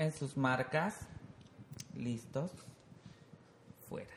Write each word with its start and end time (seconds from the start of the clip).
en 0.00 0.12
sus 0.12 0.36
marcas. 0.36 1.00
Listos. 1.94 2.50
Fuera. 3.88 4.14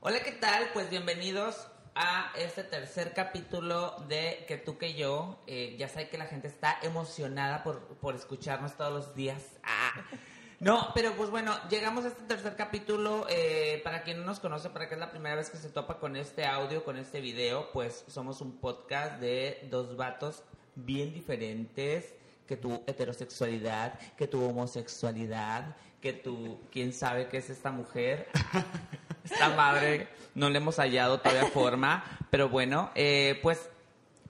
Hola, 0.00 0.22
¿qué 0.22 0.32
tal? 0.32 0.70
Pues 0.72 0.88
bienvenidos 0.88 1.68
a 1.94 2.32
este 2.38 2.62
tercer 2.62 3.12
capítulo 3.12 3.96
de 4.08 4.46
Que 4.48 4.56
tú 4.56 4.78
que 4.78 4.94
yo. 4.94 5.42
Eh, 5.46 5.76
ya 5.78 5.88
sé 5.88 6.08
que 6.08 6.16
la 6.16 6.24
gente 6.24 6.48
está 6.48 6.78
emocionada 6.82 7.62
por, 7.62 7.80
por 7.98 8.14
escucharnos 8.14 8.78
todos 8.78 8.92
los 8.92 9.14
días. 9.14 9.44
Ah. 9.62 9.92
No, 10.58 10.90
pero 10.94 11.12
pues 11.12 11.28
bueno, 11.28 11.54
llegamos 11.68 12.06
a 12.06 12.08
este 12.08 12.22
tercer 12.22 12.56
capítulo. 12.56 13.26
Eh, 13.28 13.82
para 13.84 14.04
quien 14.04 14.20
no 14.20 14.24
nos 14.24 14.40
conoce, 14.40 14.70
para 14.70 14.88
que 14.88 14.94
es 14.94 15.00
la 15.00 15.10
primera 15.10 15.36
vez 15.36 15.50
que 15.50 15.58
se 15.58 15.68
topa 15.68 15.98
con 15.98 16.16
este 16.16 16.46
audio, 16.46 16.82
con 16.82 16.96
este 16.96 17.20
video, 17.20 17.70
pues 17.72 18.04
somos 18.08 18.40
un 18.40 18.58
podcast 18.58 19.20
de 19.20 19.68
dos 19.70 19.98
vatos 19.98 20.44
bien 20.76 21.12
diferentes 21.12 22.14
que 22.48 22.56
tu 22.56 22.82
heterosexualidad, 22.86 23.98
que 24.16 24.26
tu 24.26 24.42
homosexualidad, 24.42 25.76
que 26.00 26.14
tu, 26.14 26.58
quién 26.72 26.92
sabe 26.94 27.28
qué 27.28 27.36
es 27.36 27.50
esta 27.50 27.70
mujer, 27.70 28.28
esta 29.24 29.50
madre, 29.50 30.08
no 30.34 30.48
le 30.48 30.56
hemos 30.56 30.76
hallado 30.76 31.20
todavía 31.20 31.46
forma, 31.50 32.02
pero 32.30 32.48
bueno, 32.48 32.90
eh, 32.94 33.38
pues 33.42 33.68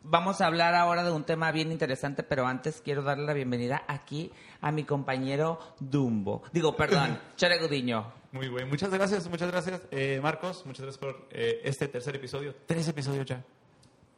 vamos 0.02 0.40
a 0.40 0.46
hablar 0.46 0.74
ahora 0.74 1.04
de 1.04 1.12
un 1.12 1.22
tema 1.22 1.52
bien 1.52 1.70
interesante, 1.70 2.24
pero 2.24 2.44
antes 2.44 2.80
quiero 2.84 3.02
darle 3.02 3.24
la 3.24 3.34
bienvenida 3.34 3.84
aquí 3.86 4.32
a 4.60 4.72
mi 4.72 4.82
compañero 4.82 5.60
Dumbo, 5.78 6.42
digo, 6.52 6.76
perdón, 6.76 7.20
Chore 7.36 7.58
Gudiño. 7.58 8.18
Muy 8.32 8.48
bien, 8.48 8.68
muchas 8.68 8.90
gracias, 8.90 9.28
muchas 9.28 9.50
gracias, 9.50 9.82
eh, 9.92 10.18
Marcos, 10.20 10.66
muchas 10.66 10.82
gracias 10.82 10.98
por 10.98 11.28
eh, 11.30 11.60
este 11.62 11.86
tercer 11.86 12.16
episodio, 12.16 12.56
tres 12.66 12.88
episodios 12.88 13.26
ya. 13.26 13.44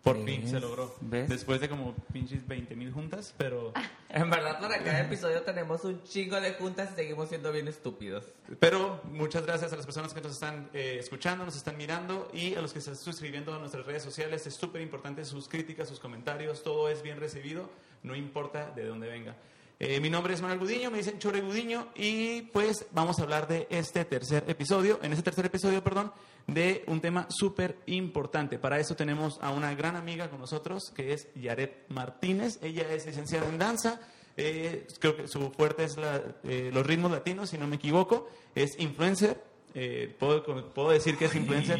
Por 0.02 0.24
fin 0.24 0.48
se 0.48 0.58
logró. 0.60 0.94
¿Ves? 1.00 1.28
Después 1.28 1.60
de 1.60 1.68
como 1.68 1.94
pinches 2.12 2.46
20 2.46 2.74
mil 2.74 2.92
juntas, 2.92 3.34
pero, 3.36 3.72
En 4.12 4.28
verdad, 4.28 4.60
para 4.60 4.82
cada 4.82 5.02
episodio 5.02 5.42
tenemos 5.42 5.84
un 5.84 6.02
chingo 6.02 6.40
de 6.40 6.54
juntas 6.54 6.90
y 6.92 6.96
seguimos 6.96 7.28
siendo 7.28 7.52
bien 7.52 7.68
estúpidos. 7.68 8.24
pero 8.58 9.00
muchas 9.04 9.46
gracias 9.46 9.72
a 9.72 9.76
las 9.76 9.86
personas 9.86 10.12
que 10.12 10.20
nos 10.20 10.32
están 10.32 10.68
eh, 10.74 10.96
escuchando, 10.98 11.44
nos 11.44 11.56
están 11.56 11.76
mirando 11.76 12.28
y 12.32 12.54
a 12.54 12.62
los 12.62 12.72
que 12.72 12.80
se 12.80 12.90
están 12.90 13.04
suscribiendo 13.04 13.54
a 13.54 13.58
nuestras 13.58 13.86
redes 13.86 14.02
sociales. 14.02 14.46
Es 14.46 14.54
súper 14.54 14.80
importante 14.80 15.24
sus 15.24 15.48
críticas, 15.48 15.88
sus 15.88 16.00
comentarios, 16.00 16.62
todo 16.64 16.88
es 16.88 17.02
bien 17.02 17.20
recibido, 17.20 17.70
no 18.02 18.16
importa 18.16 18.70
de 18.70 18.84
dónde 18.84 19.08
venga. 19.08 19.36
Eh, 19.82 19.98
mi 19.98 20.10
nombre 20.10 20.34
es 20.34 20.42
Manuel 20.42 20.58
Gudiño, 20.60 20.90
me 20.90 20.98
dicen 20.98 21.18
Chore 21.18 21.40
Gudiño 21.40 21.88
y 21.94 22.42
pues 22.52 22.84
vamos 22.92 23.18
a 23.18 23.22
hablar 23.22 23.48
de 23.48 23.66
este 23.70 24.04
tercer 24.04 24.44
episodio, 24.46 25.00
en 25.02 25.12
este 25.12 25.22
tercer 25.22 25.46
episodio, 25.46 25.82
perdón, 25.82 26.12
de 26.46 26.84
un 26.86 27.00
tema 27.00 27.26
súper 27.30 27.78
importante. 27.86 28.58
Para 28.58 28.78
eso 28.78 28.94
tenemos 28.94 29.38
a 29.40 29.50
una 29.52 29.74
gran 29.74 29.96
amiga 29.96 30.28
con 30.28 30.38
nosotros 30.38 30.92
que 30.94 31.14
es 31.14 31.28
Yaret 31.34 31.86
Martínez. 31.88 32.58
Ella 32.62 32.92
es 32.92 33.06
licenciada 33.06 33.48
en 33.48 33.58
danza. 33.58 34.00
eh, 34.36 34.86
creo 35.00 35.16
que 35.16 35.28
su 35.28 35.50
fuerte 35.50 35.84
es 35.84 35.96
la- 35.98 36.22
eh, 36.44 36.70
los 36.72 36.86
ritmos 36.86 37.10
latinos, 37.10 37.50
si 37.50 37.58
no 37.58 37.66
me 37.66 37.76
equivoco. 37.76 38.28
Es 38.54 38.78
influencer. 38.78 39.42
eh, 39.74 40.14
puedo, 40.18 40.42
puedo 40.74 40.90
decir 40.90 41.16
que 41.16 41.26
es 41.26 41.34
influencer. 41.34 41.78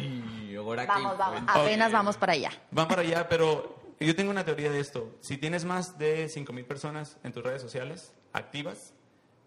Ahora 0.57 0.85
Vamos, 0.85 1.11
que 1.13 1.17
vamos. 1.17 1.41
Apenas 1.47 1.91
vamos 1.91 2.17
para 2.17 2.33
allá. 2.33 2.51
Van 2.71 2.87
para 2.87 3.01
allá, 3.01 3.27
pero 3.27 3.80
yo 4.07 4.15
tengo 4.15 4.31
una 4.31 4.45
teoría 4.45 4.71
de 4.71 4.79
esto. 4.79 5.15
Si 5.21 5.37
tienes 5.37 5.65
más 5.65 5.97
de 5.97 6.27
5.000 6.27 6.65
personas 6.65 7.17
en 7.23 7.31
tus 7.33 7.43
redes 7.43 7.61
sociales 7.61 8.13
activas, 8.33 8.93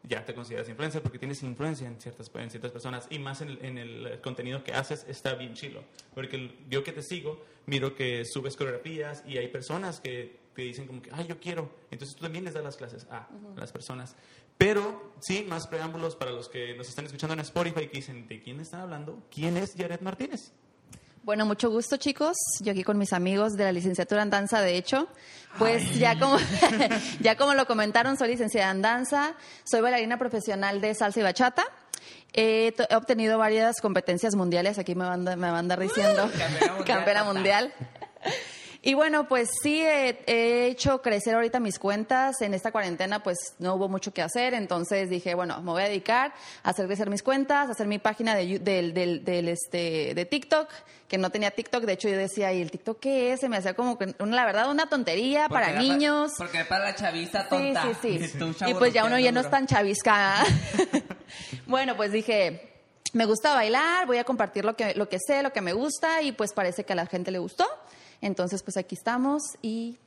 ya 0.06 0.24
te 0.26 0.34
consideras 0.34 0.68
influencer 0.68 1.00
porque 1.02 1.18
tienes 1.18 1.42
influencia 1.42 1.86
en 1.88 1.98
ciertas, 2.00 2.30
en 2.34 2.50
ciertas 2.50 2.72
personas 2.72 3.06
y 3.08 3.18
más 3.18 3.40
en 3.40 3.48
el, 3.48 3.64
en 3.64 3.78
el 3.78 4.20
contenido 4.20 4.62
que 4.62 4.74
haces 4.74 5.04
está 5.08 5.34
bien 5.34 5.54
chilo. 5.54 5.82
Porque 6.14 6.36
el- 6.36 6.58
yo 6.68 6.84
que 6.84 6.92
te 6.92 7.02
sigo, 7.02 7.42
miro 7.66 7.94
que 7.94 8.24
subes 8.26 8.54
coreografías 8.56 9.24
y 9.26 9.38
hay 9.38 9.48
personas 9.48 10.00
que 10.00 10.38
te 10.54 10.62
dicen 10.62 10.86
como 10.86 11.00
que, 11.00 11.10
ay, 11.12 11.26
yo 11.26 11.40
quiero. 11.40 11.70
Entonces 11.90 12.14
tú 12.16 12.22
también 12.22 12.44
les 12.44 12.52
das 12.54 12.62
las 12.62 12.76
clases 12.76 13.06
a 13.10 13.28
las 13.56 13.72
personas. 13.72 14.14
Pero, 14.58 15.14
sí, 15.20 15.44
más 15.48 15.66
preámbulos 15.66 16.14
para 16.16 16.30
los 16.30 16.48
que 16.48 16.76
nos 16.76 16.88
están 16.88 17.06
escuchando 17.06 17.32
en 17.34 17.40
Spotify 17.40 17.88
que 17.88 17.96
dicen, 17.96 18.28
¿de 18.28 18.40
quién 18.42 18.60
están 18.60 18.80
hablando? 18.82 19.20
¿Quién 19.30 19.56
es 19.56 19.74
Jared 19.76 20.00
Martínez? 20.00 20.52
Bueno, 21.24 21.46
mucho 21.46 21.70
gusto, 21.70 21.96
chicos. 21.96 22.36
Yo 22.60 22.72
aquí 22.72 22.84
con 22.84 22.98
mis 22.98 23.14
amigos 23.14 23.54
de 23.56 23.64
la 23.64 23.72
licenciatura 23.72 24.22
en 24.22 24.28
danza, 24.30 24.60
de 24.60 24.76
hecho. 24.76 25.08
Pues 25.58 25.98
ya 25.98 26.18
como, 26.18 26.36
ya 27.20 27.36
como 27.36 27.54
lo 27.54 27.66
comentaron, 27.66 28.18
soy 28.18 28.28
licenciada 28.28 28.70
en 28.70 28.82
danza, 28.82 29.34
soy 29.64 29.80
bailarina 29.80 30.18
profesional 30.18 30.80
de 30.82 30.94
salsa 30.94 31.20
y 31.20 31.22
bachata. 31.22 31.64
He, 32.34 32.74
obtenido 32.94 33.38
varias 33.38 33.80
competencias 33.80 34.34
mundiales, 34.34 34.78
aquí 34.78 34.94
me 34.94 35.04
van, 35.06 35.26
a- 35.26 35.36
me 35.36 35.46
van 35.46 35.54
a 35.54 35.58
andar 35.60 35.80
diciendo. 35.80 36.28
campeona 36.36 36.74
mundial, 36.74 36.84
Campeona 36.84 37.24
mundial. 37.24 37.72
Y 38.86 38.92
bueno, 38.92 39.26
pues 39.28 39.48
sí, 39.62 39.80
he, 39.80 40.22
he 40.26 40.66
hecho 40.66 41.00
crecer 41.00 41.34
ahorita 41.34 41.58
mis 41.58 41.78
cuentas. 41.78 42.42
En 42.42 42.52
esta 42.52 42.70
cuarentena, 42.70 43.22
pues 43.22 43.38
no 43.58 43.74
hubo 43.76 43.88
mucho 43.88 44.12
que 44.12 44.20
hacer. 44.20 44.52
Entonces 44.52 45.08
dije, 45.08 45.34
bueno, 45.34 45.58
me 45.62 45.70
voy 45.72 45.82
a 45.82 45.86
dedicar 45.86 46.34
a 46.62 46.68
hacer 46.68 46.84
crecer 46.86 47.08
mis 47.08 47.22
cuentas, 47.22 47.68
a 47.68 47.72
hacer 47.72 47.86
mi 47.86 47.98
página 47.98 48.34
de, 48.36 48.58
del, 48.58 48.92
del, 48.92 49.24
del, 49.24 49.48
este, 49.48 50.12
de 50.14 50.24
TikTok, 50.26 50.68
que 51.08 51.16
no 51.16 51.30
tenía 51.30 51.50
TikTok. 51.50 51.84
De 51.84 51.94
hecho, 51.94 52.10
yo 52.10 52.18
decía, 52.18 52.52
¿y 52.52 52.60
el 52.60 52.70
TikTok 52.70 53.00
qué 53.00 53.32
es? 53.32 53.40
Se 53.40 53.48
me 53.48 53.56
hacía 53.56 53.72
como 53.72 53.96
que, 53.96 54.14
la 54.18 54.44
verdad, 54.44 54.70
una 54.70 54.86
tontería 54.90 55.46
Porque 55.48 55.64
para 55.64 55.80
niños. 55.80 56.32
pa- 56.32 56.44
porque 56.44 56.64
para 56.66 56.84
la 56.84 56.94
chaviza 56.94 57.40
Sí, 57.44 57.48
tonta. 57.48 57.82
sí, 58.02 58.18
sí. 58.18 58.24
Y 58.26 58.28
tú, 58.38 58.54
Y 58.66 58.74
pues 58.74 58.92
ya 58.92 59.06
uno 59.06 59.18
ya 59.18 59.32
no 59.32 59.40
es 59.40 59.48
tan 59.48 59.66
chavisca. 59.66 60.44
bueno, 61.66 61.96
pues 61.96 62.12
dije, 62.12 62.70
me 63.12 63.24
gusta 63.24 63.54
bailar, 63.54 64.06
voy 64.06 64.18
a 64.18 64.24
compartir 64.24 64.64
lo 64.64 64.76
que, 64.76 64.94
lo 64.94 65.08
que 65.08 65.18
sé, 65.24 65.42
lo 65.42 65.52
que 65.52 65.60
me 65.60 65.72
gusta 65.72 66.20
y 66.22 66.32
pues 66.32 66.52
parece 66.52 66.84
que 66.84 66.92
a 66.92 66.96
la 66.96 67.06
gente 67.06 67.30
le 67.30 67.38
gustó. 67.38 67.66
Entonces, 68.24 68.62
pues 68.62 68.76
aquí 68.78 68.94
estamos 68.94 69.42
y 69.62 69.98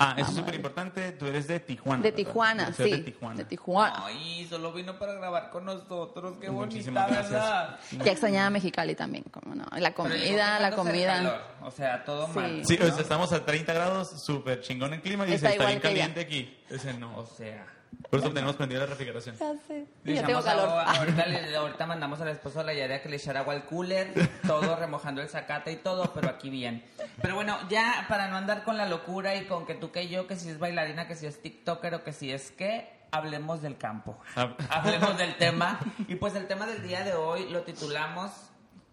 Ah, 0.00 0.14
eso 0.16 0.30
es 0.30 0.36
súper 0.36 0.54
importante. 0.54 1.10
Tú 1.12 1.26
eres 1.26 1.48
de 1.48 1.58
Tijuana. 1.58 2.00
de 2.04 2.10
¿verdad? 2.12 2.16
Tijuana, 2.24 2.72
sí. 2.72 2.88
De 2.90 2.98
Tijuana. 2.98 3.34
De 3.36 3.44
Tijuana. 3.44 4.02
Ay, 4.06 4.46
solo 4.48 4.72
vino 4.72 4.96
para 4.96 5.14
grabar 5.14 5.50
con 5.50 5.64
nosotros. 5.64 6.36
Qué 6.40 6.48
bonita, 6.48 6.66
Muchísimas 6.66 7.08
gracias. 7.10 7.30
¿verdad? 7.32 7.78
Ya 8.04 8.12
extrañaba 8.12 8.48
Mexicali 8.50 8.94
también, 8.94 9.24
como 9.24 9.56
no. 9.56 9.66
La 9.76 9.92
comida, 9.94 10.60
la 10.60 10.70
comida. 10.70 11.14
calor, 11.16 11.40
O 11.64 11.70
sea, 11.72 12.04
todo 12.04 12.26
Sí. 12.28 12.32
mal. 12.38 12.62
Sí, 12.64 12.76
¿no? 12.78 12.86
o 12.86 12.90
sea, 12.92 13.00
estamos 13.02 13.32
a 13.32 13.44
30 13.44 13.72
grados, 13.72 14.22
súper 14.24 14.60
chingón 14.60 14.94
el 14.94 15.02
clima 15.02 15.26
y 15.26 15.32
Está 15.32 15.48
dice, 15.48 15.58
está 15.58 15.66
bien 15.66 15.78
igual 15.78 15.82
que 15.82 15.88
caliente 15.98 16.20
aquí. 16.20 16.58
Dice, 16.70 16.94
no. 16.94 17.18
O 17.18 17.26
sea. 17.26 17.66
Por 18.10 18.20
eso 18.20 18.30
tenemos 18.32 18.56
prendida 18.56 18.80
la 18.80 18.86
refrigeración. 18.86 19.36
Ya 19.38 19.52
sé. 19.66 19.86
le 20.04 20.14
ya 20.14 20.24
tengo 20.24 20.42
calor. 20.42 20.68
agua- 20.68 20.82
ahorita, 20.98 21.26
le- 21.26 21.56
ahorita 21.56 21.86
mandamos 21.86 22.20
al 22.20 22.28
esposo 22.28 22.60
de 22.60 22.64
la 22.66 22.74
Yarea 22.74 23.02
que 23.02 23.08
le 23.08 23.16
echara 23.16 23.40
agua 23.40 23.54
al 23.54 23.64
cooler, 23.66 24.12
todo 24.46 24.76
remojando 24.76 25.20
el 25.20 25.28
zacate 25.28 25.72
y 25.72 25.76
todo, 25.76 26.12
pero 26.14 26.28
aquí 26.28 26.48
bien. 26.50 26.84
Pero 27.20 27.34
bueno, 27.34 27.58
ya 27.68 28.06
para 28.08 28.28
no 28.28 28.36
andar 28.36 28.64
con 28.64 28.76
la 28.78 28.86
locura 28.88 29.34
y 29.36 29.44
con 29.46 29.66
que 29.66 29.74
tú 29.74 29.90
que 29.92 30.08
yo, 30.08 30.26
que 30.26 30.36
si 30.36 30.48
es 30.48 30.58
bailarina, 30.58 31.06
que 31.06 31.16
si 31.16 31.26
es 31.26 31.42
TikToker 31.42 31.94
o 31.96 32.04
que 32.04 32.12
si 32.12 32.32
es 32.32 32.50
que, 32.50 32.88
hablemos 33.10 33.60
del 33.62 33.76
campo. 33.78 34.18
Hablemos 34.70 35.16
del 35.18 35.36
tema. 35.36 35.78
Y 36.08 36.14
pues 36.16 36.34
el 36.34 36.46
tema 36.46 36.66
del 36.66 36.82
día 36.82 37.04
de 37.04 37.14
hoy 37.14 37.48
lo 37.50 37.62
titulamos 37.62 38.30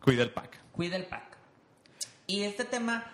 Cuida 0.02 0.24
el 0.24 0.32
pack. 0.32 0.58
Cuida 0.72 0.96
el 0.98 1.06
pack. 1.06 1.38
Y 2.28 2.44
este 2.44 2.66
tema 2.66 3.06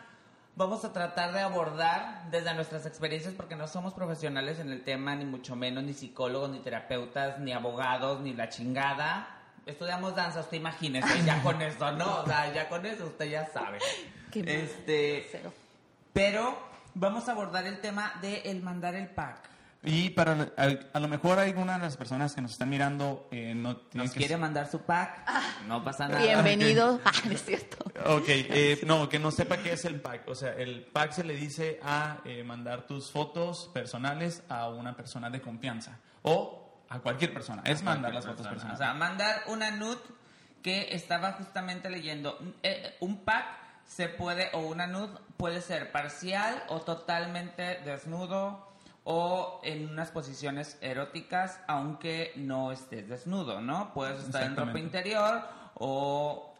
vamos 0.56 0.84
a 0.86 0.94
tratar 0.94 1.34
de 1.34 1.40
abordar 1.40 2.30
desde 2.30 2.54
nuestras 2.54 2.86
experiencias 2.86 3.34
porque 3.34 3.56
no 3.56 3.68
somos 3.68 3.94
profesionales 3.94 4.60
en 4.60 4.72
el 4.72 4.84
tema, 4.84 5.16
ni 5.16 5.26
mucho 5.26 5.56
menos, 5.56 5.84
ni 5.84 5.94
psicólogos, 5.94 6.50
ni 6.50 6.60
terapeutas, 6.60 7.40
ni 7.40 7.52
abogados, 7.54 8.22
ni 8.22 8.34
la 8.34 8.50
chingada. 8.50 9.38
Estudiamos 9.66 10.16
danza, 10.16 10.42
usted 10.42 10.58
imagínese, 10.58 11.24
ya 11.24 11.42
con 11.44 11.62
eso, 11.62 11.92
¿no? 11.92 12.22
O 12.22 12.26
sea, 12.26 12.54
ya 12.54 12.68
con 12.68 12.86
eso 12.86 13.06
usted 13.06 13.30
ya 13.30 13.46
sabe. 13.48 13.80
Qué. 14.32 14.40
Este, 14.46 15.42
pero 16.14 16.58
vamos 16.94 17.30
a 17.30 17.34
abordar 17.34 17.66
el 17.66 17.80
tema 17.80 18.14
de 18.22 18.42
el 18.42 18.62
mandar 18.62 18.96
el 18.96 19.08
pack. 19.08 19.51
Y 19.84 20.12
para 20.12 20.52
a, 20.58 20.70
a 20.94 21.00
lo 21.00 21.08
mejor 21.08 21.40
alguna 21.40 21.74
de 21.74 21.80
las 21.80 21.98
personas 21.98 22.36
que 22.36 22.42
nos 22.42 22.52
están 22.52 22.70
mirando 22.70 23.28
eh, 23.32 23.54
no 23.56 23.82
Nos 23.94 24.12
que 24.12 24.20
quiere 24.20 24.38
mandar 24.38 24.70
su 24.70 24.82
pack, 24.82 25.28
no 25.68 25.84
pasa 25.84 26.08
nada. 26.08 26.22
Bienvenido. 26.22 27.00
Ah, 27.06 27.12
no 27.26 27.32
es 27.32 27.44
cierto. 27.44 27.78
Ok, 28.06 28.26
eh, 28.28 28.80
no, 28.86 29.10
que 29.10 29.18
no 29.18 29.32
sepa 29.32 29.58
qué 29.58 29.74
es 29.74 29.86
el 29.86 30.00
pack. 30.00 30.28
O 30.28 30.36
sea, 30.36 30.54
el 30.54 30.84
pack 30.84 31.14
se 31.14 31.24
le 31.24 31.36
dice 31.36 31.80
a 31.84 32.20
eh, 32.26 32.44
mandar 32.44 32.86
tus 32.86 33.10
fotos 33.12 33.72
personales 33.74 34.44
a 34.50 34.70
una 34.70 34.96
persona 34.96 35.32
de 35.32 35.42
confianza 35.42 35.98
o 36.22 36.84
a 36.90 37.00
cualquier 37.00 37.34
persona. 37.34 37.64
Es 37.66 37.82
mandar 37.82 38.14
las 38.14 38.26
fotos 38.26 38.46
O 38.46 38.50
personales. 38.50 38.78
sea, 38.78 38.94
mandar 38.94 39.42
una 39.48 39.72
nude 39.72 39.98
que 40.62 40.94
estaba 40.94 41.34
justamente 41.34 41.90
leyendo. 41.90 42.38
Eh, 42.62 42.98
un 43.00 43.24
pack 43.24 43.46
se 43.88 44.10
puede, 44.10 44.50
o 44.54 44.60
una 44.60 44.86
nude 44.86 45.18
puede 45.38 45.60
ser 45.62 45.92
parcial 45.92 46.64
o 46.70 46.82
totalmente 46.82 47.80
desnudo 47.84 48.71
o 49.04 49.60
en 49.64 49.90
unas 49.90 50.12
posiciones 50.12 50.78
eróticas, 50.82 51.60
aunque 51.68 52.34
no 52.36 52.72
estés 52.72 53.10
desnudo, 53.10 53.62
¿no? 53.62 53.94
Puedes 53.94 54.24
estar 54.24 54.44
en 54.44 54.56
ropa 54.56 54.80
interior 54.80 55.42
o 55.76 56.54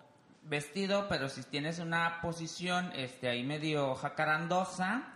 vestido, 0.44 1.08
pero 1.08 1.30
si 1.30 1.44
tienes 1.44 1.80
una 1.80 2.20
posición 2.22 2.92
este, 2.96 3.30
ahí 3.30 3.44
medio 3.44 3.96
jacarandosa, 3.96 5.16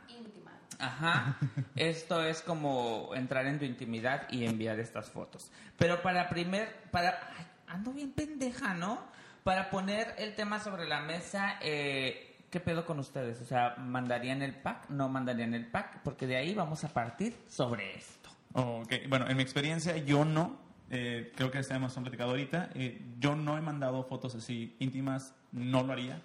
Ajá. 0.80 1.38
Esto 1.76 2.24
es 2.24 2.42
como 2.42 3.12
entrar 3.16 3.46
en 3.46 3.60
tu 3.60 3.66
intimidad 3.66 4.28
y 4.30 4.46
enviar 4.46 4.80
estas 4.80 5.10
fotos. 5.10 5.52
Pero 5.78 6.02
para 6.02 6.30
primer, 6.30 6.84
para, 6.92 7.20
ay, 7.38 7.46
ando 7.68 7.92
bien 7.92 8.12
pendeja, 8.12 8.74
¿no? 8.74 9.00
Para 9.44 9.70
poner 9.70 10.16
el 10.18 10.36
tema 10.36 10.60
sobre 10.60 10.88
la 10.88 11.02
mesa, 11.02 11.58
eh, 11.62 12.25
¿qué 12.56 12.62
pedo 12.62 12.86
con 12.86 13.00
ustedes? 13.00 13.42
O 13.42 13.46
sea, 13.46 13.76
¿mandarían 13.80 14.42
el 14.42 14.56
pack? 14.56 14.90
¿No 14.90 15.10
mandarían 15.10 15.54
el 15.54 15.68
pack? 15.68 16.00
Porque 16.06 16.26
de 16.26 16.38
ahí 16.38 16.54
vamos 16.56 16.86
a 16.86 16.88
partir 16.88 17.36
sobre 17.50 17.98
esto. 17.98 18.30
Ok, 18.54 18.94
bueno, 19.10 19.28
en 19.28 19.36
mi 19.36 19.44
experiencia 19.44 19.98
yo 19.98 20.24
no, 20.24 20.58
eh, 20.90 21.34
creo 21.36 21.52
que 21.52 21.60
hemos 21.70 21.92
platicado 21.96 22.30
ahorita, 22.30 22.70
eh, 22.74 23.02
yo 23.20 23.36
no 23.36 23.58
he 23.58 23.62
mandado 23.62 24.06
fotos 24.06 24.36
así 24.36 24.74
íntimas, 24.80 25.34
no 25.52 25.84
lo 25.84 25.92
haría. 25.92 26.22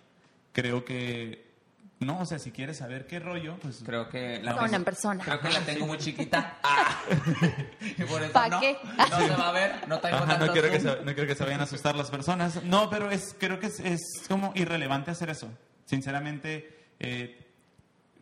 Creo 0.53 0.85
que, 0.85 1.51
no, 1.99 2.21
o 2.21 2.25
sea, 2.25 2.39
si 2.39 2.53
quieres 2.53 2.77
saber 2.77 3.09
qué 3.09 3.19
rollo, 3.19 3.57
pues... 3.61 3.83
Creo 3.85 4.09
que 4.09 4.39
la 4.41 4.53
Persona 4.53 4.67
tengo- 4.69 4.77
en 4.77 4.85
persona. 4.85 5.25
Creo 5.25 5.41
que 5.41 5.51
la 5.51 5.61
tengo 5.63 5.87
muy 5.89 5.99
chiquita. 5.99 6.59
Ah. 6.63 7.03
y 7.81 8.05
por 8.05 8.23
eso 8.23 8.33
¿Pa 8.33 8.49
no, 8.49 8.61
qué? 8.61 8.77
no 8.97 9.19
se 9.19 9.31
va 9.35 9.49
a 9.49 9.53
ver, 9.53 9.89
no 9.89 9.99
tengo 9.99 10.17
Ajá, 10.17 10.39
no, 10.39 10.53
quiero 10.53 10.71
que 10.71 10.79
se, 10.79 10.87
no 10.87 11.15
quiero 11.15 11.27
que 11.27 11.35
se 11.35 11.43
vayan 11.43 11.61
a 11.61 11.65
asustar 11.65 11.97
las 11.97 12.09
personas. 12.09 12.63
No, 12.63 12.89
pero 12.89 13.11
es, 13.11 13.35
creo 13.37 13.59
que 13.59 13.67
es, 13.67 13.81
es 13.81 14.01
como 14.29 14.53
irrelevante 14.55 15.11
hacer 15.11 15.31
eso. 15.31 15.51
Sinceramente, 15.91 16.71
eh, 17.01 17.37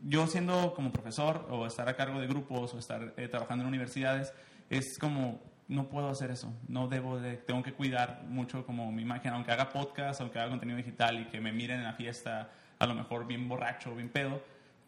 yo 0.02 0.26
siendo 0.26 0.72
como 0.72 0.90
profesor 0.90 1.46
o 1.50 1.66
estar 1.66 1.86
a 1.86 1.96
cargo 1.96 2.18
de 2.18 2.26
grupos 2.26 2.72
o 2.72 2.78
estar 2.78 3.12
eh, 3.18 3.28
trabajando 3.28 3.62
en 3.64 3.68
universidades, 3.68 4.32
es 4.70 4.98
como, 4.98 5.42
no 5.68 5.90
puedo 5.90 6.08
hacer 6.08 6.30
eso. 6.30 6.50
No 6.66 6.88
debo 6.88 7.20
de, 7.20 7.36
tengo 7.36 7.62
que 7.62 7.74
cuidar 7.74 8.24
mucho 8.26 8.64
como 8.64 8.90
mi 8.90 9.02
imagen, 9.02 9.34
aunque 9.34 9.52
haga 9.52 9.68
podcast, 9.68 10.22
aunque 10.22 10.38
haga 10.38 10.48
contenido 10.48 10.78
digital 10.78 11.20
y 11.20 11.26
que 11.26 11.42
me 11.42 11.52
miren 11.52 11.80
en 11.80 11.84
la 11.84 11.92
fiesta, 11.92 12.48
a 12.78 12.86
lo 12.86 12.94
mejor 12.94 13.26
bien 13.26 13.46
borracho, 13.50 13.94
bien 13.94 14.08
pedo. 14.08 14.42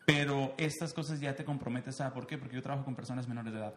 Pero 0.07 0.55
estas 0.57 0.95
cosas 0.95 1.21
ya 1.21 1.35
te 1.35 1.45
comprometes 1.45 2.01
a, 2.01 2.15
¿por 2.15 2.27
qué? 2.27 2.39
Porque 2.39 2.57
yo 2.57 2.63
trabajo 2.63 2.87
con 2.87 2.95
personas 2.95 3.29
menores 3.29 3.53
de 3.53 3.59
edad. 3.59 3.75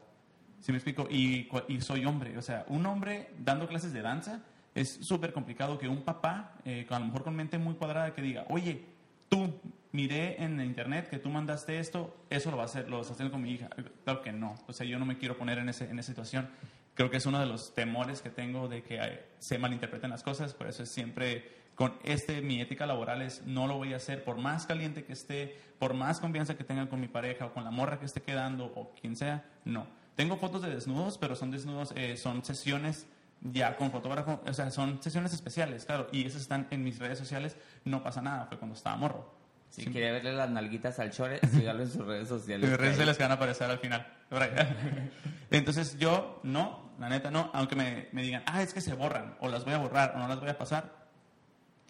¿Sí 0.62 0.72
me 0.72 0.78
explico? 0.78 1.10
Y, 1.10 1.50
soy 1.82 2.06
hombre. 2.06 2.38
O 2.38 2.42
sea, 2.42 2.64
un 2.70 2.86
hombre 2.86 3.32
dando 3.38 3.68
clases 3.68 3.92
de 3.92 4.02
danza 4.02 4.40
es 4.74 4.94
súper 5.02 5.34
complicado 5.34 5.78
que 5.78 5.90
un 5.90 6.04
papá, 6.04 6.54
eh, 6.64 6.88
a 6.90 7.00
lo 7.00 7.08
mejor 7.08 7.26
con 7.26 7.36
mente 7.36 7.58
muy 7.58 7.74
cuadrada, 7.74 8.14
que 8.14 8.22
diga, 8.22 8.46
oye, 8.48 8.93
tú, 9.34 9.60
miré 9.92 10.44
en 10.44 10.60
internet 10.62 11.10
que 11.10 11.20
tú 11.20 11.30
mandaste 11.30 11.80
esto, 11.80 12.16
eso 12.30 12.52
lo 12.52 12.58
va 12.58 12.64
a 12.64 12.66
hacer, 12.66 12.90
lo 12.90 12.98
vas 12.98 13.10
a 13.10 13.14
hacer 13.14 13.32
con 13.32 13.42
mi 13.42 13.52
hija. 13.52 13.70
Claro 14.04 14.22
que 14.22 14.32
no. 14.32 14.56
O 14.68 14.74
sea, 14.74 14.86
yo 14.86 15.00
no 15.00 15.06
me 15.06 15.18
quiero 15.18 15.38
poner 15.38 15.58
en, 15.60 15.70
ese, 15.70 15.90
en 15.90 16.00
esa 16.00 16.08
situación. 16.08 16.50
Creo 16.94 17.10
que 17.10 17.18
es 17.18 17.26
uno 17.26 17.40
de 17.40 17.46
los 17.46 17.74
temores 17.74 18.22
que 18.22 18.30
tengo 18.30 18.68
de 18.68 18.84
que 18.84 19.00
se 19.40 19.58
malinterpreten 19.58 20.10
las 20.10 20.24
cosas. 20.24 20.54
Por 20.54 20.68
eso 20.68 20.84
es 20.84 20.90
siempre 20.90 21.64
con 21.76 21.94
este, 22.04 22.42
mi 22.42 22.62
ética 22.62 22.86
laboral 22.86 23.22
es 23.22 23.44
no 23.46 23.68
lo 23.68 23.78
voy 23.78 23.94
a 23.94 23.98
hacer 23.98 24.24
por 24.24 24.38
más 24.38 24.66
caliente 24.66 25.06
que 25.06 25.14
esté, 25.14 25.58
por 25.80 25.94
más 25.94 26.20
confianza 26.20 26.56
que 26.56 26.64
tenga 26.64 26.88
con 26.88 27.00
mi 27.00 27.08
pareja 27.08 27.48
o 27.48 27.54
con 27.54 27.64
la 27.64 27.72
morra 27.72 28.00
que 28.00 28.06
esté 28.06 28.22
quedando 28.22 28.66
o 28.76 28.94
quien 29.00 29.16
sea, 29.16 29.46
no. 29.66 29.88
Tengo 30.16 30.38
fotos 30.38 30.62
de 30.62 30.70
desnudos, 30.70 31.18
pero 31.18 31.36
son 31.36 31.50
desnudos, 31.50 31.92
eh, 31.96 32.18
son 32.18 32.46
sesiones 32.46 33.08
ya 33.51 33.75
con 33.75 33.92
fotógrafo, 33.92 34.42
o 34.45 34.54
sea, 34.54 34.72
son 34.72 35.01
sesiones 35.04 35.34
especiales, 35.34 35.86
claro, 35.86 36.07
y 36.12 36.25
esas 36.25 36.42
están 36.42 36.68
en 36.72 36.84
mis 36.84 36.98
redes 37.00 37.18
sociales, 37.19 37.57
no 37.86 38.01
pasa 38.04 38.22
nada, 38.22 38.45
fue 38.45 38.57
cuando 38.57 38.75
estaba 38.75 38.95
morro. 38.95 39.34
Si 39.69 39.86
quiere 39.86 40.12
verle 40.12 40.34
las 40.34 40.50
nalguitas 40.51 41.00
al 41.00 41.10
chore, 41.12 41.40
sígalo 41.51 41.81
en 41.84 41.92
sus 41.92 42.06
redes 42.06 42.28
sociales. 42.28 42.69
Mis 42.69 42.78
redes 42.80 42.92
sociales 42.94 43.18
que 43.18 43.24
van 43.24 43.31
a 43.31 43.36
aparecer 43.36 43.69
al 43.72 43.80
final. 43.80 44.06
Entonces 45.51 45.98
yo, 45.98 46.40
no, 46.44 46.92
la 47.00 47.10
neta 47.10 47.31
no, 47.31 47.50
aunque 47.54 47.75
me, 47.75 48.07
me 48.12 48.22
digan, 48.22 48.44
ah, 48.45 48.62
es 48.62 48.74
que 48.74 48.81
se 48.81 48.94
borran, 48.94 49.36
o 49.40 49.50
las 49.50 49.66
voy 49.66 49.74
a 49.74 49.78
borrar, 49.80 50.13
o 50.16 50.19
no 50.19 50.28
las 50.28 50.39
voy 50.39 50.50
a 50.50 50.57
pasar. 50.57 51.04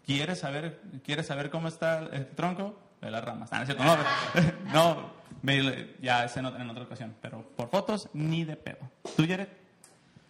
¿Quieres 0.05 0.39
saber, 0.39 0.81
¿quieres 1.03 1.27
saber 1.27 1.49
cómo 1.49 1.67
está 1.67 1.99
el 1.99 2.27
tronco? 2.27 2.79
De 3.01 3.11
las 3.11 3.23
ramas. 3.23 3.49
Ah, 3.51 3.57
no, 3.57 3.61
es 3.63 3.67
cierto, 3.67 3.83
no, 3.83 3.97
no, 4.73 5.13
me- 5.41 5.95
ya 6.01 6.23
es 6.23 6.37
en 6.37 6.45
otra 6.45 6.83
ocasión, 6.83 7.13
pero 7.21 7.41
por 7.55 7.69
fotos, 7.69 8.09
ni 8.13 8.45
de 8.45 8.55
pedo. 8.55 8.79
¿Tú, 9.17 9.25
Jared? 9.27 9.47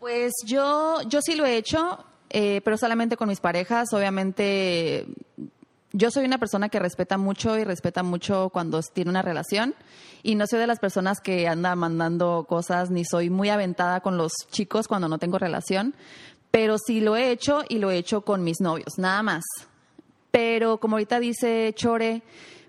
Pues 0.03 0.33
yo, 0.45 1.01
yo 1.07 1.21
sí 1.21 1.33
lo 1.33 1.45
he 1.45 1.55
hecho, 1.55 2.03
eh, 2.29 2.59
pero 2.65 2.77
solamente 2.77 3.15
con 3.15 3.29
mis 3.29 3.39
parejas. 3.39 3.93
Obviamente, 3.93 5.07
yo 5.93 6.11
soy 6.11 6.25
una 6.25 6.39
persona 6.39 6.67
que 6.67 6.77
respeta 6.77 7.17
mucho 7.17 7.57
y 7.57 7.63
respeta 7.63 8.03
mucho 8.03 8.49
cuando 8.49 8.81
tiene 8.81 9.11
una 9.11 9.21
relación. 9.21 9.75
Y 10.21 10.35
no 10.35 10.45
soy 10.45 10.59
de 10.59 10.67
las 10.67 10.79
personas 10.79 11.21
que 11.21 11.47
anda 11.47 11.73
mandando 11.77 12.45
cosas, 12.49 12.91
ni 12.91 13.05
soy 13.05 13.29
muy 13.29 13.47
aventada 13.47 14.01
con 14.01 14.17
los 14.17 14.33
chicos 14.51 14.89
cuando 14.89 15.07
no 15.07 15.19
tengo 15.19 15.39
relación. 15.39 15.95
Pero 16.51 16.75
sí 16.85 16.99
lo 16.99 17.15
he 17.15 17.31
hecho 17.31 17.63
y 17.69 17.77
lo 17.77 17.89
he 17.89 17.95
hecho 17.95 18.23
con 18.23 18.43
mis 18.43 18.59
novios, 18.59 18.97
nada 18.97 19.23
más. 19.23 19.45
Pero 20.31 20.81
como 20.81 20.97
ahorita 20.97 21.21
dice 21.21 21.71
Chore, 21.77 22.23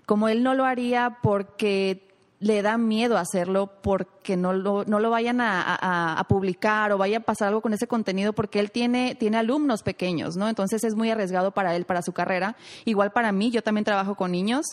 como 0.05 0.29
él 0.29 0.41
no 0.41 0.53
lo 0.53 0.63
haría 0.63 1.17
porque 1.21 2.04
le 2.45 2.61
da 2.61 2.77
miedo 2.77 3.17
hacerlo, 3.17 3.71
porque 3.81 4.37
no 4.37 4.53
lo, 4.53 4.85
no 4.85 4.99
lo 4.99 5.09
vayan 5.09 5.41
a, 5.41 6.19
a- 6.19 6.23
publicar 6.25 6.91
o 6.91 6.97
vaya 6.99 7.17
a 7.17 7.21
pasar 7.21 7.47
algo 7.47 7.61
con 7.61 7.73
ese 7.73 7.87
contenido, 7.87 8.33
porque 8.33 8.59
él 8.59 8.69
tiene, 8.69 9.15
tiene 9.15 9.37
alumnos 9.37 9.81
pequeños, 9.81 10.35
¿no? 10.35 10.47
Entonces 10.47 10.83
es 10.83 10.93
muy 10.93 11.09
arriesgado 11.09 11.51
para 11.51 11.75
él, 11.75 11.85
para 11.85 12.03
su 12.03 12.13
carrera. 12.13 12.55
Igual 12.85 13.11
para 13.13 13.31
mí, 13.31 13.49
yo 13.49 13.63
también 13.63 13.83
trabajo 13.83 14.13
con 14.13 14.31
niños. 14.31 14.63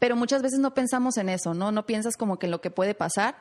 Pero 0.00 0.16
muchas 0.16 0.42
veces 0.42 0.58
no 0.58 0.74
pensamos 0.74 1.16
en 1.16 1.28
eso, 1.28 1.54
¿no? 1.54 1.70
No 1.70 1.86
piensas 1.86 2.16
como 2.16 2.40
que 2.40 2.46
en 2.46 2.50
lo 2.50 2.60
que 2.60 2.72
puede 2.72 2.94
pasar. 2.94 3.36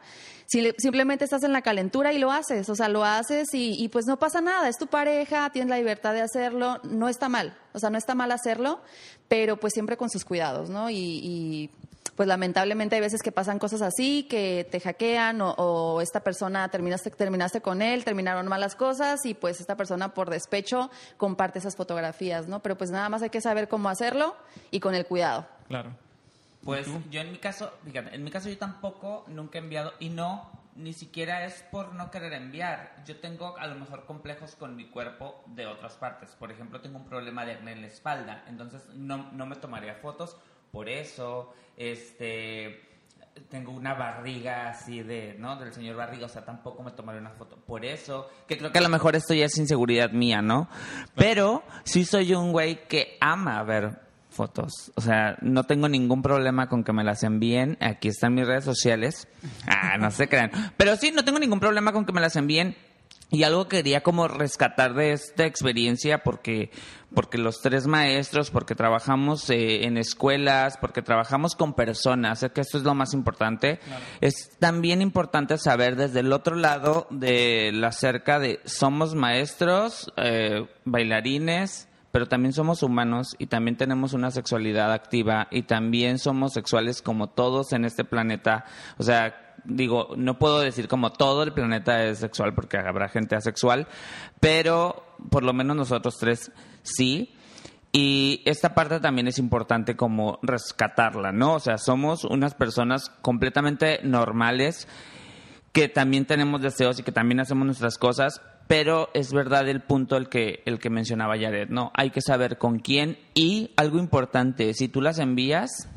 Si 0.46 0.62
le- 0.62 0.76
simplemente 0.78 1.24
estás 1.26 1.42
en 1.44 1.52
la 1.52 1.64
calentura 1.64 2.14
y 2.14 2.20
lo 2.20 2.32
haces, 2.32 2.70
o 2.70 2.76
sea, 2.76 2.88
lo 2.88 3.04
haces 3.04 3.48
y, 3.54 3.90
pues 3.90 4.06
no 4.06 4.18
pasa 4.20 4.42
nada, 4.42 4.70
es 4.70 4.78
tu 4.78 4.86
pareja, 4.86 5.50
tienes 5.50 5.72
la 5.72 5.78
libertad 5.78 6.14
de 6.14 6.22
hacerlo, 6.22 6.78
no 6.84 7.10
está 7.10 7.30
mal, 7.30 7.58
o 7.74 7.80
sea, 7.80 7.90
no 7.90 7.98
está 7.98 8.14
mal 8.14 8.32
hacerlo, 8.32 8.80
pero 9.28 9.58
pues 9.58 9.74
siempre 9.74 9.98
con 9.98 10.12
sus 10.12 10.24
cuidados, 10.24 10.70
¿no? 10.70 10.92
Y, 10.92 11.72
pues 12.16 12.28
lamentablemente 12.28 12.96
hay 12.96 13.02
veces 13.02 13.22
que 13.22 13.32
pasan 13.32 13.60
cosas 13.60 13.82
así, 13.82 14.24
que 14.30 14.68
te 14.70 14.80
hackean 14.80 15.42
o, 15.42 15.52
o 15.52 16.02
esta 16.02 16.22
persona 16.22 16.68
terminaste, 16.70 17.12
terminaste 17.12 17.62
con 17.62 17.82
él, 17.82 18.06
terminaron 18.06 18.48
malas 18.48 18.76
cosas 18.76 19.26
y 19.26 19.34
pues 19.34 19.60
esta 19.60 19.76
persona 19.76 20.14
por 20.14 20.30
despecho 20.30 20.90
comparte 21.18 21.60
esas 21.60 21.76
fotografías, 21.76 22.48
¿no? 22.48 22.62
Pero 22.62 22.78
pues 22.78 22.90
nada 22.92 23.10
más 23.10 23.22
hay 23.22 23.30
que 23.30 23.42
saber 23.42 23.68
cómo 23.68 23.90
hacerlo 23.90 24.36
y 24.72 24.80
con 24.80 24.96
el 24.96 25.06
cuidado. 25.06 25.46
Claro. 25.68 25.92
Pues 26.64 26.88
yo 27.12 27.22
en 27.22 27.32
mi 27.32 27.38
caso, 27.38 27.72
fíjate, 27.84 28.16
en 28.16 28.24
mi 28.24 28.32
caso 28.32 28.50
yo 28.50 28.58
tampoco 28.58 29.24
nunca 29.28 29.60
he 29.60 29.62
enviado 29.62 29.94
y 30.00 30.10
no, 30.10 30.50
ni 30.76 30.94
siquiera 30.94 31.46
es 31.46 31.64
por 31.70 31.94
no 31.94 32.10
querer 32.10 32.34
enviar. 32.34 32.96
Yo 33.06 33.20
tengo 33.20 33.56
a 33.58 33.68
lo 33.68 33.76
mejor 33.76 34.06
complejos 34.06 34.56
con 34.56 34.76
mi 34.76 34.86
cuerpo 34.86 35.44
de 35.46 35.68
otras 35.68 35.94
partes. 35.94 36.32
Por 36.32 36.52
ejemplo, 36.52 36.82
tengo 36.82 36.98
un 36.98 37.06
problema 37.06 37.46
de 37.46 37.54
acné 37.54 37.74
en 37.74 37.82
la 37.82 37.88
espalda, 37.88 38.44
entonces 38.48 38.84
no, 38.96 39.32
no 39.32 39.46
me 39.46 39.58
tomaría 39.58 39.94
fotos 39.96 40.38
por 40.72 40.90
eso. 40.90 41.54
Este 41.78 42.86
tengo 43.50 43.72
una 43.72 43.94
barriga 43.94 44.70
así 44.70 45.04
de, 45.04 45.36
¿no? 45.38 45.58
Del 45.58 45.74
señor 45.74 45.98
barriga, 45.98 46.26
o 46.26 46.30
sea, 46.30 46.46
tampoco 46.46 46.84
me 46.84 46.92
tomaría 46.92 47.22
una 47.22 47.32
foto. 47.32 47.58
Por 47.58 47.86
eso, 47.86 48.30
que 48.48 48.58
creo 48.58 48.72
que 48.72 48.80
a 48.80 48.82
lo 48.82 48.90
mejor 48.90 49.16
esto 49.16 49.34
ya 49.34 49.46
es 49.46 49.58
inseguridad 49.58 50.12
mía, 50.12 50.42
¿no? 50.42 50.70
Pero 51.16 51.64
sí 51.84 52.06
soy 52.06 52.34
un 52.34 52.52
güey 52.52 52.88
que 52.88 53.18
ama 53.20 53.62
ver 53.64 54.00
fotos. 54.30 54.92
O 54.96 55.02
sea, 55.02 55.38
no 55.42 55.64
tengo 55.64 55.88
ningún 55.90 56.22
problema 56.22 56.68
con 56.68 56.84
que 56.84 56.94
me 56.94 57.04
las 57.04 57.24
envíen. 57.24 57.78
Aquí 57.80 58.10
están 58.10 58.34
mis 58.34 58.46
redes 58.46 58.66
sociales. 58.66 59.28
Ah, 59.68 59.98
no 59.98 60.12
se 60.12 60.28
crean. 60.28 60.52
Pero 60.78 60.96
sí, 60.96 61.12
no 61.12 61.24
tengo 61.24 61.40
ningún 61.40 61.60
problema 61.60 61.94
con 61.94 62.06
que 62.06 62.14
me 62.14 62.22
las 62.22 62.36
envíen. 62.36 62.76
Y 63.32 63.44
algo 63.44 63.68
que 63.68 63.78
quería 63.78 64.02
como 64.02 64.28
rescatar 64.28 64.94
de 64.94 65.12
esta 65.12 65.46
experiencia, 65.46 66.24
porque, 66.24 66.70
porque 67.14 67.38
los 67.38 67.60
tres 67.62 67.88
maestros, 67.88 68.52
porque 68.52 68.76
trabajamos 68.76 69.50
eh, 69.50 69.86
en 69.86 69.98
escuelas, 69.98 70.78
porque 70.80 71.02
trabajamos 71.02 71.56
con 71.56 71.74
personas, 71.74 72.40
sé 72.40 72.52
que 72.52 72.62
esto 72.62 72.78
es 72.78 72.84
lo 72.84 72.94
más 72.94 73.14
importante, 73.14 73.80
es 74.22 74.52
también 74.60 75.02
importante 75.02 75.58
saber 75.58 75.96
desde 75.96 76.20
el 76.20 76.32
otro 76.32 76.56
lado 76.56 77.08
de 77.10 77.72
la 77.74 77.92
cerca 77.92 78.40
de 78.40 78.60
somos 78.64 79.16
maestros, 79.16 80.14
eh, 80.18 80.68
bailarines, 80.86 81.90
pero 82.16 82.30
también 82.30 82.54
somos 82.54 82.82
humanos 82.82 83.36
y 83.40 83.48
también 83.48 83.76
tenemos 83.76 84.14
una 84.14 84.32
sexualidad 84.32 84.94
activa 84.94 85.50
y 85.52 85.64
también 85.64 86.18
somos 86.18 86.54
sexuales 86.54 87.02
como 87.02 87.28
todos 87.28 87.74
en 87.74 87.84
este 87.84 88.06
planeta. 88.06 88.64
O 88.98 89.04
sea, 89.04 89.58
digo, 89.66 90.14
no 90.16 90.40
puedo 90.40 90.62
decir 90.62 90.88
como 90.88 91.12
todo 91.12 91.44
el 91.44 91.52
planeta 91.52 92.06
es 92.06 92.20
sexual 92.20 92.56
porque 92.56 92.78
habrá 92.78 93.10
gente 93.10 93.36
asexual, 93.36 93.90
pero 94.40 95.04
por 95.30 95.44
lo 95.44 95.52
menos 95.52 95.76
nosotros 95.76 96.16
tres 96.18 96.54
sí. 96.84 97.36
Y 97.92 98.42
esta 98.46 98.74
parte 98.74 99.02
también 99.02 99.28
es 99.28 99.38
importante 99.38 99.98
como 99.98 100.40
rescatarla, 100.42 101.34
¿no? 101.34 101.56
O 101.56 101.60
sea, 101.60 101.78
somos 101.78 102.24
unas 102.24 102.54
personas 102.56 103.10
completamente 103.22 104.00
normales 104.04 104.88
que 105.74 105.90
también 105.90 106.24
tenemos 106.24 106.62
deseos 106.62 106.98
y 106.98 107.04
que 107.04 107.12
también 107.12 107.42
hacemos 107.42 107.66
nuestras 107.66 107.98
cosas, 107.98 108.42
pero 108.68 109.10
es 109.14 109.32
verdad 109.32 109.68
el 109.70 109.82
punto 109.82 110.18
el 110.18 110.30
que, 110.30 110.62
el 110.66 110.80
que 110.80 110.90
mencionaba 110.90 111.38
Jared, 111.38 111.70
¿no? 111.70 111.92
Hay 111.94 112.10
que 112.10 112.22
saber 112.22 112.58
con 112.58 112.80
quién 112.80 113.18
y 113.34 113.72
algo 113.78 114.00
importante, 114.00 114.74
si 114.74 114.88
tú 114.88 115.02
las 115.02 115.20
envías, 115.20 115.88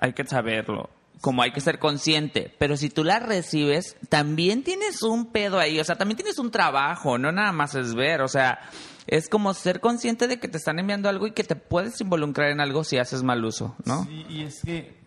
hay 0.00 0.12
que 0.12 0.24
saberlo. 0.24 0.90
Como 1.20 1.42
hay 1.42 1.50
que 1.50 1.60
ser 1.60 1.80
consciente, 1.80 2.54
pero 2.58 2.76
si 2.76 2.90
tú 2.90 3.02
las 3.02 3.20
recibes, 3.20 3.96
también 4.08 4.62
tienes 4.62 5.02
un 5.02 5.32
pedo 5.32 5.58
ahí, 5.58 5.80
o 5.80 5.84
sea, 5.84 5.96
también 5.96 6.16
tienes 6.16 6.38
un 6.38 6.52
trabajo, 6.52 7.18
no 7.18 7.32
nada 7.32 7.50
más 7.50 7.74
es 7.74 7.96
ver, 7.96 8.20
o 8.20 8.28
sea, 8.28 8.60
es 9.08 9.28
como 9.28 9.52
ser 9.52 9.80
consciente 9.80 10.28
de 10.28 10.38
que 10.38 10.46
te 10.46 10.58
están 10.58 10.78
enviando 10.78 11.08
algo 11.08 11.26
y 11.26 11.32
que 11.32 11.42
te 11.42 11.56
puedes 11.56 12.00
involucrar 12.00 12.50
en 12.50 12.60
algo 12.60 12.84
si 12.84 12.98
haces 12.98 13.24
mal 13.24 13.44
uso, 13.44 13.74
¿no? 13.84 14.04
Sí, 14.04 14.26
y 14.28 14.42
es 14.44 14.62
que 14.62 14.97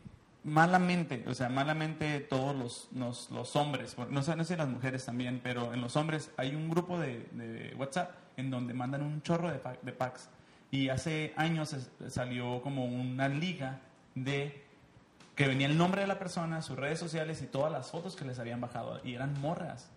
malamente, 0.43 1.24
o 1.27 1.33
sea, 1.33 1.50
malamente 1.50 2.19
todos 2.19 2.55
los, 2.55 2.88
los, 2.95 3.29
los 3.29 3.55
hombres, 3.55 3.95
no 4.10 4.24
sé, 4.24 4.36
no 4.36 4.43
sé 4.43 4.57
las 4.57 4.67
mujeres 4.67 5.05
también, 5.05 5.39
pero 5.43 5.74
en 5.74 5.81
los 5.81 5.95
hombres 5.95 6.31
hay 6.38 6.55
un 6.55 6.69
grupo 6.69 7.00
de, 7.00 7.27
de 7.31 7.75
WhatsApp 7.77 8.12
en 8.38 8.50
donde 8.50 8.74
mandan 8.74 9.03
un 9.03 9.21
chorro 9.21 9.51
de, 9.51 9.60
pa- 9.60 9.75
de 9.81 9.91
packs. 9.91 10.29
Y 10.71 10.89
hace 10.89 11.33
años 11.36 11.74
es- 11.74 11.91
salió 12.13 12.62
como 12.62 12.86
una 12.86 13.27
liga 13.27 13.79
de 14.15 14.63
que 15.36 15.48
venía 15.48 15.67
el 15.67 15.77
nombre 15.77 16.01
de 16.01 16.07
la 16.07 16.17
persona, 16.19 16.62
sus 16.62 16.77
redes 16.77 17.00
sociales 17.00 17.41
y 17.41 17.45
todas 17.48 17.71
las 17.71 17.89
fotos 17.91 18.15
que 18.15 18.25
les 18.25 18.39
habían 18.39 18.62
bajado. 18.62 19.00
Y 19.03 19.13
eran 19.15 19.39
morras. 19.41 19.89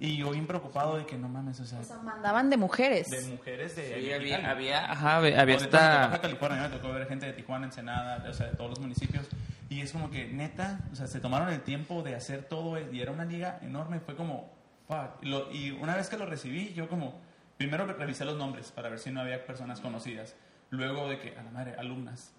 y 0.00 0.16
yo 0.18 0.30
bien 0.30 0.46
preocupado 0.46 0.96
de 0.96 1.04
que 1.06 1.16
no 1.18 1.28
mames, 1.28 1.58
o 1.60 1.64
sea, 1.66 1.80
O 1.80 1.84
sea, 1.84 1.96
mandaban 1.98 2.48
de 2.50 2.56
mujeres. 2.56 3.08
de 3.10 3.20
mujeres 3.22 3.74
de... 3.74 4.00
Sí, 4.00 4.12
había, 4.12 4.48
había, 4.50 4.92
ajá, 4.92 5.16
había 5.16 5.42
O 5.42 5.46
de- 5.46 5.54
esta... 5.54 5.92
de 5.92 5.98
Baja 6.06 6.20
California, 6.20 6.68
me 6.68 6.76
tocó 6.76 6.92
ver 6.92 7.08
gente 7.08 7.26
de 7.26 7.32
Tijuana, 7.32 7.66
Ensenada, 7.66 8.24
o 8.28 8.32
sea, 8.32 8.46
de 8.46 8.56
todos 8.56 8.70
los 8.70 8.78
municipios. 8.80 9.26
Y 9.70 9.82
es 9.82 9.92
como 9.92 10.10
que, 10.10 10.26
neta, 10.28 10.80
o 10.92 10.94
sea, 10.94 11.06
se 11.06 11.20
tomaron 11.20 11.50
el 11.50 11.60
tiempo 11.62 12.02
de 12.02 12.14
hacer 12.14 12.44
todo 12.44 12.78
y 12.92 13.00
era 13.00 13.12
una 13.12 13.24
liga 13.26 13.58
enorme. 13.62 14.00
Fue 14.00 14.16
como, 14.16 14.50
fuck. 14.86 15.22
Lo- 15.22 15.52
y 15.52 15.72
una 15.72 15.94
vez 15.94 16.08
que 16.08 16.16
lo 16.16 16.24
recibí, 16.26 16.72
yo 16.72 16.88
como, 16.88 17.20
primero 17.58 17.86
revisé 17.86 18.24
los 18.24 18.36
nombres 18.38 18.72
para 18.72 18.88
ver 18.88 18.98
si 18.98 19.10
no 19.10 19.20
había 19.20 19.44
personas 19.44 19.80
conocidas. 19.80 20.34
Luego 20.70 21.08
de 21.08 21.18
que, 21.18 21.36
a 21.36 21.42
la 21.42 21.50
madre, 21.50 21.74
alumnas. 21.78 22.32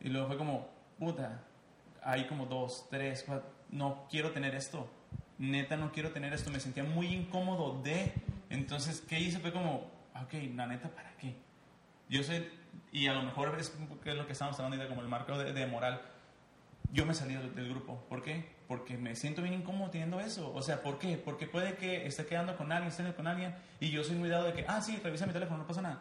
Y 0.00 0.08
luego 0.08 0.26
fue 0.26 0.36
como, 0.36 0.68
puta, 0.98 1.40
hay 2.02 2.26
como 2.26 2.46
dos, 2.46 2.86
tres, 2.90 3.22
cuatro, 3.26 3.48
no 3.70 4.06
quiero 4.10 4.32
tener 4.32 4.54
esto. 4.56 4.90
Neta, 5.38 5.76
no 5.76 5.92
quiero 5.92 6.10
tener 6.10 6.32
esto. 6.32 6.50
Me 6.50 6.58
sentía 6.60 6.82
muy 6.84 7.06
incómodo 7.08 7.80
de... 7.82 8.12
Entonces, 8.50 9.00
¿qué 9.08 9.20
hice? 9.20 9.38
Fue 9.38 9.52
como, 9.52 9.90
ok, 10.20 10.34
la 10.56 10.66
neta, 10.66 10.88
¿para 10.90 11.12
qué? 11.16 11.36
Yo 12.08 12.22
soy, 12.22 12.46
y 12.90 13.06
a 13.06 13.14
lo 13.14 13.22
mejor 13.22 13.56
es, 13.58 13.72
es 14.04 14.14
lo 14.14 14.26
que 14.26 14.32
estamos 14.32 14.58
hablando 14.60 14.88
como 14.88 15.00
el 15.00 15.08
marco 15.08 15.38
de, 15.38 15.52
de 15.52 15.66
moral. 15.66 16.02
Yo 16.92 17.04
me 17.06 17.14
salí 17.14 17.34
del, 17.34 17.54
del 17.54 17.70
grupo. 17.70 18.04
¿Por 18.08 18.22
qué? 18.22 18.44
Porque 18.68 18.96
me 18.98 19.16
siento 19.16 19.42
bien 19.42 19.54
incómodo 19.54 19.90
teniendo 19.90 20.20
eso. 20.20 20.52
O 20.54 20.62
sea, 20.62 20.82
¿por 20.82 20.98
qué? 20.98 21.16
Porque 21.16 21.46
puede 21.46 21.74
que 21.76 22.06
esté 22.06 22.26
quedando 22.26 22.56
con 22.56 22.70
alguien, 22.70 22.90
esté 22.90 23.12
con 23.14 23.26
alguien, 23.26 23.54
y 23.80 23.90
yo 23.90 24.04
soy 24.04 24.16
muy 24.16 24.28
dado 24.28 24.44
de 24.44 24.52
que, 24.52 24.64
ah, 24.68 24.80
sí, 24.80 25.00
revisa 25.02 25.26
mi 25.26 25.32
teléfono, 25.32 25.58
no 25.58 25.66
pasa 25.66 25.80
nada. 25.82 26.00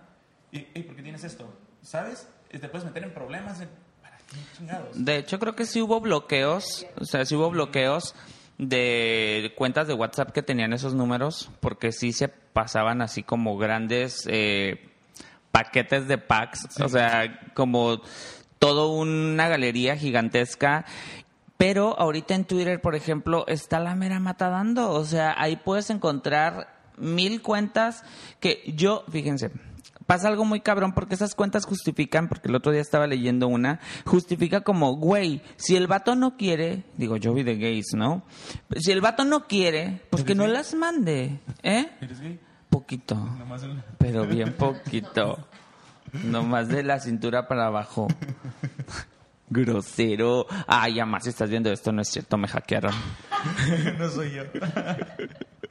¿Y 0.51 0.67
"Ey, 0.73 0.83
por 0.83 0.95
qué 0.95 1.01
tienes 1.01 1.23
esto? 1.23 1.51
¿Sabes? 1.81 2.27
Y 2.51 2.59
Te 2.59 2.67
puedes 2.67 2.85
meter 2.85 3.03
en 3.03 3.13
problemas. 3.13 3.59
de- 3.59 3.67
¿Para 4.01 4.17
qué 4.17 4.35
chingados? 4.57 5.05
De 5.05 5.17
hecho, 5.17 5.39
creo 5.39 5.55
que 5.55 5.65
sí 5.65 5.81
hubo 5.81 5.99
bloqueos, 6.01 6.85
o 6.97 7.05
sea, 7.05 7.23
sí 7.25 7.35
hubo 7.35 7.49
bloqueos 7.49 8.13
de 8.57 9.53
cuentas 9.57 9.87
de 9.87 9.93
WhatsApp 9.93 10.31
que 10.31 10.43
tenían 10.43 10.73
esos 10.73 10.93
números, 10.93 11.49
porque 11.61 11.91
sí 11.91 12.11
se 12.13 12.27
pasaban 12.27 13.01
así 13.01 13.23
como 13.23 13.57
grandes 13.57 14.23
eh, 14.27 14.89
paquetes 15.51 16.07
de 16.07 16.17
packs, 16.17 16.67
o 16.81 16.87
sea, 16.89 17.39
como 17.55 18.01
todo 18.61 18.91
una 18.91 19.49
galería 19.49 19.97
gigantesca. 19.97 20.85
Pero 21.57 21.99
ahorita 21.99 22.35
en 22.35 22.45
Twitter, 22.45 22.79
por 22.79 22.95
ejemplo, 22.95 23.43
está 23.47 23.79
la 23.79 23.95
mera 23.95 24.19
matadando. 24.19 24.91
O 24.91 25.03
sea, 25.03 25.33
ahí 25.35 25.55
puedes 25.55 25.89
encontrar 25.89 26.67
mil 26.95 27.41
cuentas 27.41 28.03
que 28.39 28.61
yo, 28.75 29.03
fíjense, 29.09 29.51
pasa 30.05 30.27
algo 30.27 30.45
muy 30.45 30.61
cabrón 30.61 30.93
porque 30.93 31.15
esas 31.15 31.33
cuentas 31.33 31.65
justifican, 31.65 32.27
porque 32.27 32.49
el 32.49 32.55
otro 32.55 32.71
día 32.71 32.81
estaba 32.81 33.07
leyendo 33.07 33.47
una, 33.47 33.79
justifica 34.05 34.61
como, 34.61 34.95
güey, 34.95 35.41
si 35.55 35.75
el 35.75 35.87
vato 35.87 36.15
no 36.15 36.37
quiere, 36.37 36.83
digo, 36.97 37.17
yo 37.17 37.33
vi 37.33 37.41
de 37.41 37.57
gays, 37.57 37.93
¿no? 37.95 38.23
Si 38.75 38.91
el 38.91 39.01
vato 39.01 39.25
no 39.25 39.47
quiere, 39.47 40.01
pues 40.11 40.23
que 40.23 40.35
no 40.35 40.45
las 40.45 40.75
mande, 40.75 41.39
¿eh? 41.63 41.89
¿Eres 41.99 42.19
gay? 42.19 42.39
Poquito, 42.69 43.17
pero 43.97 44.25
bien 44.27 44.53
poquito. 44.53 45.47
Nomás 46.25 46.67
de 46.67 46.83
la 46.83 46.99
cintura 46.99 47.47
para 47.47 47.67
abajo. 47.67 48.07
Grosero. 49.49 50.47
Ay, 50.67 50.99
además, 50.99 51.23
si 51.23 51.29
estás 51.29 51.49
viendo 51.49 51.71
esto, 51.71 51.91
no 51.91 52.01
es 52.01 52.09
cierto, 52.09 52.37
me 52.37 52.47
hackearon. 52.47 52.93
no 53.99 54.09
soy 54.09 54.31
yo. 54.31 54.43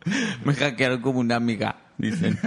Me 0.44 0.54
hackearon 0.54 1.02
como 1.02 1.20
una 1.20 1.36
amiga, 1.36 1.76
dicen. 1.98 2.38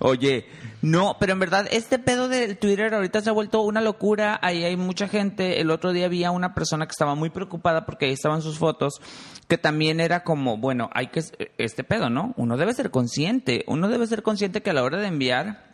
Oye, 0.00 0.44
no, 0.82 1.16
pero 1.18 1.32
en 1.32 1.38
verdad, 1.38 1.66
este 1.70 1.98
pedo 1.98 2.28
del 2.28 2.58
Twitter 2.58 2.92
ahorita 2.92 3.22
se 3.22 3.30
ha 3.30 3.32
vuelto 3.32 3.62
una 3.62 3.80
locura. 3.80 4.38
Ahí 4.42 4.64
hay 4.64 4.76
mucha 4.76 5.08
gente. 5.08 5.60
El 5.60 5.70
otro 5.70 5.92
día 5.92 6.06
había 6.06 6.30
una 6.30 6.54
persona 6.54 6.86
que 6.86 6.92
estaba 6.92 7.14
muy 7.14 7.30
preocupada 7.30 7.86
porque 7.86 8.04
ahí 8.06 8.12
estaban 8.12 8.42
sus 8.42 8.58
fotos, 8.58 9.00
que 9.48 9.56
también 9.56 9.98
era 9.98 10.24
como, 10.24 10.58
bueno, 10.58 10.90
hay 10.92 11.06
que, 11.06 11.22
este 11.56 11.84
pedo, 11.84 12.10
¿no? 12.10 12.34
Uno 12.36 12.58
debe 12.58 12.74
ser 12.74 12.90
consciente. 12.90 13.64
Uno 13.66 13.88
debe 13.88 14.06
ser 14.06 14.22
consciente 14.22 14.62
que 14.62 14.70
a 14.70 14.74
la 14.74 14.82
hora 14.82 14.98
de 14.98 15.06
enviar, 15.06 15.69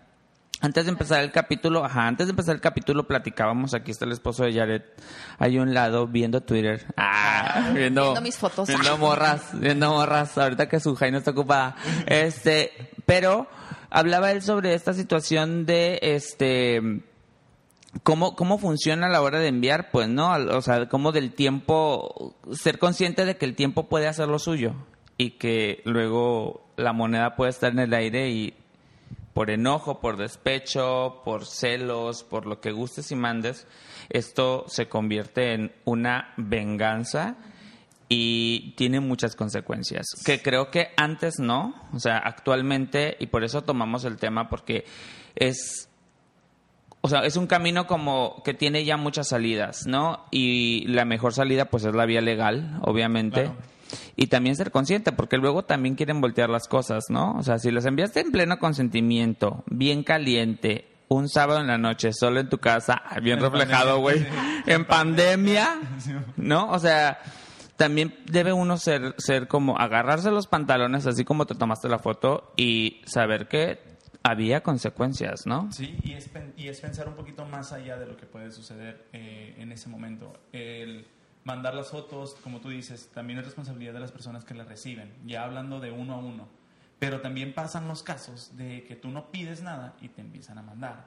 antes 0.60 0.86
de 0.86 0.90
empezar 0.90 1.22
el 1.22 1.32
capítulo, 1.32 1.84
ajá, 1.84 2.06
antes 2.06 2.26
de 2.26 2.30
empezar 2.30 2.54
el 2.54 2.60
capítulo 2.60 3.06
platicábamos, 3.06 3.75
aquí 3.75 3.90
está 3.90 4.04
el 4.04 4.12
esposo 4.12 4.44
de 4.44 4.54
Jared, 4.54 4.82
ahí 5.38 5.58
a 5.58 5.62
un 5.62 5.75
lado 5.75 6.06
viendo 6.06 6.40
Twitter, 6.42 6.86
ah, 6.96 7.70
viendo, 7.75 8.02
Viendo 8.04 8.20
mis 8.22 8.36
fotos. 8.36 8.68
viendo 8.68 8.96
morras, 8.96 9.50
viendo 9.52 9.90
morras, 9.90 10.36
ahorita 10.38 10.68
que 10.68 10.80
su 10.80 10.94
Jai 10.94 11.12
no 11.12 11.18
está 11.18 11.32
ocupada, 11.32 11.76
este, 12.06 12.72
pero 13.04 13.48
hablaba 13.90 14.32
él 14.32 14.42
sobre 14.42 14.75
esta 14.75 14.94
situación 14.94 15.66
de, 15.66 15.98
este, 16.02 17.02
cómo, 18.02 18.34
cómo 18.34 18.58
funciona 18.58 19.08
a 19.08 19.10
la 19.10 19.20
hora 19.20 19.38
de 19.38 19.48
enviar, 19.48 19.90
pues, 19.90 20.08
¿no? 20.08 20.32
O 20.32 20.62
sea, 20.62 20.88
cómo 20.88 21.12
del 21.12 21.32
tiempo, 21.32 22.34
ser 22.52 22.78
consciente 22.78 23.25
de 23.25 23.36
que 23.36 23.44
el 23.44 23.54
tiempo 23.54 23.88
puede 23.88 24.08
hacer 24.08 24.28
lo 24.28 24.38
suyo 24.38 24.75
y 25.18 25.32
que 25.32 25.82
luego 25.84 26.66
la 26.76 26.92
moneda 26.92 27.36
puede 27.36 27.50
estar 27.50 27.72
en 27.72 27.78
el 27.78 27.94
aire 27.94 28.30
y 28.30 28.54
por 29.36 29.50
enojo, 29.50 30.00
por 30.00 30.16
despecho, 30.16 31.20
por 31.22 31.44
celos, 31.44 32.24
por 32.24 32.46
lo 32.46 32.58
que 32.62 32.72
gustes 32.72 33.12
y 33.12 33.16
mandes, 33.16 33.66
esto 34.08 34.64
se 34.66 34.88
convierte 34.88 35.52
en 35.52 35.74
una 35.84 36.32
venganza 36.38 37.36
y 38.08 38.72
tiene 38.78 39.00
muchas 39.00 39.36
consecuencias. 39.36 40.06
Que 40.24 40.40
creo 40.40 40.70
que 40.70 40.88
antes 40.96 41.38
no, 41.38 41.74
o 41.92 41.98
sea, 41.98 42.16
actualmente, 42.16 43.18
y 43.20 43.26
por 43.26 43.44
eso 43.44 43.60
tomamos 43.60 44.06
el 44.06 44.16
tema, 44.16 44.48
porque 44.48 44.86
es 45.34 45.90
o 47.02 47.08
sea, 47.08 47.20
es 47.20 47.36
un 47.36 47.46
camino 47.46 47.86
como 47.86 48.42
que 48.42 48.54
tiene 48.54 48.86
ya 48.86 48.96
muchas 48.96 49.28
salidas, 49.28 49.82
¿no? 49.86 50.24
Y 50.30 50.86
la 50.86 51.04
mejor 51.04 51.34
salida 51.34 51.66
pues 51.66 51.84
es 51.84 51.94
la 51.94 52.06
vía 52.06 52.22
legal, 52.22 52.80
obviamente. 52.80 53.50
Y 54.16 54.26
también 54.28 54.56
ser 54.56 54.70
consciente, 54.70 55.12
porque 55.12 55.36
luego 55.38 55.64
también 55.64 55.94
quieren 55.94 56.20
voltear 56.20 56.50
las 56.50 56.66
cosas, 56.68 57.04
¿no? 57.08 57.32
O 57.38 57.42
sea, 57.42 57.58
si 57.58 57.70
las 57.70 57.84
enviaste 57.86 58.20
en 58.20 58.32
pleno 58.32 58.58
consentimiento, 58.58 59.64
bien 59.66 60.02
caliente, 60.02 60.88
un 61.08 61.28
sábado 61.28 61.60
en 61.60 61.68
la 61.68 61.78
noche, 61.78 62.12
solo 62.12 62.40
en 62.40 62.48
tu 62.48 62.58
casa, 62.58 63.00
ah, 63.04 63.20
bien 63.20 63.38
En 63.38 63.44
reflejado, 63.44 64.00
güey, 64.00 64.26
en 64.66 64.84
pandemia. 64.86 65.78
¿no? 66.36 66.68
O 66.70 66.78
sea, 66.78 67.18
también 67.76 68.14
debe 68.30 68.52
uno 68.52 68.76
ser, 68.76 69.14
ser 69.18 69.46
como 69.48 69.78
agarrarse 69.78 70.30
los 70.30 70.46
pantalones, 70.46 71.06
así 71.06 71.24
como 71.24 71.46
te 71.46 71.54
tomaste 71.54 71.88
la 71.88 71.98
foto, 71.98 72.52
y 72.56 73.02
saber 73.06 73.46
que 73.48 73.78
había 74.24 74.62
consecuencias, 74.62 75.46
¿no? 75.46 75.70
Sí, 75.70 75.96
y 76.02 76.14
es, 76.14 76.28
pen- 76.28 76.52
y 76.56 76.66
es 76.66 76.80
pensar 76.80 77.06
un 77.06 77.14
poquito 77.14 77.44
más 77.46 77.72
allá 77.72 77.96
de 77.96 78.06
lo 78.06 78.16
que 78.16 78.26
puede 78.26 78.50
suceder 78.50 79.06
eh, 79.12 79.54
en 79.58 79.70
ese 79.70 79.88
momento. 79.88 80.32
El 80.52 81.06
mandar 81.46 81.74
las 81.74 81.90
fotos, 81.90 82.36
como 82.42 82.60
tú 82.60 82.70
dices, 82.70 83.08
también 83.14 83.38
es 83.38 83.44
responsabilidad 83.44 83.92
de 83.92 84.00
las 84.00 84.10
personas 84.10 84.44
que 84.44 84.52
las 84.52 84.66
reciben, 84.66 85.14
ya 85.24 85.44
hablando 85.44 85.78
de 85.78 85.92
uno 85.92 86.14
a 86.14 86.18
uno. 86.18 86.48
Pero 86.98 87.20
también 87.20 87.54
pasan 87.54 87.86
los 87.86 88.02
casos 88.02 88.56
de 88.56 88.82
que 88.82 88.96
tú 88.96 89.10
no 89.10 89.30
pides 89.30 89.62
nada 89.62 89.94
y 90.00 90.08
te 90.08 90.22
empiezan 90.22 90.58
a 90.58 90.62
mandar. 90.62 91.04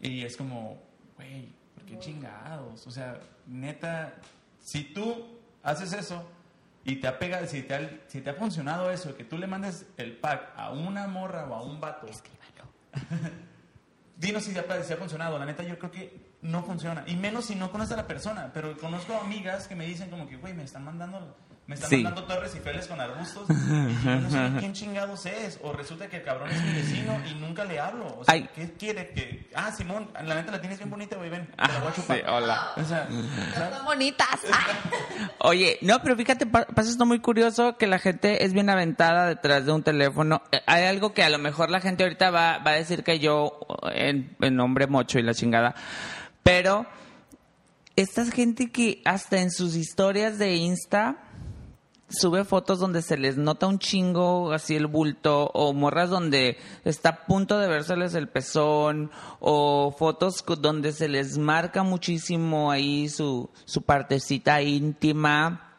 Y 0.00 0.22
es 0.22 0.38
como, 0.38 0.82
güey, 1.16 1.52
¿por 1.74 1.84
qué 1.84 1.98
chingados? 1.98 2.86
O 2.86 2.90
sea, 2.90 3.20
neta, 3.46 4.14
si 4.60 4.82
tú 4.82 5.26
haces 5.62 5.92
eso 5.92 6.26
y 6.82 6.96
te 6.96 7.08
apega, 7.08 7.46
si 7.46 7.62
te 7.62 7.74
ha, 7.74 8.00
si 8.06 8.22
te 8.22 8.30
ha 8.30 8.34
funcionado 8.34 8.90
eso, 8.90 9.14
que 9.14 9.24
tú 9.24 9.36
le 9.36 9.46
mandes 9.46 9.84
el 9.98 10.16
pack 10.16 10.54
a 10.56 10.70
una 10.70 11.06
morra 11.06 11.44
o 11.44 11.54
a 11.54 11.62
un 11.62 11.82
vato, 11.82 12.06
dinos 14.16 14.42
si 14.42 14.56
ha, 14.56 14.82
si 14.82 14.92
ha 14.94 14.96
funcionado. 14.96 15.38
La 15.38 15.44
neta, 15.44 15.64
yo 15.64 15.78
creo 15.78 15.90
que 15.90 16.25
no 16.46 16.62
funciona. 16.62 17.02
Y 17.06 17.16
menos 17.16 17.46
si 17.46 17.54
no 17.54 17.70
conoces 17.70 17.92
a 17.94 17.96
la 17.96 18.06
persona. 18.06 18.50
Pero 18.54 18.76
conozco 18.78 19.14
amigas 19.22 19.66
que 19.68 19.74
me 19.76 19.86
dicen 19.86 20.10
como 20.10 20.28
que, 20.28 20.36
güey, 20.36 20.54
me 20.54 20.64
están 20.64 20.84
mandando... 20.84 21.36
Me 21.68 21.74
están 21.74 21.90
Sí. 21.90 21.96
mandando 22.04 22.32
torres 22.32 22.54
y 22.54 22.60
feles 22.60 22.86
con 22.86 23.00
arbustos 23.00 23.44
y 23.50 24.04
yo 24.04 24.14
no 24.20 24.30
sé 24.30 24.50
quién 24.60 24.72
chingados 24.72 25.26
es. 25.26 25.58
O 25.64 25.72
resulta 25.72 26.06
que 26.06 26.18
el 26.18 26.22
cabrón 26.22 26.48
es 26.48 26.62
mi 26.62 26.72
vecino 26.74 27.20
y 27.28 27.34
nunca 27.40 27.64
le 27.64 27.80
hablo. 27.80 28.06
O 28.20 28.24
sea, 28.24 28.34
Ay. 28.34 28.48
¿qué 28.54 28.72
quiere? 28.74 29.08
Que, 29.10 29.50
ah, 29.52 29.72
Simón, 29.72 30.08
la 30.24 30.36
neta 30.36 30.52
la 30.52 30.60
tienes 30.60 30.78
bien 30.78 30.90
bonita, 30.90 31.16
güey, 31.16 31.28
ven, 31.28 31.46
te 31.48 31.56
la 31.72 31.78
voy 31.80 31.88
a 31.88 31.92
Sí, 31.92 32.00
chupar. 32.02 32.22
hola. 32.28 32.70
O 32.76 32.84
sea, 32.84 33.08
¿sabes? 33.52 33.74
Son 33.78 33.84
bonitas. 33.84 34.28
Oye, 35.38 35.78
no, 35.82 36.00
pero 36.02 36.14
fíjate, 36.16 36.46
pa- 36.46 36.66
pasa 36.66 36.88
esto 36.90 37.04
muy 37.04 37.18
curioso 37.18 37.76
que 37.76 37.88
la 37.88 37.98
gente 37.98 38.44
es 38.44 38.52
bien 38.52 38.70
aventada 38.70 39.26
detrás 39.26 39.66
de 39.66 39.72
un 39.72 39.82
teléfono. 39.82 40.42
Eh, 40.52 40.60
Hay 40.66 40.84
algo 40.84 41.14
que 41.14 41.24
a 41.24 41.30
lo 41.30 41.38
mejor 41.38 41.70
la 41.70 41.80
gente 41.80 42.04
ahorita 42.04 42.30
va, 42.30 42.58
va 42.58 42.70
a 42.70 42.74
decir 42.74 43.02
que 43.02 43.18
yo, 43.18 43.58
en, 43.92 44.36
en 44.40 44.54
nombre 44.56 44.86
mocho 44.86 45.18
y 45.18 45.22
la 45.22 45.34
chingada, 45.34 45.74
pero 46.46 46.86
esta 47.96 48.24
gente 48.26 48.70
que 48.70 49.02
hasta 49.04 49.40
en 49.40 49.50
sus 49.50 49.74
historias 49.74 50.38
de 50.38 50.54
Insta 50.54 51.16
sube 52.08 52.44
fotos 52.44 52.78
donde 52.78 53.02
se 53.02 53.16
les 53.16 53.36
nota 53.36 53.66
un 53.66 53.80
chingo 53.80 54.52
así 54.52 54.76
el 54.76 54.86
bulto 54.86 55.50
o 55.52 55.72
morras 55.72 56.08
donde 56.08 56.56
está 56.84 57.08
a 57.08 57.26
punto 57.26 57.58
de 57.58 57.66
vérseles 57.66 58.14
el 58.14 58.28
pezón 58.28 59.10
o 59.40 59.90
fotos 59.98 60.44
donde 60.60 60.92
se 60.92 61.08
les 61.08 61.36
marca 61.36 61.82
muchísimo 61.82 62.70
ahí 62.70 63.08
su, 63.08 63.50
su 63.64 63.82
partecita 63.82 64.62
íntima. 64.62 65.74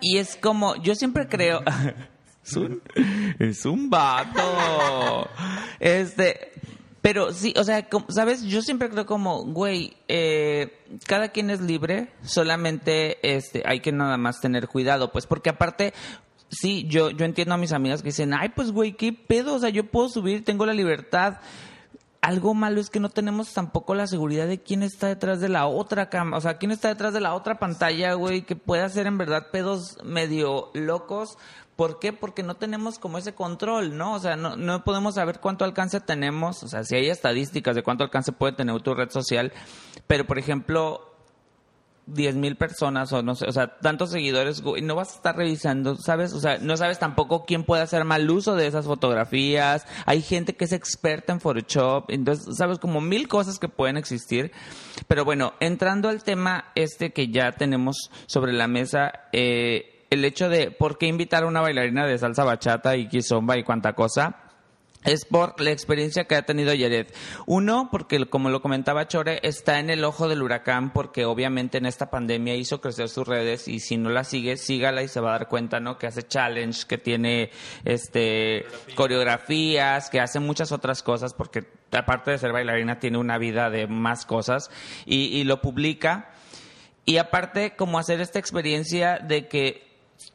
Y 0.00 0.18
es 0.18 0.36
como 0.36 0.76
yo 0.76 0.94
siempre 0.94 1.26
creo 1.26 1.62
es 2.46 2.56
un, 2.56 2.80
es 3.40 3.66
un 3.66 3.90
vato. 3.90 5.28
Este 5.80 6.52
Pero 7.02 7.32
sí, 7.32 7.54
o 7.56 7.64
sea, 7.64 7.88
¿sabes? 8.08 8.42
Yo 8.42 8.60
siempre 8.60 8.90
creo 8.90 9.06
como, 9.06 9.44
güey, 9.44 9.96
eh, 10.08 10.84
cada 11.06 11.28
quien 11.28 11.48
es 11.48 11.60
libre, 11.60 12.12
solamente 12.22 13.36
este, 13.36 13.62
hay 13.64 13.80
que 13.80 13.90
nada 13.90 14.18
más 14.18 14.40
tener 14.40 14.68
cuidado, 14.68 15.10
pues, 15.10 15.26
porque 15.26 15.48
aparte, 15.48 15.94
sí, 16.50 16.86
yo, 16.88 17.10
yo 17.10 17.24
entiendo 17.24 17.54
a 17.54 17.58
mis 17.58 17.72
amigas 17.72 18.02
que 18.02 18.08
dicen, 18.08 18.34
ay, 18.34 18.50
pues, 18.50 18.70
güey, 18.70 18.92
¿qué 18.92 19.14
pedo? 19.14 19.54
O 19.54 19.58
sea, 19.58 19.70
yo 19.70 19.86
puedo 19.90 20.10
subir, 20.10 20.44
tengo 20.44 20.66
la 20.66 20.74
libertad. 20.74 21.38
Algo 22.20 22.52
malo 22.52 22.82
es 22.82 22.90
que 22.90 23.00
no 23.00 23.08
tenemos 23.08 23.54
tampoco 23.54 23.94
la 23.94 24.06
seguridad 24.06 24.46
de 24.46 24.60
quién 24.60 24.82
está 24.82 25.06
detrás 25.06 25.40
de 25.40 25.48
la 25.48 25.66
otra 25.66 26.10
cama, 26.10 26.36
o 26.36 26.40
sea, 26.42 26.58
quién 26.58 26.70
está 26.70 26.88
detrás 26.88 27.14
de 27.14 27.20
la 27.22 27.32
otra 27.32 27.58
pantalla, 27.58 28.12
güey, 28.12 28.42
que 28.42 28.56
puede 28.56 28.82
hacer 28.82 29.06
en 29.06 29.16
verdad 29.16 29.46
pedos 29.50 29.96
medio 30.04 30.70
locos. 30.74 31.38
¿Por 31.80 31.98
qué? 31.98 32.12
Porque 32.12 32.42
no 32.42 32.56
tenemos 32.56 32.98
como 32.98 33.16
ese 33.16 33.32
control, 33.32 33.96
¿no? 33.96 34.12
O 34.12 34.18
sea, 34.18 34.36
no, 34.36 34.84
podemos 34.84 35.14
saber 35.14 35.40
cuánto 35.40 35.64
alcance 35.64 35.98
tenemos, 35.98 36.62
o 36.62 36.68
sea, 36.68 36.84
si 36.84 36.94
hay 36.94 37.08
estadísticas 37.08 37.74
de 37.74 37.82
cuánto 37.82 38.04
alcance 38.04 38.32
puede 38.32 38.52
tener 38.52 38.78
tu 38.82 38.92
red 38.92 39.08
social, 39.08 39.50
pero 40.06 40.26
por 40.26 40.38
ejemplo, 40.38 41.10
10 42.04 42.36
mil 42.36 42.58
personas 42.58 43.10
o 43.14 43.22
no 43.22 43.34
sé, 43.34 43.46
o 43.46 43.52
sea, 43.52 43.78
tantos 43.78 44.10
seguidores, 44.10 44.60
güey, 44.60 44.82
no 44.82 44.94
vas 44.94 45.12
a 45.12 45.16
estar 45.16 45.34
revisando, 45.34 45.96
¿sabes? 45.96 46.34
O 46.34 46.40
sea, 46.40 46.58
no 46.58 46.76
sabes 46.76 46.98
tampoco 46.98 47.46
quién 47.46 47.64
puede 47.64 47.80
hacer 47.80 48.04
mal 48.04 48.28
uso 48.28 48.56
de 48.56 48.66
esas 48.66 48.84
fotografías. 48.84 49.86
Hay 50.04 50.20
gente 50.20 50.56
que 50.56 50.66
es 50.66 50.72
experta 50.72 51.32
en 51.32 51.40
Photoshop, 51.40 52.10
entonces, 52.10 52.58
¿sabes? 52.58 52.78
Como 52.78 53.00
mil 53.00 53.26
cosas 53.26 53.58
que 53.58 53.68
pueden 53.68 53.96
existir. 53.96 54.52
Pero 55.08 55.24
bueno, 55.24 55.54
entrando 55.60 56.10
al 56.10 56.22
tema 56.24 56.72
este 56.74 57.14
que 57.14 57.28
ya 57.28 57.52
tenemos 57.52 58.10
sobre 58.26 58.52
la 58.52 58.68
mesa, 58.68 59.12
eh, 59.32 59.96
el 60.10 60.24
hecho 60.24 60.48
de 60.48 60.70
por 60.70 60.98
qué 60.98 61.06
invitar 61.06 61.44
a 61.44 61.46
una 61.46 61.60
bailarina 61.60 62.06
de 62.06 62.18
salsa 62.18 62.44
bachata 62.44 62.96
y 62.96 63.08
kizomba 63.08 63.56
y 63.56 63.64
cuánta 63.64 63.94
cosa 63.94 64.50
es 65.04 65.24
por 65.24 65.58
la 65.60 65.70
experiencia 65.70 66.24
que 66.24 66.34
ha 66.34 66.42
tenido 66.42 66.74
Yared. 66.74 67.06
Uno, 67.46 67.88
porque 67.90 68.26
como 68.26 68.50
lo 68.50 68.60
comentaba 68.60 69.08
Chore, 69.08 69.40
está 69.42 69.78
en 69.78 69.88
el 69.88 70.04
ojo 70.04 70.28
del 70.28 70.42
huracán 70.42 70.92
porque 70.92 71.24
obviamente 71.24 71.78
en 71.78 71.86
esta 71.86 72.10
pandemia 72.10 72.54
hizo 72.54 72.80
crecer 72.80 73.08
sus 73.08 73.26
redes 73.26 73.66
y 73.66 73.80
si 73.80 73.96
no 73.96 74.10
la 74.10 74.24
sigue, 74.24 74.56
sígala 74.56 75.02
y 75.02 75.08
se 75.08 75.20
va 75.20 75.30
a 75.30 75.38
dar 75.38 75.48
cuenta, 75.48 75.80
¿no? 75.80 75.96
Que 75.96 76.06
hace 76.06 76.22
challenge, 76.22 76.86
que 76.86 76.98
tiene 76.98 77.50
este 77.84 78.66
coreografías, 78.94 80.10
que 80.10 80.20
hace 80.20 80.38
muchas 80.38 80.70
otras 80.70 81.02
cosas 81.02 81.32
porque 81.32 81.64
aparte 81.92 82.32
de 82.32 82.38
ser 82.38 82.52
bailarina 82.52 82.98
tiene 82.98 83.16
una 83.16 83.38
vida 83.38 83.70
de 83.70 83.86
más 83.86 84.26
cosas 84.26 84.70
y, 85.06 85.38
y 85.38 85.44
lo 85.44 85.62
publica. 85.62 86.30
Y 87.06 87.16
aparte, 87.16 87.74
como 87.74 87.98
hacer 87.98 88.20
esta 88.20 88.38
experiencia 88.38 89.18
de 89.18 89.48
que 89.48 89.89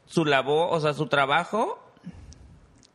su 0.06 0.26
labor, 0.26 0.70
o 0.72 0.80
sea, 0.80 0.94
su 0.94 1.08
trabajo 1.08 1.80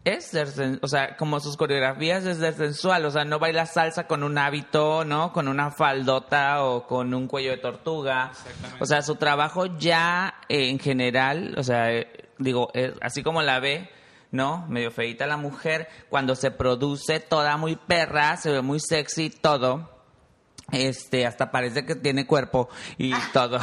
es 0.04 0.24
ser, 0.24 0.48
o 0.80 0.88
sea, 0.88 1.16
como 1.16 1.40
sus 1.40 1.56
coreografías 1.56 2.24
es 2.24 2.38
ser 2.38 2.54
sensual, 2.54 3.04
o 3.04 3.10
sea, 3.10 3.24
no 3.24 3.38
baila 3.38 3.66
salsa 3.66 4.06
con 4.06 4.22
un 4.22 4.38
hábito, 4.38 5.04
¿no? 5.04 5.32
Con 5.32 5.46
una 5.46 5.70
faldota 5.70 6.64
o 6.64 6.86
con 6.86 7.12
un 7.12 7.26
cuello 7.26 7.50
de 7.50 7.58
tortuga. 7.58 8.32
O 8.80 8.86
sea, 8.86 9.02
su 9.02 9.16
trabajo 9.16 9.66
ya 9.66 10.34
eh, 10.48 10.70
en 10.70 10.78
general, 10.78 11.54
o 11.58 11.62
sea, 11.62 11.92
eh, 11.92 12.30
digo, 12.38 12.70
eh, 12.72 12.94
así 13.02 13.22
como 13.22 13.42
la 13.42 13.60
ve, 13.60 13.90
¿no? 14.30 14.64
Medio 14.68 14.90
feita 14.90 15.26
la 15.26 15.36
mujer, 15.36 15.88
cuando 16.08 16.34
se 16.34 16.50
produce 16.50 17.20
toda 17.20 17.58
muy 17.58 17.76
perra, 17.76 18.36
se 18.38 18.50
ve 18.50 18.62
muy 18.62 18.80
sexy, 18.80 19.28
todo. 19.28 20.00
Este, 20.72 21.26
hasta 21.26 21.50
parece 21.50 21.84
que 21.84 21.96
tiene 21.96 22.26
cuerpo 22.26 22.68
y 22.96 23.12
todo. 23.32 23.58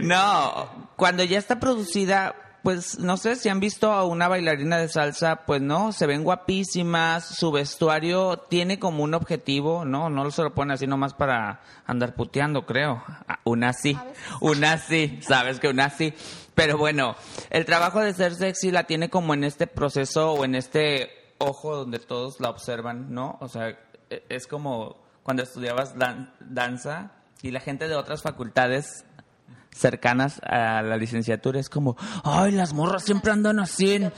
No, 0.00 0.89
cuando 1.00 1.24
ya 1.24 1.38
está 1.38 1.58
producida, 1.58 2.34
pues 2.62 2.98
no 2.98 3.16
sé 3.16 3.36
si 3.36 3.48
han 3.48 3.58
visto 3.58 3.90
a 3.90 4.04
una 4.04 4.28
bailarina 4.28 4.76
de 4.76 4.88
salsa, 4.88 5.46
pues 5.46 5.62
no, 5.62 5.92
se 5.92 6.06
ven 6.06 6.22
guapísimas, 6.24 7.24
su 7.24 7.50
vestuario 7.50 8.36
tiene 8.50 8.78
como 8.78 9.02
un 9.02 9.14
objetivo, 9.14 9.86
no, 9.86 10.10
no 10.10 10.30
se 10.30 10.42
lo 10.42 10.52
ponen 10.54 10.72
así 10.72 10.86
nomás 10.86 11.14
para 11.14 11.62
andar 11.86 12.14
puteando, 12.14 12.66
creo. 12.66 13.02
Ah, 13.26 13.40
Una 13.44 13.72
sí, 13.72 13.98
una 14.42 14.76
sí, 14.76 15.18
sabes 15.22 15.58
que 15.58 15.68
una 15.68 15.88
sí. 15.88 16.12
Pero 16.54 16.76
bueno, 16.76 17.16
el 17.48 17.64
trabajo 17.64 18.00
de 18.00 18.12
ser 18.12 18.34
sexy 18.34 18.70
la 18.70 18.84
tiene 18.84 19.08
como 19.08 19.32
en 19.32 19.44
este 19.44 19.66
proceso 19.66 20.32
o 20.32 20.44
en 20.44 20.54
este 20.54 21.08
ojo 21.38 21.74
donde 21.76 21.98
todos 21.98 22.40
la 22.40 22.50
observan, 22.50 23.14
¿no? 23.14 23.38
O 23.40 23.48
sea, 23.48 23.70
e- 24.10 24.22
es 24.28 24.46
como 24.46 24.96
cuando 25.22 25.42
estudiabas 25.44 25.96
dan- 25.96 26.34
danza 26.40 27.12
y 27.40 27.52
la 27.52 27.60
gente 27.60 27.88
de 27.88 27.94
otras 27.96 28.20
facultades 28.20 29.06
cercanas 29.74 30.40
a 30.42 30.82
la 30.82 30.96
licenciatura 30.96 31.60
es 31.60 31.68
como, 31.68 31.96
ay, 32.24 32.52
las 32.52 32.72
morras 32.72 33.04
siempre 33.04 33.32
andan 33.32 33.60
así 33.60 33.92
en 33.92 34.12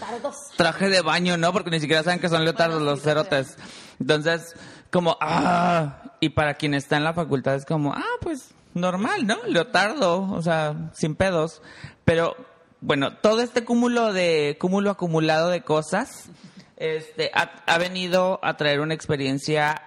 traje 0.57 0.89
de 0.89 1.03
baño, 1.03 1.37
¿no? 1.37 1.53
Porque 1.53 1.71
ni 1.71 1.81
siquiera 1.81 2.03
saben 2.03 2.21
que 2.21 2.29
son 2.29 2.45
leotardos 2.45 2.83
los 2.83 3.03
cerotes. 3.03 3.57
Entonces, 4.01 4.55
como, 4.91 5.17
ah, 5.21 6.03
y 6.21 6.31
para 6.31 6.55
quien 6.55 6.75
está 6.75 6.97
en 6.97 7.05
la 7.05 7.15
facultad 7.15 7.55
es 7.55 7.65
como, 7.65 7.93
ah, 7.93 8.03
pues 8.21 8.51
normal, 8.75 9.27
¿no? 9.27 9.39
Leotardo, 9.47 10.31
o 10.31 10.43
sea, 10.43 10.91
sin 10.95 11.15
pedos. 11.15 11.63
Pero, 12.05 12.37
bueno, 12.81 13.17
todo 13.17 13.43
este 13.43 13.65
cúmulo 13.65 14.13
de, 14.13 14.57
cúmulo 14.61 14.91
acumulado 14.91 15.51
de 15.51 15.63
cosas, 15.63 16.31
este, 16.77 17.31
ha, 17.35 17.53
ha 17.67 17.79
venido 17.79 18.41
a 18.43 18.57
traer 18.57 18.81
una 18.81 18.95
experiencia, 18.95 19.83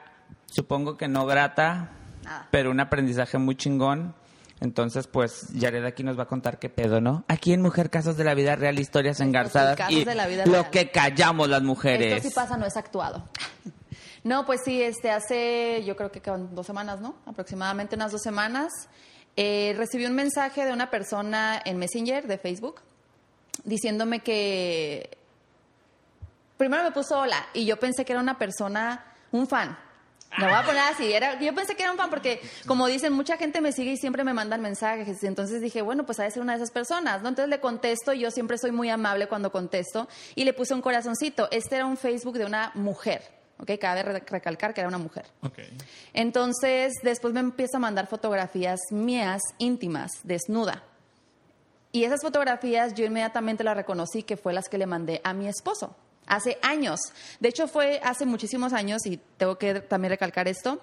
supongo 0.46 0.98
que 0.98 1.08
no 1.08 1.26
grata, 1.26 1.92
pero 2.52 2.72
un 2.72 2.80
aprendizaje 2.80 3.38
muy 3.38 3.56
chingón. 3.56 4.16
Entonces, 4.66 5.08
pues, 5.08 5.48
Yared 5.54 5.86
aquí 5.86 6.04
nos 6.04 6.18
va 6.18 6.24
a 6.24 6.28
contar 6.28 6.58
qué 6.58 6.70
pedo, 6.70 7.00
¿no? 7.00 7.24
Aquí 7.28 7.54
en 7.54 7.62
Mujer 7.62 7.90
Casos 7.92 8.18
de 8.18 8.24
la 8.24 8.34
Vida 8.34 8.56
Real, 8.56 8.78
historias 8.80 9.20
engarzadas 9.20 9.78
casos 9.78 9.94
y 9.94 10.04
de 10.04 10.16
la 10.16 10.26
vida 10.26 10.46
lo 10.46 10.54
real. 10.54 10.70
que 10.72 10.90
callamos 10.92 11.48
las 11.48 11.62
mujeres. 11.62 12.18
Esto 12.18 12.30
sí 12.30 12.36
pasa, 12.36 12.58
no 12.58 12.66
es 12.66 12.76
actuado. 12.76 13.24
No, 14.24 14.44
pues 14.44 14.62
sí, 14.66 14.82
este, 14.82 15.12
hace 15.12 15.84
yo 15.86 15.96
creo 15.96 16.12
que 16.12 16.20
dos 16.50 16.66
semanas, 16.66 17.00
¿no? 17.00 17.16
Aproximadamente 17.28 17.96
unas 17.96 18.12
dos 18.12 18.24
semanas, 18.24 18.72
eh, 19.36 19.76
recibí 19.78 20.04
un 20.08 20.16
mensaje 20.16 20.66
de 20.66 20.74
una 20.74 20.90
persona 20.90 21.62
en 21.64 21.78
Messenger 21.78 22.26
de 22.26 22.40
Facebook 22.40 22.82
diciéndome 23.66 24.22
que 24.22 25.20
primero 26.58 26.84
me 26.84 26.92
puso 26.92 27.20
hola 27.20 27.46
y 27.54 27.68
yo 27.68 27.78
pensé 27.78 28.04
que 28.04 28.14
era 28.14 28.20
una 28.20 28.40
persona, 28.40 29.06
un 29.32 29.48
fan. 29.48 29.78
Me 30.38 30.46
voy 30.46 30.54
a 30.54 30.64
poner 30.66 30.82
así, 30.82 31.14
era, 31.14 31.40
yo 31.40 31.54
pensé 31.56 31.76
que 31.76 31.84
era 31.84 31.92
un 31.92 31.98
fan 31.98 32.10
porque, 32.10 32.42
como 32.68 32.88
dicen, 32.88 33.14
mucha 33.14 33.38
gente 33.38 33.62
me 33.62 33.72
sigue 33.72 33.92
y 33.94 33.98
siempre 33.98 34.24
me 34.24 34.34
mandan 34.34 34.62
mensajes. 34.62 35.24
Entonces 35.24 35.62
dije, 35.62 35.82
bueno, 35.82 36.06
pues 36.06 36.20
ha 36.20 36.24
de 36.24 36.32
ser 36.32 36.42
una 36.42 36.54
de 36.54 36.58
esas 36.58 36.72
personas, 36.72 37.22
¿no? 37.22 37.30
Entonces 37.30 37.50
le 37.50 37.60
contesto 37.60 38.12
y 38.14 38.20
yo 38.20 38.32
siempre 38.32 38.58
soy 38.58 38.72
muy 38.72 38.90
amable 38.90 39.28
cuando 39.28 39.52
contesto 39.52 40.08
y 40.36 40.44
le 40.44 40.54
puse 40.54 40.74
un 40.74 40.82
corazoncito. 40.82 41.48
Este 41.52 41.76
era 41.78 41.86
un 41.86 41.96
Facebook 41.98 42.38
de 42.38 42.46
una 42.46 42.72
mujer, 42.76 43.22
¿ok? 43.60 43.72
Cabe 43.80 44.04
re- 44.04 44.24
recalcar 44.28 44.74
que 44.74 44.82
era 44.82 44.88
una 44.90 44.98
mujer. 44.98 45.26
Entonces, 46.14 46.94
después 47.04 47.34
me 47.34 47.40
empieza 47.40 47.78
a 47.78 47.80
mandar 47.80 48.08
fotografías 48.08 48.80
mías, 48.92 49.42
íntimas, 49.58 50.12
desnuda. 50.24 50.84
Y 51.92 52.04
esas 52.04 52.22
fotografías 52.22 52.94
yo 52.94 53.06
inmediatamente 53.06 53.64
las 53.64 53.78
reconocí 53.78 54.24
que 54.24 54.36
fue 54.36 54.52
las 54.54 54.68
que 54.68 54.78
le 54.78 54.86
mandé 54.86 55.22
a 55.24 55.34
mi 55.34 55.48
esposo. 55.48 55.96
Hace 56.28 56.58
años. 56.62 57.00
De 57.40 57.50
hecho, 57.50 57.68
fue 57.68 58.00
hace 58.04 58.26
muchísimos 58.26 58.74
años 58.74 59.06
y 59.06 59.18
tengo 59.38 59.58
que 59.58 59.82
también 59.82 60.10
recalcar 60.12 60.48
esto. 60.48 60.82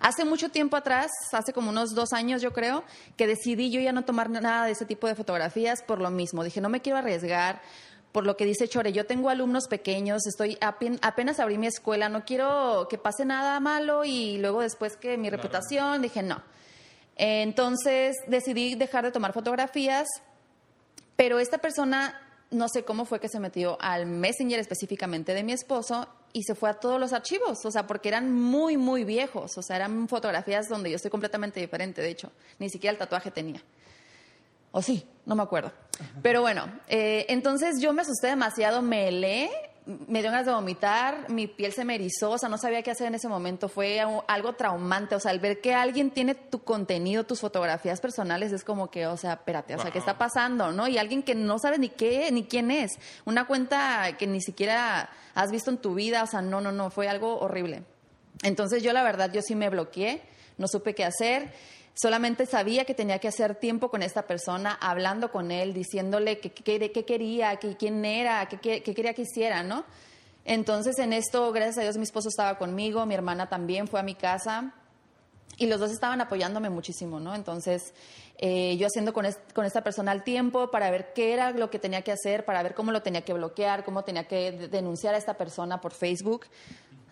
Hace 0.00 0.24
mucho 0.24 0.48
tiempo 0.48 0.76
atrás, 0.76 1.10
hace 1.32 1.52
como 1.52 1.68
unos 1.70 1.94
dos 1.94 2.12
años 2.12 2.40
yo 2.42 2.52
creo, 2.52 2.84
que 3.16 3.26
decidí 3.26 3.70
yo 3.70 3.80
ya 3.80 3.92
no 3.92 4.04
tomar 4.04 4.30
nada 4.30 4.64
de 4.64 4.72
ese 4.72 4.86
tipo 4.86 5.06
de 5.06 5.14
fotografías 5.14 5.82
por 5.82 6.00
lo 6.00 6.10
mismo. 6.10 6.42
Dije, 6.42 6.60
no 6.60 6.68
me 6.68 6.80
quiero 6.80 6.98
arriesgar. 6.98 7.60
Por 8.10 8.26
lo 8.26 8.36
que 8.36 8.44
dice 8.44 8.66
Chore, 8.66 8.92
yo 8.92 9.06
tengo 9.06 9.28
alumnos 9.30 9.68
pequeños, 9.68 10.26
estoy 10.26 10.56
apen- 10.60 10.98
apenas 11.00 11.38
abrí 11.38 11.58
mi 11.58 11.68
escuela, 11.68 12.08
no 12.08 12.24
quiero 12.24 12.88
que 12.90 12.98
pase 12.98 13.24
nada 13.24 13.60
malo 13.60 14.04
y 14.04 14.38
luego 14.38 14.62
después 14.62 14.96
que 14.96 15.16
mi 15.16 15.30
reputación, 15.30 16.02
dije 16.02 16.20
no. 16.24 16.42
Entonces 17.14 18.16
decidí 18.26 18.74
dejar 18.74 19.04
de 19.04 19.12
tomar 19.12 19.32
fotografías, 19.32 20.08
pero 21.14 21.38
esta 21.38 21.58
persona, 21.58 22.18
no 22.50 22.68
sé 22.68 22.84
cómo 22.84 23.04
fue 23.04 23.20
que 23.20 23.28
se 23.28 23.40
metió 23.40 23.76
al 23.80 24.06
Messenger 24.06 24.58
específicamente 24.58 25.34
de 25.34 25.42
mi 25.42 25.52
esposo 25.52 26.08
y 26.32 26.42
se 26.42 26.54
fue 26.54 26.70
a 26.70 26.74
todos 26.74 27.00
los 27.00 27.12
archivos, 27.12 27.64
o 27.64 27.70
sea, 27.70 27.86
porque 27.86 28.08
eran 28.08 28.32
muy, 28.32 28.76
muy 28.76 29.04
viejos, 29.04 29.56
o 29.56 29.62
sea, 29.62 29.76
eran 29.76 30.08
fotografías 30.08 30.68
donde 30.68 30.90
yo 30.90 30.96
estoy 30.96 31.10
completamente 31.10 31.60
diferente, 31.60 32.02
de 32.02 32.10
hecho, 32.10 32.32
ni 32.58 32.68
siquiera 32.70 32.92
el 32.92 32.98
tatuaje 32.98 33.30
tenía. 33.30 33.62
O 34.72 34.82
sí, 34.82 35.04
no 35.26 35.34
me 35.34 35.42
acuerdo. 35.42 35.72
Pero 36.22 36.40
bueno, 36.40 36.66
eh, 36.88 37.26
entonces 37.28 37.80
yo 37.80 37.92
me 37.92 38.02
asusté 38.02 38.28
demasiado, 38.28 38.82
me 38.82 39.08
helé, 39.08 39.50
me 39.86 40.20
dio 40.20 40.30
ganas 40.30 40.46
de 40.46 40.52
vomitar, 40.52 41.30
mi 41.30 41.46
piel 41.46 41.72
se 41.72 41.84
me 41.84 41.94
erizó, 41.94 42.32
o 42.32 42.38
sea, 42.38 42.48
no 42.48 42.58
sabía 42.58 42.82
qué 42.82 42.90
hacer 42.90 43.06
en 43.06 43.14
ese 43.14 43.28
momento. 43.28 43.68
Fue 43.68 44.00
algo 44.00 44.52
traumante, 44.52 45.14
o 45.14 45.20
sea, 45.20 45.30
al 45.30 45.40
ver 45.40 45.60
que 45.60 45.74
alguien 45.74 46.10
tiene 46.10 46.34
tu 46.34 46.62
contenido, 46.62 47.24
tus 47.24 47.40
fotografías 47.40 48.00
personales, 48.00 48.52
es 48.52 48.62
como 48.62 48.90
que, 48.90 49.06
o 49.06 49.16
sea, 49.16 49.34
espérate, 49.34 49.74
o 49.74 49.78
sea, 49.78 49.90
¿qué 49.90 49.98
está 49.98 50.18
pasando, 50.18 50.70
no? 50.72 50.86
Y 50.86 50.98
alguien 50.98 51.22
que 51.22 51.34
no 51.34 51.58
sabe 51.58 51.78
ni 51.78 51.88
qué, 51.88 52.30
ni 52.30 52.44
quién 52.44 52.70
es. 52.70 52.98
Una 53.24 53.46
cuenta 53.46 54.16
que 54.18 54.26
ni 54.26 54.40
siquiera 54.40 55.10
has 55.34 55.50
visto 55.50 55.70
en 55.70 55.78
tu 55.78 55.94
vida, 55.94 56.22
o 56.22 56.26
sea, 56.26 56.42
no, 56.42 56.60
no, 56.60 56.72
no, 56.72 56.90
fue 56.90 57.08
algo 57.08 57.38
horrible. 57.40 57.82
Entonces 58.42 58.82
yo 58.82 58.92
la 58.92 59.02
verdad, 59.02 59.32
yo 59.32 59.42
sí 59.42 59.54
me 59.54 59.70
bloqueé, 59.70 60.22
no 60.58 60.68
supe 60.68 60.94
qué 60.94 61.04
hacer. 61.04 61.52
Solamente 62.00 62.46
sabía 62.46 62.84
que 62.84 62.94
tenía 62.94 63.18
que 63.18 63.28
hacer 63.28 63.56
tiempo 63.56 63.90
con 63.90 64.02
esta 64.02 64.22
persona, 64.26 64.72
hablando 64.80 65.30
con 65.30 65.50
él, 65.50 65.74
diciéndole 65.74 66.38
qué 66.38 66.50
quería, 66.52 67.56
quién 67.56 68.04
era, 68.04 68.46
qué, 68.48 68.58
qué- 68.82 68.94
quería 68.94 69.12
que 69.14 69.22
hiciera, 69.22 69.62
¿no? 69.62 69.84
Entonces 70.44 70.98
en 70.98 71.12
esto, 71.12 71.52
gracias 71.52 71.78
a 71.78 71.82
Dios, 71.82 71.96
mi 71.98 72.04
esposo 72.04 72.28
estaba 72.30 72.56
conmigo, 72.58 73.04
mi 73.04 73.14
hermana 73.14 73.48
también 73.48 73.86
fue 73.88 74.00
a 74.00 74.02
mi 74.02 74.14
casa 74.14 74.72
y 75.58 75.66
los 75.66 75.78
dos 75.78 75.90
estaban 75.90 76.20
apoyándome 76.22 76.70
muchísimo, 76.70 77.20
¿no? 77.20 77.34
Entonces 77.34 77.92
eh, 78.38 78.76
yo 78.78 78.86
haciendo 78.86 79.12
con, 79.12 79.26
con 79.52 79.66
esta 79.66 79.82
persona 79.82 80.12
al 80.12 80.24
tiempo 80.24 80.70
para 80.70 80.90
ver 80.90 81.12
qué 81.12 81.34
era 81.34 81.50
lo 81.50 81.68
que 81.68 81.78
tenía 81.78 82.00
que 82.00 82.12
hacer, 82.12 82.46
para 82.46 82.62
ver 82.62 82.74
cómo 82.74 82.92
lo 82.92 83.02
tenía 83.02 83.20
que 83.22 83.34
bloquear, 83.34 83.84
cómo 83.84 84.02
tenía 84.04 84.26
que 84.26 84.52
de- 84.52 84.68
denunciar 84.68 85.14
a 85.14 85.18
esta 85.18 85.34
persona 85.34 85.82
por 85.82 85.92
Facebook. 85.92 86.46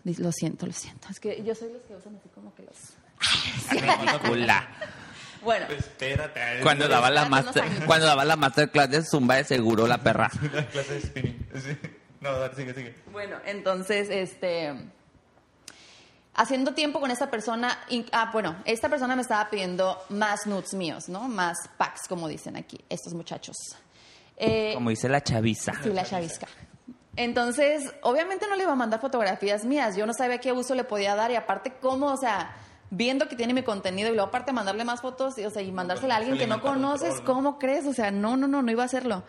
Lo 0.04 0.32
siento, 0.32 0.64
lo 0.64 0.72
siento. 0.72 1.08
Es 1.10 1.20
que 1.20 1.42
yo 1.44 1.54
soy 1.54 1.70
los 1.70 1.82
que 1.82 1.94
usan 1.94 2.16
así 2.16 2.30
como 2.30 2.54
que 2.54 2.62
los... 2.62 2.76
Cula. 4.26 4.68
Bueno, 5.42 5.66
Espérate. 5.66 6.60
Cuando 6.62 6.88
daba 6.88 7.10
la 7.10 7.28
master, 7.28 7.64
cuando 7.86 8.06
daba 8.06 8.24
la 8.24 8.36
masterclass 8.36 8.90
de 8.90 9.02
Zumba 9.04 9.36
de 9.36 9.44
seguro 9.44 9.86
la 9.86 9.98
perra. 9.98 10.30
La 10.52 10.66
clase 10.66 10.94
de 10.94 11.00
spinning. 11.00 11.46
No, 12.20 12.32
dale, 12.38 12.54
sigue, 12.56 12.74
sigue. 12.74 12.94
Bueno, 13.12 13.36
entonces, 13.46 14.08
este, 14.10 14.74
haciendo 16.34 16.74
tiempo 16.74 16.98
con 17.00 17.10
esta 17.12 17.30
persona, 17.30 17.78
y- 17.88 18.04
ah, 18.12 18.30
bueno, 18.32 18.56
esta 18.64 18.88
persona 18.88 19.14
me 19.14 19.22
estaba 19.22 19.48
pidiendo 19.48 19.96
más 20.08 20.46
nudes 20.46 20.74
míos, 20.74 21.08
¿no? 21.08 21.28
Más 21.28 21.56
packs, 21.76 22.08
como 22.08 22.26
dicen 22.28 22.56
aquí, 22.56 22.80
estos 22.88 23.14
muchachos. 23.14 23.56
Eh, 24.36 24.72
Como 24.74 24.90
dice 24.90 25.08
la 25.08 25.22
chaviza. 25.22 25.72
Sí, 25.82 25.90
la 25.90 26.04
chavisca. 26.04 26.46
Entonces, 27.16 27.82
obviamente 28.02 28.46
no 28.48 28.54
le 28.56 28.62
iba 28.64 28.72
a 28.72 28.76
mandar 28.76 29.00
fotografías 29.00 29.64
mías. 29.64 29.96
Yo 29.96 30.06
no 30.06 30.12
sabía 30.14 30.38
qué 30.38 30.52
uso 30.52 30.74
le 30.76 30.84
podía 30.84 31.16
dar 31.16 31.30
y 31.32 31.36
aparte 31.36 31.74
cómo, 31.80 32.06
o 32.12 32.16
sea, 32.16 32.54
viendo 32.90 33.28
que 33.28 33.36
tiene 33.36 33.54
mi 33.54 33.62
contenido 33.62 34.08
y 34.10 34.14
luego 34.14 34.28
aparte 34.28 34.52
mandarle 34.52 34.84
más 34.84 35.00
fotos, 35.00 35.38
y, 35.38 35.44
o 35.44 35.50
sea, 35.50 35.62
y 35.62 35.72
mandársela 35.72 36.14
a 36.14 36.16
alguien 36.18 36.38
que 36.38 36.46
no 36.46 36.60
control, 36.60 36.74
conoces, 36.74 37.14
¿no? 37.20 37.24
¿cómo 37.24 37.58
crees? 37.58 37.86
O 37.86 37.92
sea, 37.92 38.10
no, 38.10 38.36
no, 38.36 38.48
no, 38.48 38.62
no 38.62 38.70
iba 38.70 38.82
a 38.82 38.86
hacerlo. 38.86 39.24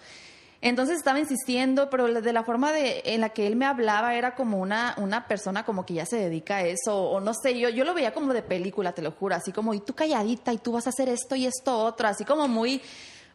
Entonces 0.62 0.98
estaba 0.98 1.20
insistiendo, 1.20 1.90
pero 1.90 2.22
de 2.22 2.34
la 2.34 2.44
forma 2.44 2.74
de, 2.74 3.02
en 3.06 3.22
la 3.22 3.30
que 3.30 3.48
él 3.48 3.56
me 3.56 3.66
hablaba 3.66 4.16
era 4.16 4.36
como 4.36 4.58
una, 4.58 4.94
una 4.98 5.26
persona 5.26 5.64
como 5.64 5.86
que 5.86 5.94
ya 5.94 6.06
se 6.06 6.18
dedica 6.18 6.58
a 6.58 6.64
eso, 6.64 7.02
o 7.02 7.22
no 7.22 7.34
sé, 7.34 7.58
yo, 7.58 7.70
yo 7.70 7.86
lo 7.86 7.94
veía 7.94 8.14
como 8.14 8.34
de 8.34 8.42
película, 8.42 8.92
te 8.92 9.02
lo 9.02 9.12
juro, 9.12 9.36
así 9.36 9.54
como, 9.54 9.74
y 9.74 9.80
tú 9.80 9.94
calladita, 9.94 10.52
y 10.52 10.58
tú 10.58 10.74
vas 10.74 10.86
a 10.88 10.90
hacer 10.90 11.08
esto 11.08 11.36
y 11.36 11.46
esto 11.46 11.78
otro, 11.78 12.10
así 12.10 12.26
como 12.26 12.50
muy, 12.50 12.82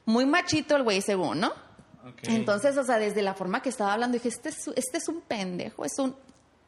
muy 0.04 0.26
machito 0.26 0.76
el 0.76 0.82
güey, 0.82 1.00
según, 1.00 1.40
¿no? 1.40 1.48
Ok. 2.06 2.24
Entonces, 2.24 2.76
o 2.76 2.84
sea, 2.84 2.98
desde 2.98 3.22
la 3.22 3.32
forma 3.32 3.62
que 3.62 3.70
estaba 3.70 3.94
hablando, 3.94 4.16
dije, 4.16 4.28
este 4.28 4.50
es, 4.50 4.68
este 4.76 4.98
es 4.98 5.08
un 5.08 5.22
pendejo, 5.22 5.86
es 5.86 5.98
un... 5.98 6.14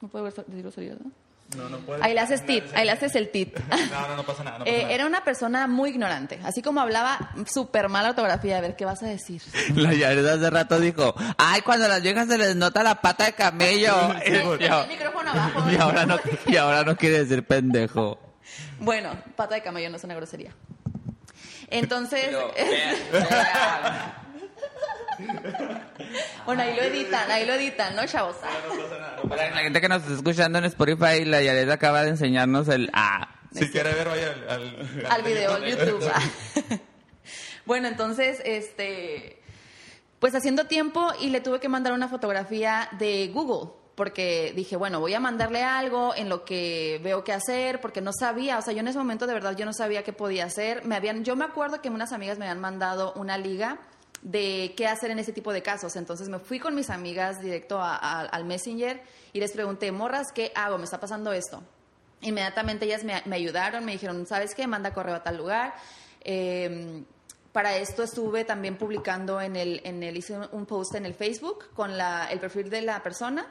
No 0.01 0.09
puedo 0.09 0.25
ver, 0.25 0.35
decir 0.35 0.63
groserías, 0.63 0.99
¿no? 1.01 1.11
No, 1.57 1.69
no 1.69 1.79
puedes. 1.79 2.03
Ahí 2.03 2.13
le 2.13 2.21
haces 2.21 2.45
tit, 2.45 2.65
ahí 2.75 2.85
le 2.85 2.93
haces 2.93 3.15
el 3.15 3.31
tit. 3.31 3.57
No, 3.69 4.09
no, 4.09 4.17
no 4.17 4.23
pasa 4.25 4.43
nada. 4.45 4.59
No 4.59 4.65
pasa 4.65 4.77
Eh, 4.77 4.83
nada. 4.83 4.95
era 4.95 5.07
una 5.07 5.23
persona 5.25 5.67
muy 5.69 5.91
ignorante, 5.91 6.41
así 6.45 6.61
como 6.63 6.81
hablaba 6.81 7.31
súper 7.47 7.89
mala 7.89 8.11
ortografía. 8.11 8.59
A 8.59 8.61
ver, 8.61 8.75
¿qué 8.77 8.85
vas 8.85 9.03
a 9.03 9.07
decir? 9.07 9.41
La 9.75 9.95
Yared 9.95 10.27
hace 10.27 10.51
rato 10.51 10.81
dijo, 10.81 11.15
ay, 11.39 11.61
cuando 11.63 11.85
a 11.87 11.89
las 11.89 12.03
viejas 12.03 12.27
se 12.29 12.37
les 12.37 12.57
nota 12.57 12.83
la 12.83 13.01
pata 13.01 13.25
de 13.27 13.33
camello. 13.35 13.95
Sí, 14.25 14.33
y, 14.33 14.59
tenía 14.59 14.83
el 14.83 14.89
micrófono 14.89 15.31
abajo. 15.33 15.71
y 15.71 15.77
ahora 15.77 16.05
no, 16.07 16.19
y 16.47 16.57
ahora 16.57 16.83
no 16.85 16.97
quiere 16.97 17.21
decir 17.25 17.45
pendejo. 17.47 18.19
Bueno, 18.81 19.11
pata 19.37 19.55
de 19.55 19.63
camello 19.63 19.89
no 19.91 19.97
es 19.97 20.05
una 20.05 20.15
grosería. 20.15 20.53
Entonces, 21.69 22.29
bueno, 26.47 26.63
ahí 26.63 26.75
lo 26.75 26.83
editan, 26.83 27.31
ahí 27.31 27.45
lo 27.45 27.55
editan, 27.55 27.95
¿no, 27.97 28.07
chavos? 28.07 28.37
Para 29.29 29.51
la 29.51 29.59
gente 29.59 29.81
que 29.81 29.89
nos 29.89 30.03
está 30.03 30.15
escuchando 30.15 30.59
en 30.59 30.65
Spotify, 30.65 31.25
la 31.25 31.43
Yared 31.43 31.69
acaba 31.71 32.03
de 32.03 32.11
enseñarnos 32.11 32.69
el 32.69 32.91
ah. 32.93 33.29
Si 33.53 33.69
quiere 33.71 33.93
ver, 33.93 34.07
vaya 34.09 34.33
al, 34.33 34.49
al, 34.49 35.07
al 35.09 35.23
video, 35.23 35.55
al 35.55 35.65
YouTube. 35.65 36.11
bueno, 37.67 37.89
entonces, 37.89 38.41
este, 38.45 39.43
pues 40.19 40.35
haciendo 40.35 40.67
tiempo 40.67 41.13
y 41.21 41.31
le 41.31 41.41
tuve 41.41 41.61
que 41.61 41.69
mandar 41.69 41.93
una 41.93 42.09
fotografía 42.09 42.89
de 42.99 43.29
Google 43.29 43.71
porque 43.97 44.53
dije, 44.55 44.77
bueno, 44.77 45.01
voy 45.01 45.15
a 45.15 45.21
mandarle 45.21 45.63
algo 45.63 46.15
en 46.15 46.29
lo 46.29 46.45
que 46.45 47.01
veo 47.03 47.25
qué 47.25 47.33
hacer, 47.33 47.81
porque 47.81 48.03
no 48.03 48.13
sabía, 48.13 48.59
o 48.59 48.63
sea, 48.63 48.75
yo 48.75 48.81
en 48.81 48.89
ese 48.89 48.99
momento 48.99 49.27
de 49.27 49.33
verdad 49.33 49.57
yo 49.57 49.65
no 49.65 49.73
sabía 49.73 50.05
qué 50.05 50.13
podía 50.13 50.45
hacer. 50.45 50.85
Me 50.85 50.95
habían, 50.97 51.25
yo 51.25 51.35
me 51.35 51.47
acuerdo 51.47 51.81
que 51.81 51.89
unas 51.89 52.13
amigas 52.13 52.39
me 52.39 52.45
habían 52.45 52.61
mandado 52.61 53.15
una 53.15 53.39
liga 53.39 53.79
de 54.23 54.75
qué 54.77 54.87
hacer 54.87 55.11
en 55.11 55.19
ese 55.19 55.33
tipo 55.33 55.53
de 55.53 55.63
casos. 55.63 55.95
Entonces 55.97 56.29
me 56.29 56.39
fui 56.39 56.59
con 56.59 56.75
mis 56.75 56.91
amigas 56.91 57.41
directo 57.41 57.79
a- 57.81 57.97
al 58.23 58.45
Messenger 58.45 59.03
y 59.33 59.41
les 59.41 59.53
pregunté, 59.53 59.93
morras, 59.93 60.33
¿qué 60.35 60.53
hago? 60.55 60.79
Me 60.79 60.85
está 60.85 60.99
pasando 60.99 61.33
esto. 61.33 61.63
Inmediatamente 62.23 62.87
ellas 62.87 63.05
me, 63.05 63.15
ayudaron, 63.35 63.85
me 63.85 63.93
dijeron, 63.93 64.27
¿sabes 64.27 64.55
qué? 64.55 64.67
Manda 64.67 64.93
correo 64.95 65.15
a 65.17 65.23
tal 65.23 65.37
lugar. 65.37 65.75
Eh, 66.23 67.05
para 67.53 67.77
esto 67.77 68.03
estuve 68.03 68.45
también 68.45 68.77
publicando 68.77 69.41
en 69.41 69.57
el, 69.57 69.81
el 69.85 70.17
hice 70.17 70.37
un 70.53 70.67
post 70.67 70.95
en 70.95 71.07
el 71.07 71.15
Facebook 71.15 71.73
con 71.75 71.97
la, 71.97 72.27
el 72.31 72.39
perfil 72.41 72.69
de 72.69 72.83
la 72.83 73.03
persona 73.03 73.47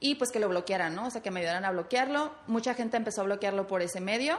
y 0.00 0.14
pues 0.16 0.30
que 0.32 0.40
lo 0.40 0.48
bloquearan, 0.48 0.94
¿no? 0.94 1.06
O 1.06 1.10
sea, 1.10 1.22
que 1.22 1.30
me 1.30 1.40
ayudaran 1.40 1.64
a 1.64 1.70
bloquearlo. 1.70 2.32
Mucha 2.46 2.74
gente 2.74 2.96
empezó 2.96 3.20
a 3.20 3.24
bloquearlo 3.24 3.66
por 3.66 3.80
ese 3.82 4.00
medio. 4.00 4.38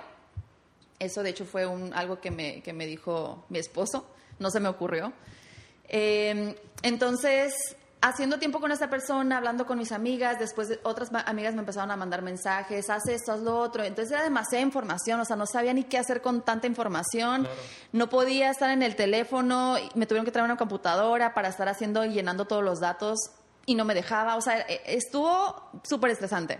Eso, 1.00 1.24
de 1.24 1.30
hecho, 1.32 1.46
fue 1.46 1.64
algo 1.94 2.20
que 2.20 2.32
me, 2.32 2.62
que 2.62 2.74
me 2.74 2.86
dijo 2.86 3.46
mi 3.50 3.60
esposo. 3.60 4.06
No 4.40 4.50
se 4.50 4.60
me 4.60 4.68
ocurrió. 4.70 5.14
Eh, 5.90 6.56
entonces, 6.82 7.54
haciendo 8.02 8.38
tiempo 8.38 8.60
con 8.60 8.72
esta 8.72 8.90
persona, 8.90 9.38
hablando 9.38 9.66
con 9.66 9.78
mis 9.80 9.92
amigas, 9.92 10.38
después 10.38 10.70
de- 10.70 10.80
otras 10.84 11.10
amigas 11.26 11.54
me 11.56 11.62
empezaron 11.62 11.90
a 11.92 11.96
mandar 11.96 12.22
mensajes, 12.22 12.90
haz 12.90 13.08
esto, 13.08 13.32
haz 13.32 13.40
lo 13.40 13.58
otro. 13.60 13.84
Entonces 13.84 14.12
era 14.12 14.24
demasiada 14.24 14.62
información, 14.64 15.20
o 15.20 15.26
sea, 15.26 15.36
no 15.36 15.46
sabía 15.48 15.74
ni 15.74 15.84
qué 15.84 15.98
hacer 15.98 16.22
con 16.22 16.42
tanta 16.44 16.68
información. 16.68 17.48
No 17.92 18.10
podía 18.10 18.52
estar 18.52 18.70
en 18.70 18.84
el 18.84 18.96
teléfono, 18.96 19.76
me 19.96 20.06
tuvieron 20.06 20.26
que 20.26 20.32
traer 20.32 20.46
una 20.46 20.58
computadora 20.58 21.34
para 21.34 21.48
estar 21.50 21.68
haciendo 21.68 22.06
y 22.06 22.10
llenando 22.10 22.46
todos 22.46 22.64
los 22.64 22.80
datos 22.80 23.18
y 23.66 23.74
no 23.74 23.86
me 23.86 23.96
dejaba. 23.96 24.36
O 24.36 24.42
sea, 24.42 24.60
e- 24.62 24.82
estuvo 24.86 25.72
súper 25.84 26.12
estresante. 26.12 26.60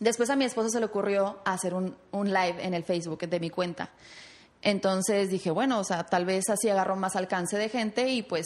Después 0.00 0.28
a 0.30 0.34
mi 0.36 0.44
esposo 0.44 0.70
se 0.70 0.80
le 0.80 0.86
ocurrió 0.86 1.38
hacer 1.44 1.72
un, 1.72 1.96
un 2.10 2.26
live 2.32 2.56
en 2.58 2.74
el 2.74 2.82
Facebook 2.82 3.20
de 3.20 3.38
mi 3.38 3.48
cuenta. 3.50 3.90
Entonces 4.64 5.30
dije, 5.30 5.50
bueno, 5.52 5.78
o 5.78 5.84
sea, 5.84 6.04
tal 6.04 6.24
vez 6.24 6.48
así 6.50 6.68
agarro 6.68 6.96
más 6.96 7.14
alcance 7.14 7.56
de 7.56 7.68
gente 7.68 8.08
y 8.08 8.22
pues 8.22 8.44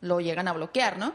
lo 0.00 0.20
llegan 0.20 0.48
a 0.48 0.52
bloquear, 0.54 0.96
¿no? 0.98 1.12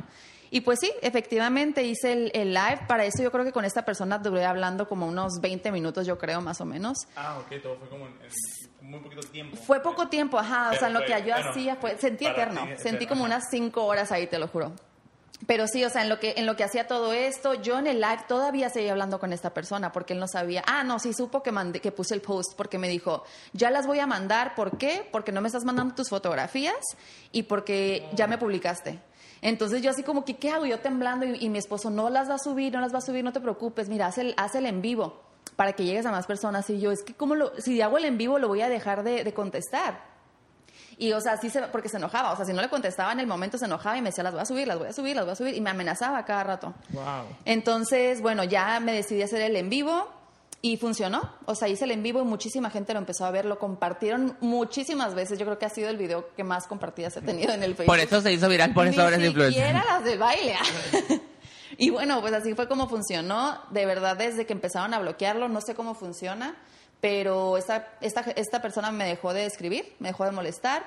Y 0.54 0.62
pues 0.62 0.80
sí, 0.82 0.92
efectivamente 1.02 1.82
hice 1.84 2.12
el, 2.12 2.32
el 2.36 2.54
live. 2.54 2.82
Para 2.86 3.06
eso 3.06 3.24
yo 3.24 3.32
creo 3.32 3.46
que 3.46 3.54
con 3.54 3.64
esta 3.64 3.86
persona 3.86 4.18
duré 4.18 4.44
hablando 4.46 4.86
como 4.90 5.08
unos 5.08 5.40
20 5.40 5.72
minutos, 5.72 6.06
yo 6.06 6.18
creo, 6.18 6.42
más 6.42 6.60
o 6.60 6.66
menos. 6.66 6.98
Ah, 7.16 7.40
ok, 7.40 7.62
todo 7.64 7.78
fue 7.78 7.88
como 7.88 8.06
en, 8.08 8.14
en 8.82 8.90
muy 8.90 9.00
poquito 9.00 9.22
tiempo. 9.30 9.56
Fue 9.56 9.82
poco 9.82 10.10
tiempo, 10.10 10.38
ajá. 10.38 10.72
O 10.72 10.76
sea, 10.78 10.90
lo 10.90 11.00
fue- 11.00 11.08
que 11.08 11.14
yo 11.26 11.34
bueno, 11.36 11.50
hacía 11.52 11.76
fue. 11.78 11.98
Sentí 11.98 12.26
eterno. 12.26 12.64
ti, 12.64 12.68
Sentí 12.76 13.06
eterno, 13.06 13.08
como 13.08 13.26
ajá. 13.26 13.36
unas 13.36 13.50
cinco 13.50 13.86
horas 13.86 14.12
ahí, 14.12 14.28
te 14.28 14.38
lo 14.40 14.50
juro. 14.50 14.74
Pero 15.48 15.68
sí, 15.68 15.84
o 15.84 15.90
sea, 15.90 16.04
en 16.04 16.10
lo 16.10 16.20
que 16.20 16.36
en 16.38 16.46
lo 16.46 16.56
que 16.56 16.64
hacía 16.64 16.88
todo 16.88 17.14
esto, 17.14 17.56
yo 17.56 17.80
en 17.80 17.88
el 17.88 18.00
live 18.00 18.26
todavía 18.28 18.70
seguía 18.70 18.92
hablando 18.92 19.20
con 19.20 19.34
esta 19.34 19.54
persona 19.54 19.92
porque 19.92 20.14
él 20.14 20.20
no 20.20 20.28
sabía. 20.28 20.64
Ah, 20.68 20.84
no, 20.84 21.00
sí 21.00 21.14
supo 21.14 21.42
que 21.42 21.52
mandé, 21.52 21.80
que 21.80 21.92
puse 21.92 22.14
el 22.14 22.22
post 22.22 22.54
porque 22.56 22.78
me 22.78 22.88
dijo, 22.88 23.24
ya 23.54 23.72
las 23.72 23.88
voy 23.88 24.00
a 24.00 24.08
mandar. 24.08 24.56
¿Por 24.56 24.78
qué? 24.78 25.08
Porque 25.12 25.32
no 25.32 25.42
me 25.42 25.48
estás 25.48 25.66
mandando 25.66 25.96
tus 25.96 26.10
fotografías 26.10 26.76
y 27.32 27.44
porque 27.44 28.10
ya 28.14 28.28
me 28.28 28.38
publicaste. 28.38 29.00
Entonces 29.42 29.82
yo 29.82 29.90
así 29.90 30.04
como 30.04 30.24
que, 30.24 30.38
¿qué 30.38 30.52
hago? 30.52 30.66
Yo 30.66 30.80
temblando 30.80 31.26
y, 31.26 31.50
mi 31.50 31.58
esposo, 31.58 31.90
no 31.90 32.10
las 32.10 32.30
va 32.30 32.36
a 32.36 32.40
subir, 32.40 32.72
no 32.74 32.80
las 32.80 32.94
va 32.94 33.00
a 33.00 33.02
subir, 33.02 33.24
no 33.24 33.34
te 33.34 33.42
preocupes, 33.42 33.90
mira, 33.90 34.06
haz 34.06 34.20
el, 34.20 34.36
haz 34.38 34.54
el 34.54 34.68
en 34.68 34.82
vivo 34.82 35.24
para 35.56 35.74
que 35.74 35.84
llegues 35.84 36.06
a 36.06 36.12
más 36.12 36.28
personas. 36.28 36.70
Y 36.70 36.80
yo, 36.80 36.92
es 36.92 37.02
que 37.04 37.16
como 37.16 37.36
si 37.58 37.82
hago 37.82 37.98
el 37.98 38.06
en 38.06 38.18
vivo 38.18 38.38
lo 38.38 38.48
voy 38.48 38.62
a 38.62 38.70
dejar 38.70 39.04
de, 39.04 39.24
de 39.24 39.34
contestar. 39.34 40.11
Y, 41.02 41.14
o 41.14 41.20
sea, 41.20 41.36
sí 41.38 41.50
se, 41.50 41.64
porque 41.64 41.90
se 41.90 41.98
enojaba. 41.98 42.32
O 42.32 42.36
sea, 42.36 42.46
si 42.46 42.54
no 42.54 42.62
le 42.62 42.70
contestaba 42.70 43.12
en 43.12 43.20
el 43.20 43.26
momento, 43.26 43.58
se 43.58 43.66
enojaba 43.66 43.98
y 43.98 44.04
me 44.04 44.10
decía, 44.10 44.24
las 44.24 44.34
voy 44.34 44.44
a 44.44 44.46
subir, 44.46 44.68
las 44.68 44.78
voy 44.78 44.88
a 44.88 44.94
subir, 44.94 45.16
las 45.16 45.26
voy 45.26 45.32
a 45.32 45.36
subir. 45.36 45.56
Y 45.56 45.60
me 45.60 45.72
amenazaba 45.72 46.24
cada 46.26 46.44
rato. 46.44 46.76
Wow. 46.90 47.26
Entonces, 47.44 48.22
bueno, 48.22 48.44
ya 48.44 48.80
me 48.80 48.94
decidí 48.94 49.24
a 49.24 49.26
hacer 49.26 49.42
el 49.42 49.56
en 49.56 49.72
vivo 49.72 50.08
y 50.62 50.78
funcionó. 50.78 51.34
O 51.46 51.56
sea, 51.56 51.70
hice 51.70 51.86
el 51.86 51.92
en 51.92 52.04
vivo 52.04 52.22
y 52.22 52.24
muchísima 52.24 52.70
gente 52.70 52.94
lo 52.94 53.00
empezó 53.00 53.26
a 53.26 53.32
ver, 53.32 53.46
lo 53.46 53.58
compartieron 53.58 54.38
muchísimas 54.42 55.16
veces. 55.16 55.40
Yo 55.40 55.46
creo 55.48 55.58
que 55.58 55.66
ha 55.66 55.70
sido 55.70 55.90
el 55.90 55.98
video 55.98 56.36
que 56.36 56.44
más 56.44 56.68
compartidas 56.68 57.18
he 57.18 57.22
tenido 57.22 57.52
en 57.52 57.64
el 57.64 57.72
Facebook. 57.72 57.88
Por 57.88 58.00
eso 58.00 58.22
se 58.22 58.32
hizo 58.32 58.48
viral, 58.48 58.72
por 58.76 58.86
eso 58.86 59.02
ahora 59.02 59.16
es 59.16 59.24
influencer. 59.26 59.64
siquiera 59.64 59.84
las 59.84 60.04
del 60.04 60.20
baile. 60.20 60.56
y 61.78 61.90
bueno, 61.90 62.22
pues 62.22 62.34
así 62.34 62.54
fue 62.54 62.68
como 62.68 62.88
funcionó. 62.88 63.60
De 63.72 63.88
verdad, 63.88 64.18
desde 64.18 64.46
que 64.46 64.54
empezaron 64.54 64.94
a 64.94 65.00
bloquearlo, 65.00 65.50
no 65.50 65.62
sé 65.62 65.74
cómo 65.74 65.96
funciona, 65.96 66.56
pero 67.02 67.58
esta, 67.58 67.90
esta, 68.00 68.22
esta 68.36 68.62
persona 68.62 68.92
me 68.92 69.06
dejó 69.06 69.34
de 69.34 69.46
escribir, 69.46 69.96
me 70.00 70.10
dejó 70.10 70.24
de 70.26 70.32
molestar. 70.32 70.84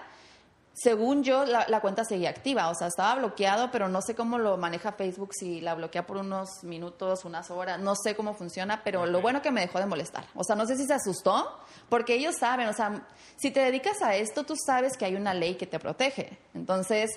Según 0.76 1.22
yo, 1.22 1.44
la, 1.44 1.66
la 1.68 1.80
cuenta 1.80 2.04
seguía 2.04 2.30
activa, 2.30 2.68
o 2.68 2.74
sea, 2.74 2.88
estaba 2.88 3.14
bloqueado, 3.14 3.70
pero 3.70 3.88
no 3.88 4.02
sé 4.02 4.16
cómo 4.16 4.38
lo 4.38 4.56
maneja 4.56 4.90
Facebook, 4.90 5.30
si 5.32 5.60
la 5.60 5.76
bloquea 5.76 6.04
por 6.04 6.16
unos 6.16 6.48
minutos, 6.64 7.24
unas 7.24 7.48
horas, 7.52 7.78
no 7.78 7.94
sé 7.94 8.16
cómo 8.16 8.34
funciona, 8.34 8.82
pero 8.82 9.06
lo 9.06 9.20
bueno 9.20 9.40
que 9.40 9.52
me 9.52 9.60
dejó 9.60 9.78
de 9.78 9.86
molestar. 9.86 10.24
O 10.34 10.42
sea, 10.42 10.56
no 10.56 10.66
sé 10.66 10.76
si 10.76 10.84
se 10.84 10.94
asustó, 10.94 11.60
porque 11.88 12.14
ellos 12.14 12.34
saben, 12.40 12.66
o 12.66 12.72
sea, 12.72 13.06
si 13.36 13.52
te 13.52 13.60
dedicas 13.60 14.02
a 14.02 14.16
esto, 14.16 14.42
tú 14.42 14.54
sabes 14.66 14.96
que 14.96 15.04
hay 15.04 15.14
una 15.14 15.32
ley 15.32 15.54
que 15.54 15.66
te 15.68 15.78
protege. 15.78 16.38
Entonces, 16.54 17.08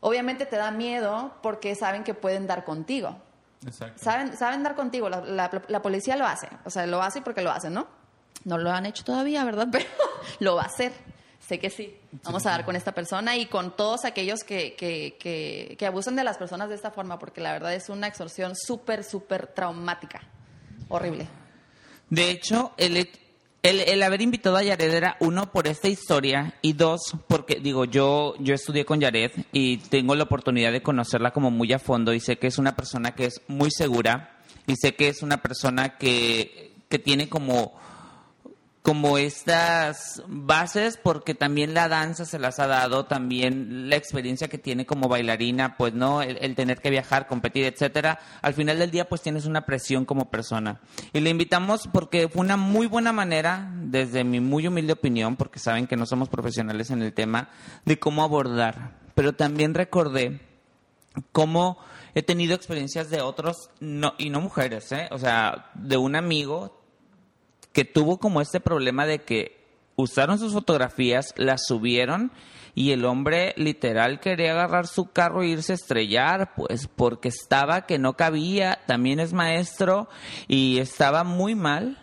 obviamente 0.00 0.46
te 0.46 0.56
da 0.56 0.70
miedo 0.70 1.34
porque 1.42 1.74
saben 1.74 2.04
que 2.04 2.14
pueden 2.14 2.46
dar 2.46 2.64
contigo. 2.64 3.18
Exacto. 3.66 4.02
Saben, 4.02 4.34
saben 4.34 4.62
dar 4.62 4.76
contigo, 4.76 5.10
la, 5.10 5.20
la- 5.20 5.62
la 5.68 5.82
policía 5.82 6.16
lo 6.16 6.24
hace, 6.26 6.48
o 6.64 6.70
sea, 6.70 6.86
lo 6.86 7.02
hace 7.02 7.20
porque 7.20 7.42
lo 7.42 7.50
hacen, 7.50 7.74
¿no? 7.74 7.86
No 8.44 8.58
lo 8.58 8.70
han 8.70 8.86
hecho 8.86 9.04
todavía, 9.04 9.44
¿verdad? 9.44 9.68
Pero 9.72 9.86
lo 10.40 10.56
va 10.56 10.62
a 10.62 10.66
hacer. 10.66 10.92
sé 11.40 11.58
que 11.58 11.70
sí. 11.70 11.96
Vamos 12.24 12.46
a 12.46 12.50
dar 12.50 12.64
con 12.64 12.76
esta 12.76 12.92
persona 12.92 13.36
y 13.36 13.46
con 13.46 13.76
todos 13.76 14.04
aquellos 14.04 14.44
que, 14.44 14.74
que, 14.74 15.16
que, 15.18 15.76
que 15.78 15.86
abusan 15.86 16.16
de 16.16 16.24
las 16.24 16.38
personas 16.38 16.68
de 16.68 16.74
esta 16.74 16.90
forma, 16.90 17.18
porque 17.18 17.40
la 17.40 17.52
verdad 17.52 17.74
es 17.74 17.88
una 17.88 18.06
extorsión 18.06 18.54
súper, 18.56 19.04
súper 19.04 19.46
traumática. 19.48 20.22
Horrible. 20.88 21.26
De 22.10 22.30
hecho, 22.30 22.72
el, 22.76 23.08
el, 23.64 23.80
el 23.80 24.02
haber 24.02 24.20
invitado 24.20 24.56
a 24.56 24.62
Yared 24.62 24.92
era 24.92 25.16
uno 25.20 25.50
por 25.50 25.66
esta 25.66 25.88
historia 25.88 26.54
y 26.60 26.74
dos 26.74 27.00
porque 27.26 27.60
digo 27.60 27.86
yo 27.86 28.34
yo 28.38 28.54
estudié 28.54 28.84
con 28.84 29.00
Yared 29.00 29.32
y 29.52 29.78
tengo 29.78 30.14
la 30.14 30.24
oportunidad 30.24 30.70
de 30.70 30.82
conocerla 30.82 31.32
como 31.32 31.50
muy 31.50 31.72
a 31.72 31.78
fondo 31.78 32.12
y 32.12 32.20
sé 32.20 32.36
que 32.36 32.46
es 32.46 32.58
una 32.58 32.76
persona 32.76 33.14
que 33.14 33.24
es 33.24 33.40
muy 33.48 33.70
segura 33.70 34.36
y 34.66 34.76
sé 34.76 34.94
que 34.94 35.08
es 35.08 35.22
una 35.22 35.38
persona 35.42 35.96
que, 35.96 36.74
que 36.90 36.98
tiene 36.98 37.30
como 37.30 37.72
como 38.84 39.16
estas 39.16 40.22
bases 40.28 40.98
porque 41.02 41.34
también 41.34 41.72
la 41.72 41.88
danza 41.88 42.26
se 42.26 42.38
las 42.38 42.58
ha 42.58 42.66
dado, 42.66 43.06
también 43.06 43.88
la 43.88 43.96
experiencia 43.96 44.48
que 44.48 44.58
tiene 44.58 44.84
como 44.84 45.08
bailarina, 45.08 45.78
pues 45.78 45.94
no, 45.94 46.20
el, 46.20 46.36
el, 46.42 46.54
tener 46.54 46.82
que 46.82 46.90
viajar, 46.90 47.26
competir, 47.26 47.64
etcétera. 47.64 48.18
Al 48.42 48.52
final 48.52 48.78
del 48.78 48.90
día 48.90 49.08
pues 49.08 49.22
tienes 49.22 49.46
una 49.46 49.64
presión 49.64 50.04
como 50.04 50.30
persona. 50.30 50.82
Y 51.14 51.20
le 51.20 51.30
invitamos 51.30 51.88
porque 51.94 52.28
fue 52.28 52.42
una 52.42 52.58
muy 52.58 52.86
buena 52.86 53.14
manera, 53.14 53.72
desde 53.74 54.22
mi 54.22 54.40
muy 54.40 54.66
humilde 54.66 54.92
opinión, 54.92 55.36
porque 55.36 55.58
saben 55.58 55.86
que 55.86 55.96
no 55.96 56.04
somos 56.04 56.28
profesionales 56.28 56.90
en 56.90 57.00
el 57.00 57.14
tema, 57.14 57.48
de 57.86 57.98
cómo 57.98 58.22
abordar. 58.22 58.98
Pero 59.14 59.32
también 59.32 59.72
recordé 59.72 60.42
cómo 61.32 61.78
he 62.14 62.22
tenido 62.22 62.54
experiencias 62.54 63.08
de 63.08 63.22
otros, 63.22 63.70
no, 63.80 64.12
y 64.18 64.28
no 64.28 64.42
mujeres, 64.42 64.92
¿eh? 64.92 65.08
o 65.10 65.18
sea, 65.18 65.70
de 65.72 65.96
un 65.96 66.16
amigo 66.16 66.83
que 67.74 67.84
tuvo 67.84 68.18
como 68.18 68.40
este 68.40 68.60
problema 68.60 69.04
de 69.04 69.18
que 69.18 69.62
usaron 69.96 70.38
sus 70.38 70.54
fotografías, 70.54 71.34
las 71.36 71.66
subieron 71.66 72.32
y 72.74 72.92
el 72.92 73.04
hombre 73.04 73.52
literal 73.56 74.20
quería 74.20 74.52
agarrar 74.52 74.86
su 74.86 75.10
carro 75.10 75.42
e 75.42 75.48
irse 75.48 75.72
a 75.72 75.74
estrellar, 75.74 76.54
pues 76.54 76.88
porque 76.88 77.28
estaba 77.28 77.84
que 77.84 77.98
no 77.98 78.14
cabía, 78.14 78.80
también 78.86 79.20
es 79.20 79.32
maestro 79.32 80.08
y 80.48 80.78
estaba 80.78 81.24
muy 81.24 81.54
mal. 81.54 82.00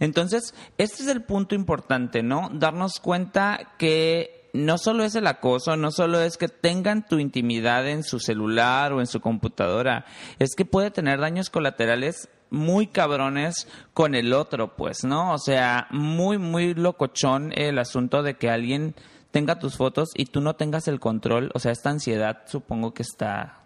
Entonces, 0.00 0.54
este 0.78 1.02
es 1.02 1.08
el 1.08 1.22
punto 1.22 1.54
importante, 1.54 2.22
¿no? 2.22 2.50
Darnos 2.52 3.00
cuenta 3.00 3.74
que 3.78 4.50
no 4.52 4.78
solo 4.78 5.04
es 5.04 5.14
el 5.14 5.26
acoso, 5.26 5.76
no 5.76 5.90
solo 5.90 6.20
es 6.20 6.36
que 6.36 6.48
tengan 6.48 7.06
tu 7.06 7.18
intimidad 7.18 7.88
en 7.88 8.02
su 8.02 8.18
celular 8.18 8.92
o 8.92 9.00
en 9.00 9.06
su 9.06 9.20
computadora, 9.20 10.06
es 10.38 10.54
que 10.56 10.64
puede 10.64 10.90
tener 10.90 11.20
daños 11.20 11.50
colaterales 11.50 12.28
muy 12.50 12.86
cabrones 12.86 13.68
con 13.94 14.14
el 14.14 14.32
otro, 14.32 14.76
pues, 14.76 15.04
¿no? 15.04 15.32
O 15.32 15.38
sea, 15.38 15.86
muy, 15.90 16.38
muy 16.38 16.74
locochón 16.74 17.52
el 17.54 17.78
asunto 17.78 18.22
de 18.22 18.34
que 18.34 18.50
alguien 18.50 18.94
tenga 19.30 19.58
tus 19.58 19.76
fotos 19.76 20.10
y 20.14 20.26
tú 20.26 20.40
no 20.40 20.56
tengas 20.56 20.88
el 20.88 21.00
control. 21.00 21.50
O 21.54 21.58
sea, 21.58 21.72
esta 21.72 21.90
ansiedad 21.90 22.42
supongo 22.46 22.94
que 22.94 23.02
está 23.02 23.64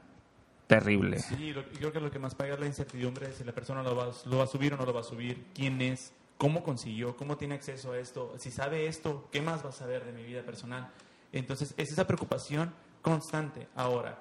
terrible. 0.66 1.18
Sí, 1.18 1.52
lo, 1.52 1.64
creo 1.64 1.92
que 1.92 2.00
lo 2.00 2.10
que 2.10 2.18
más 2.18 2.34
paga 2.34 2.54
es 2.54 2.60
la 2.60 2.66
incertidumbre 2.66 3.28
de 3.28 3.34
si 3.34 3.44
la 3.44 3.52
persona 3.52 3.82
lo 3.82 3.94
va, 3.94 4.10
lo 4.24 4.38
va 4.38 4.44
a 4.44 4.46
subir 4.46 4.74
o 4.74 4.76
no 4.76 4.86
lo 4.86 4.94
va 4.94 5.00
a 5.00 5.04
subir, 5.04 5.46
quién 5.54 5.80
es, 5.82 6.12
cómo 6.38 6.62
consiguió, 6.62 7.16
cómo 7.16 7.36
tiene 7.36 7.54
acceso 7.54 7.92
a 7.92 7.98
esto, 7.98 8.34
si 8.38 8.50
sabe 8.50 8.86
esto, 8.86 9.28
qué 9.30 9.42
más 9.42 9.64
va 9.64 9.68
a 9.68 9.72
saber 9.72 10.04
de 10.04 10.12
mi 10.12 10.22
vida 10.22 10.42
personal. 10.42 10.90
Entonces, 11.32 11.74
es 11.76 11.92
esa 11.92 12.06
preocupación 12.06 12.72
constante. 13.00 13.68
Ahora, 13.74 14.18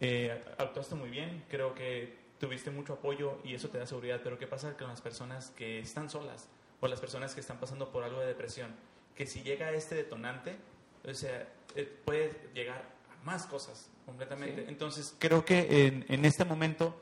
eh, 0.00 0.40
actuaste 0.58 0.94
muy 0.94 1.10
bien, 1.10 1.44
creo 1.48 1.74
que 1.74 2.16
tuviste 2.38 2.70
mucho 2.70 2.94
apoyo 2.94 3.38
y 3.44 3.54
eso 3.54 3.68
te 3.68 3.78
da 3.78 3.86
seguridad, 3.86 4.20
pero 4.22 4.38
¿qué 4.38 4.46
pasa 4.46 4.76
con 4.76 4.88
las 4.88 5.00
personas 5.00 5.50
que 5.50 5.80
están 5.80 6.08
solas 6.08 6.48
o 6.80 6.88
las 6.88 7.00
personas 7.00 7.34
que 7.34 7.40
están 7.40 7.58
pasando 7.58 7.90
por 7.90 8.04
algo 8.04 8.20
de 8.20 8.26
depresión? 8.26 8.74
Que 9.14 9.26
si 9.26 9.42
llega 9.42 9.72
este 9.72 9.94
detonante, 9.96 10.56
o 11.04 11.14
sea, 11.14 11.48
eh, 11.74 12.00
puede 12.04 12.50
llegar 12.54 12.84
a 13.10 13.24
más 13.24 13.46
cosas 13.46 13.90
completamente. 14.06 14.62
Sí. 14.62 14.68
Entonces, 14.68 15.14
creo 15.18 15.44
que 15.44 15.86
en, 15.86 16.06
en, 16.08 16.24
este 16.24 16.44
momento 16.44 16.94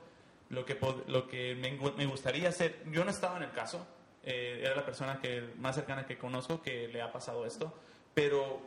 lo 0.48 0.64
que, 0.64 0.78
lo 1.06 1.28
que 1.28 1.54
me, 1.54 1.72
me, 1.96 2.06
gustaría 2.06 2.48
hacer, 2.48 2.82
yo 2.90 3.04
no 3.04 3.10
estaba 3.10 3.36
en 3.36 3.44
el 3.44 3.52
caso, 3.52 3.86
eh, 4.22 4.60
era 4.62 4.74
la 4.74 4.84
persona 4.84 5.20
que, 5.20 5.52
más 5.58 5.74
cercana 5.76 6.06
que 6.06 6.18
conozco 6.18 6.62
que 6.62 6.88
le 6.88 7.02
ha 7.02 7.12
pasado 7.12 7.46
esto, 7.46 7.72
pero 8.14 8.60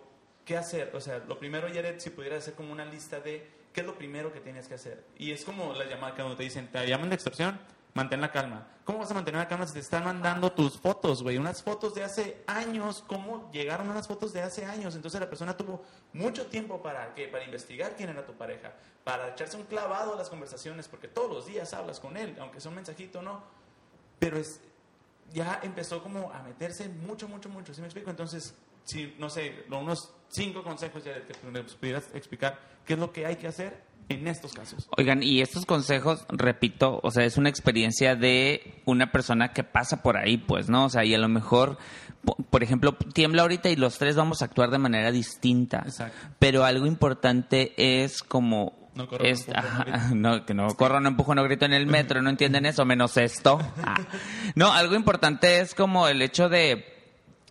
¿qué 0.45 0.55
hacer? 0.57 0.91
O 0.93 1.01
sea, 1.01 1.19
lo 1.19 1.39
primero, 1.39 1.67
Jared, 1.67 1.99
si 1.99 2.11
pudiera 2.11 2.37
hacer 2.37 2.53
como 2.53 2.71
una 2.71 2.85
lista 2.85 3.19
de 3.19 3.58
¿qué 3.73 3.81
es 3.81 3.87
lo 3.87 3.95
primero 3.95 4.31
que 4.31 4.39
tienes 4.39 4.67
que 4.67 4.75
hacer? 4.75 5.03
Y 5.17 5.31
es 5.31 5.43
como 5.43 5.73
la 5.73 5.85
llamada 5.85 6.15
que 6.15 6.23
te 6.35 6.43
dicen, 6.43 6.71
te 6.71 6.85
llaman 6.87 7.09
de 7.09 7.15
extorsión, 7.15 7.59
mantén 7.93 8.21
la 8.21 8.31
calma. 8.31 8.67
¿Cómo 8.83 8.99
vas 8.99 9.11
a 9.11 9.13
mantener 9.13 9.39
la 9.39 9.47
calma 9.47 9.67
si 9.67 9.73
te 9.73 9.79
están 9.79 10.03
mandando 10.03 10.51
tus 10.51 10.79
fotos, 10.79 11.21
güey? 11.21 11.37
Unas 11.37 11.61
fotos 11.61 11.93
de 11.93 12.03
hace 12.03 12.43
años, 12.47 13.03
¿cómo 13.05 13.49
llegaron 13.51 13.89
unas 13.89 14.07
fotos 14.07 14.33
de 14.33 14.41
hace 14.41 14.65
años? 14.65 14.95
Entonces 14.95 15.19
la 15.19 15.29
persona 15.29 15.55
tuvo 15.55 15.83
mucho 16.13 16.47
tiempo 16.47 16.81
para, 16.81 17.13
¿qué? 17.13 17.27
Para 17.27 17.43
investigar 17.43 17.95
quién 17.95 18.09
era 18.09 18.25
tu 18.25 18.33
pareja, 18.33 18.73
para 19.03 19.29
echarse 19.29 19.57
un 19.57 19.63
clavado 19.63 20.13
a 20.13 20.17
las 20.17 20.29
conversaciones, 20.29 20.87
porque 20.87 21.07
todos 21.07 21.29
los 21.29 21.45
días 21.45 21.73
hablas 21.73 21.99
con 21.99 22.17
él, 22.17 22.35
aunque 22.39 22.59
sea 22.59 22.69
un 22.69 22.75
mensajito 22.75 23.21
no. 23.21 23.43
Pero 24.17 24.37
es, 24.37 24.59
ya 25.31 25.59
empezó 25.63 26.01
como 26.01 26.31
a 26.31 26.41
meterse 26.41 26.89
mucho, 26.89 27.27
mucho, 27.27 27.49
mucho, 27.49 27.73
¿sí 27.73 27.81
me 27.81 27.87
explico? 27.87 28.09
Entonces, 28.09 28.55
si, 28.89 29.15
no 29.19 29.29
sé, 29.29 29.65
unos 29.69 30.11
cinco 30.29 30.63
consejos 30.63 31.03
ya 31.03 31.13
que 31.13 31.33
me 31.49 31.63
pudieras 31.63 32.09
explicar 32.13 32.59
qué 32.85 32.93
es 32.93 32.99
lo 32.99 33.11
que 33.11 33.25
hay 33.25 33.35
que 33.35 33.47
hacer 33.47 33.83
en 34.09 34.27
estos 34.27 34.53
casos. 34.53 34.89
Oigan, 34.97 35.21
y 35.21 35.41
estos 35.41 35.65
consejos, 35.65 36.25
repito, 36.29 36.99
o 37.03 37.11
sea, 37.11 37.25
es 37.25 37.37
una 37.37 37.49
experiencia 37.49 38.15
de 38.15 38.81
una 38.85 39.11
persona 39.11 39.53
que 39.53 39.63
pasa 39.63 40.01
por 40.01 40.17
ahí, 40.17 40.37
pues, 40.37 40.67
¿no? 40.69 40.85
O 40.85 40.89
sea, 40.89 41.05
y 41.05 41.13
a 41.13 41.19
lo 41.19 41.29
mejor, 41.29 41.77
por 42.49 42.63
ejemplo, 42.63 42.93
tiembla 43.13 43.43
ahorita 43.43 43.69
y 43.69 43.75
los 43.75 43.99
tres 43.99 44.15
vamos 44.15 44.41
a 44.41 44.45
actuar 44.45 44.71
de 44.71 44.79
manera 44.79 45.11
distinta. 45.11 45.83
Exacto. 45.85 46.17
Pero 46.39 46.65
algo 46.65 46.87
importante 46.87 47.73
es 48.03 48.23
como 48.23 48.89
no 48.95 49.07
corro, 49.07 49.23
es, 49.23 49.47
no, 49.47 49.53
empujo, 49.53 49.81
ajá, 49.81 50.09
no, 50.15 50.45
que 50.45 50.53
no 50.55 50.67
corro, 50.75 50.99
no 50.99 51.09
empujo, 51.09 51.35
no 51.35 51.43
grito 51.43 51.65
en 51.65 51.73
el 51.73 51.85
metro, 51.85 52.21
no 52.23 52.31
entienden 52.31 52.65
eso, 52.65 52.85
menos 52.85 53.15
esto. 53.17 53.59
Ah. 53.83 53.95
No, 54.55 54.73
algo 54.73 54.95
importante 54.95 55.59
es 55.61 55.73
como 55.73 56.07
el 56.07 56.21
hecho 56.21 56.49
de 56.49 56.98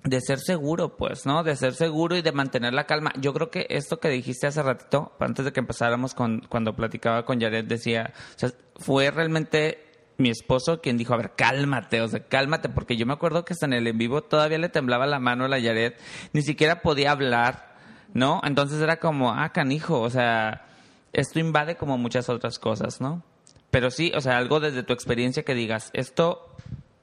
de 0.04 0.20
ser 0.20 0.38
seguro, 0.38 0.96
pues, 0.96 1.26
¿no? 1.26 1.42
De 1.42 1.56
ser 1.56 1.74
seguro 1.74 2.16
y 2.16 2.22
de 2.22 2.32
mantener 2.32 2.72
la 2.72 2.86
calma. 2.86 3.12
Yo 3.20 3.32
creo 3.32 3.50
que 3.50 3.66
esto 3.70 3.98
que 3.98 4.08
dijiste 4.08 4.46
hace 4.46 4.62
ratito, 4.62 5.12
antes 5.18 5.44
de 5.44 5.52
que 5.52 5.60
empezáramos 5.60 6.14
con, 6.14 6.40
cuando 6.48 6.74
platicaba 6.74 7.24
con 7.24 7.40
Jared, 7.40 7.64
decía, 7.64 8.12
o 8.36 8.38
sea, 8.38 8.50
fue 8.76 9.10
realmente 9.10 9.84
mi 10.18 10.30
esposo 10.30 10.80
quien 10.80 10.98
dijo, 10.98 11.14
a 11.14 11.16
ver, 11.16 11.32
cálmate, 11.36 12.00
o 12.00 12.08
sea, 12.08 12.20
cálmate, 12.24 12.68
porque 12.68 12.96
yo 12.96 13.06
me 13.06 13.12
acuerdo 13.12 13.44
que 13.44 13.52
hasta 13.52 13.66
en 13.66 13.72
el 13.72 13.86
en 13.86 13.98
vivo 13.98 14.22
todavía 14.22 14.58
le 14.58 14.68
temblaba 14.68 15.06
la 15.06 15.20
mano 15.20 15.44
a 15.44 15.48
la 15.48 15.60
Jared, 15.60 15.94
ni 16.32 16.42
siquiera 16.42 16.82
podía 16.82 17.12
hablar, 17.12 17.76
¿no? 18.14 18.40
Entonces 18.44 18.80
era 18.80 18.98
como, 18.98 19.32
ah, 19.32 19.50
canijo, 19.50 20.00
o 20.00 20.10
sea, 20.10 20.66
esto 21.12 21.38
invade 21.38 21.76
como 21.76 21.98
muchas 21.98 22.28
otras 22.28 22.58
cosas, 22.58 23.00
¿no? 23.00 23.22
Pero 23.70 23.90
sí, 23.90 24.12
o 24.14 24.20
sea, 24.20 24.38
algo 24.38 24.60
desde 24.60 24.82
tu 24.82 24.92
experiencia 24.92 25.44
que 25.44 25.54
digas, 25.54 25.90
esto 25.92 26.56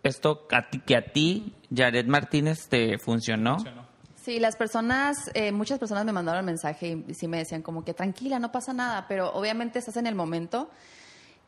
esto 0.09 0.47
a 0.51 0.69
ti, 0.69 0.79
que 0.79 0.95
a 0.95 1.05
ti, 1.05 1.53
Jared 1.73 2.07
Martínez, 2.07 2.67
te 2.67 2.97
funcionó. 2.97 3.55
funcionó. 3.55 3.85
Sí, 4.25 4.39
las 4.39 4.55
personas, 4.55 5.17
eh, 5.35 5.51
muchas 5.51 5.77
personas 5.77 6.03
me 6.03 6.11
mandaron 6.11 6.39
el 6.39 6.45
mensaje 6.45 7.03
y 7.07 7.13
sí 7.13 7.27
me 7.27 7.37
decían 7.37 7.61
como 7.61 7.85
que 7.85 7.93
tranquila, 7.93 8.39
no 8.39 8.51
pasa 8.51 8.73
nada, 8.73 9.05
pero 9.07 9.31
obviamente 9.33 9.77
estás 9.77 9.97
en 9.97 10.07
el 10.07 10.15
momento. 10.15 10.69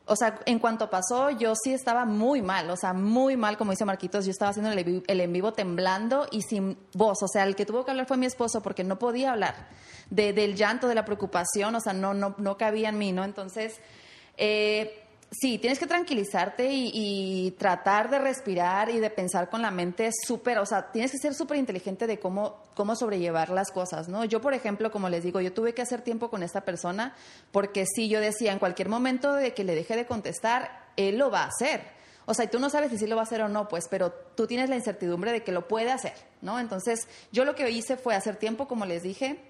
O 0.04 0.14
sea, 0.14 0.38
en 0.46 0.60
cuanto 0.60 0.88
pasó, 0.88 1.30
yo 1.30 1.54
sí 1.56 1.72
estaba 1.74 2.04
muy 2.04 2.40
mal, 2.40 2.70
o 2.70 2.76
sea, 2.76 2.92
muy 2.92 3.36
mal, 3.36 3.58
como 3.58 3.72
dice 3.72 3.84
Marquitos, 3.84 4.24
yo 4.24 4.30
estaba 4.30 4.52
haciendo 4.52 4.70
el, 4.70 5.02
el 5.06 5.20
en 5.20 5.32
vivo 5.32 5.52
temblando 5.52 6.28
y 6.30 6.42
sin 6.42 6.78
voz, 6.94 7.20
o 7.22 7.26
sea, 7.26 7.42
el 7.42 7.56
que 7.56 7.66
tuvo 7.66 7.84
que 7.84 7.90
hablar 7.90 8.06
fue 8.06 8.16
mi 8.16 8.26
esposo 8.26 8.62
porque 8.62 8.84
no 8.84 8.96
podía 8.98 9.32
hablar 9.32 9.68
de, 10.08 10.32
del 10.32 10.54
llanto, 10.54 10.86
de 10.86 10.94
la 10.94 11.04
preocupación, 11.04 11.74
o 11.74 11.80
sea, 11.80 11.92
no, 11.92 12.14
no, 12.14 12.36
no 12.38 12.56
cabía 12.56 12.90
en 12.90 12.98
mí, 12.98 13.10
¿no? 13.10 13.24
Entonces, 13.24 13.80
eh, 14.36 15.04
Sí, 15.30 15.58
tienes 15.58 15.78
que 15.78 15.86
tranquilizarte 15.86 16.70
y, 16.72 16.90
y, 16.94 17.50
tratar 17.52 18.08
de 18.08 18.18
respirar 18.18 18.88
y 18.88 18.98
de 18.98 19.10
pensar 19.10 19.50
con 19.50 19.60
la 19.60 19.70
mente 19.70 20.10
súper, 20.26 20.58
o 20.58 20.64
sea, 20.64 20.90
tienes 20.90 21.12
que 21.12 21.18
ser 21.18 21.34
súper 21.34 21.58
inteligente 21.58 22.06
de 22.06 22.18
cómo, 22.18 22.62
cómo 22.74 22.96
sobrellevar 22.96 23.50
las 23.50 23.70
cosas, 23.70 24.08
¿no? 24.08 24.24
Yo, 24.24 24.40
por 24.40 24.54
ejemplo, 24.54 24.90
como 24.90 25.10
les 25.10 25.22
digo, 25.22 25.42
yo 25.42 25.52
tuve 25.52 25.74
que 25.74 25.82
hacer 25.82 26.00
tiempo 26.00 26.30
con 26.30 26.42
esta 26.42 26.62
persona 26.62 27.14
porque 27.52 27.84
sí, 27.84 28.08
yo 28.08 28.20
decía, 28.20 28.52
en 28.52 28.58
cualquier 28.58 28.88
momento 28.88 29.34
de 29.34 29.52
que 29.52 29.64
le 29.64 29.74
deje 29.74 29.96
de 29.96 30.06
contestar, 30.06 30.86
él 30.96 31.18
lo 31.18 31.30
va 31.30 31.42
a 31.42 31.48
hacer. 31.48 31.82
O 32.24 32.32
sea, 32.32 32.46
y 32.46 32.48
tú 32.48 32.58
no 32.58 32.70
sabes 32.70 32.90
si 32.90 32.98
sí 32.98 33.06
lo 33.06 33.16
va 33.16 33.22
a 33.22 33.24
hacer 33.24 33.42
o 33.42 33.48
no, 33.48 33.68
pues, 33.68 33.86
pero 33.88 34.12
tú 34.12 34.46
tienes 34.46 34.70
la 34.70 34.76
incertidumbre 34.76 35.32
de 35.32 35.42
que 35.42 35.52
lo 35.52 35.68
puede 35.68 35.90
hacer, 35.90 36.14
¿no? 36.40 36.58
Entonces, 36.58 37.06
yo 37.32 37.44
lo 37.44 37.54
que 37.54 37.70
hice 37.70 37.96
fue 37.96 38.14
hacer 38.14 38.36
tiempo, 38.36 38.66
como 38.66 38.86
les 38.86 39.02
dije, 39.02 39.40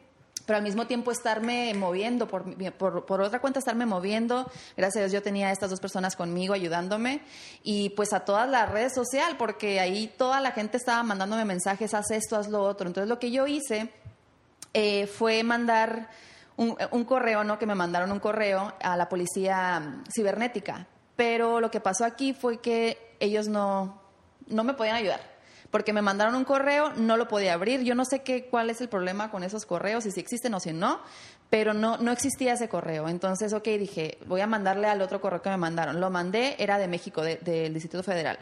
pero 0.49 0.57
al 0.57 0.63
mismo 0.63 0.87
tiempo 0.87 1.13
estarme 1.13 1.75
moviendo, 1.75 2.27
por, 2.27 2.57
por, 2.73 3.05
por, 3.05 3.21
otra 3.21 3.39
cuenta 3.39 3.59
estarme 3.59 3.85
moviendo. 3.85 4.51
Gracias 4.79 4.97
a 4.97 5.01
Dios 5.01 5.13
yo 5.13 5.23
tenía 5.23 5.49
a 5.49 5.53
estas 5.53 5.69
dos 5.69 5.79
personas 5.79 6.17
conmigo 6.17 6.55
ayudándome 6.55 7.21
y 7.63 7.91
pues 7.91 8.15
a 8.15 8.21
todas 8.21 8.49
las 8.49 8.71
redes 8.71 8.95
sociales, 8.95 9.37
porque 9.39 9.79
ahí 9.79 10.11
toda 10.17 10.41
la 10.41 10.53
gente 10.53 10.79
estaba 10.79 11.03
mandándome 11.03 11.45
mensajes, 11.45 11.93
haz 11.93 12.11
esto, 12.13 12.35
haz 12.35 12.49
lo 12.49 12.63
otro. 12.63 12.87
Entonces 12.87 13.11
lo 13.11 13.19
que 13.19 13.31
yo 13.31 13.47
hice 13.47 13.91
eh, 14.73 15.07
fue 15.07 15.43
mandar 15.43 16.09
un, 16.57 16.79
un, 16.93 17.05
correo, 17.05 17.45
¿no? 17.45 17.59
Que 17.59 17.67
me 17.67 17.75
mandaron 17.75 18.11
un 18.11 18.19
correo 18.19 18.73
a 18.81 18.97
la 18.97 19.11
policía 19.11 20.01
cibernética. 20.11 20.87
Pero 21.15 21.61
lo 21.61 21.71
que 21.71 21.81
pasó 21.81 22.07
aquí 22.07 22.33
fue 22.33 22.63
que 22.63 23.17
ellos 23.21 23.49
no, 23.49 24.01
no 24.47 24.65
me 24.65 24.73
podían 24.73 24.97
ayudar 24.97 25.38
porque 25.71 25.93
me 25.93 26.03
mandaron 26.03 26.35
un 26.35 26.45
correo, 26.45 26.93
no 26.97 27.17
lo 27.17 27.29
podía 27.29 27.55
abrir. 27.55 27.83
Yo 27.83 27.95
no 27.95 28.05
sé 28.05 28.21
qué, 28.23 28.47
cuál 28.47 28.71
es 28.71 28.81
el 28.81 28.89
problema 28.89 29.31
con 29.31 29.43
esos 29.43 29.67
correos, 29.67 30.07
y 30.07 30.11
si 30.11 30.21
existen 30.21 30.55
o 30.55 30.61
si 30.61 30.73
no, 30.73 31.01
pero 31.51 31.75
no, 31.75 31.97
no 31.99 32.11
existía 32.13 32.55
ese 32.55 32.69
correo. 32.69 33.09
Entonces, 33.09 33.53
ok, 33.53 33.65
dije, 33.65 34.19
voy 34.27 34.41
a 34.41 34.47
mandarle 34.47 34.87
al 34.89 35.03
otro 35.03 35.21
correo 35.21 35.43
que 35.43 35.51
me 35.51 35.57
mandaron. 35.57 36.01
Lo 36.01 36.11
mandé, 36.11 36.57
era 36.59 36.79
de 36.79 36.89
México, 36.89 37.23
de- 37.23 37.37
del 37.37 37.75
Distrito 37.75 38.03
Federal 38.03 38.39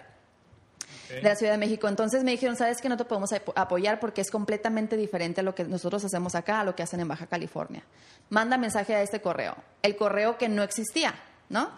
de 1.08 1.22
la 1.22 1.36
Ciudad 1.36 1.52
de 1.52 1.58
México. 1.58 1.86
Entonces 1.86 2.24
me 2.24 2.32
dijeron, 2.32 2.56
sabes 2.56 2.80
que 2.80 2.88
no 2.88 2.96
te 2.96 3.04
podemos 3.04 3.32
ap- 3.32 3.56
apoyar 3.56 4.00
porque 4.00 4.20
es 4.20 4.30
completamente 4.30 4.96
diferente 4.96 5.40
a 5.40 5.44
lo 5.44 5.54
que 5.54 5.62
nosotros 5.62 6.04
hacemos 6.04 6.34
acá, 6.34 6.60
a 6.60 6.64
lo 6.64 6.74
que 6.74 6.82
hacen 6.82 6.98
en 6.98 7.06
Baja 7.06 7.26
California. 7.26 7.84
Manda 8.28 8.56
mensaje 8.56 8.92
a 8.96 9.02
este 9.02 9.20
correo, 9.20 9.54
el 9.82 9.94
correo 9.96 10.36
que 10.36 10.48
no 10.48 10.64
existía, 10.64 11.14
¿no? 11.48 11.68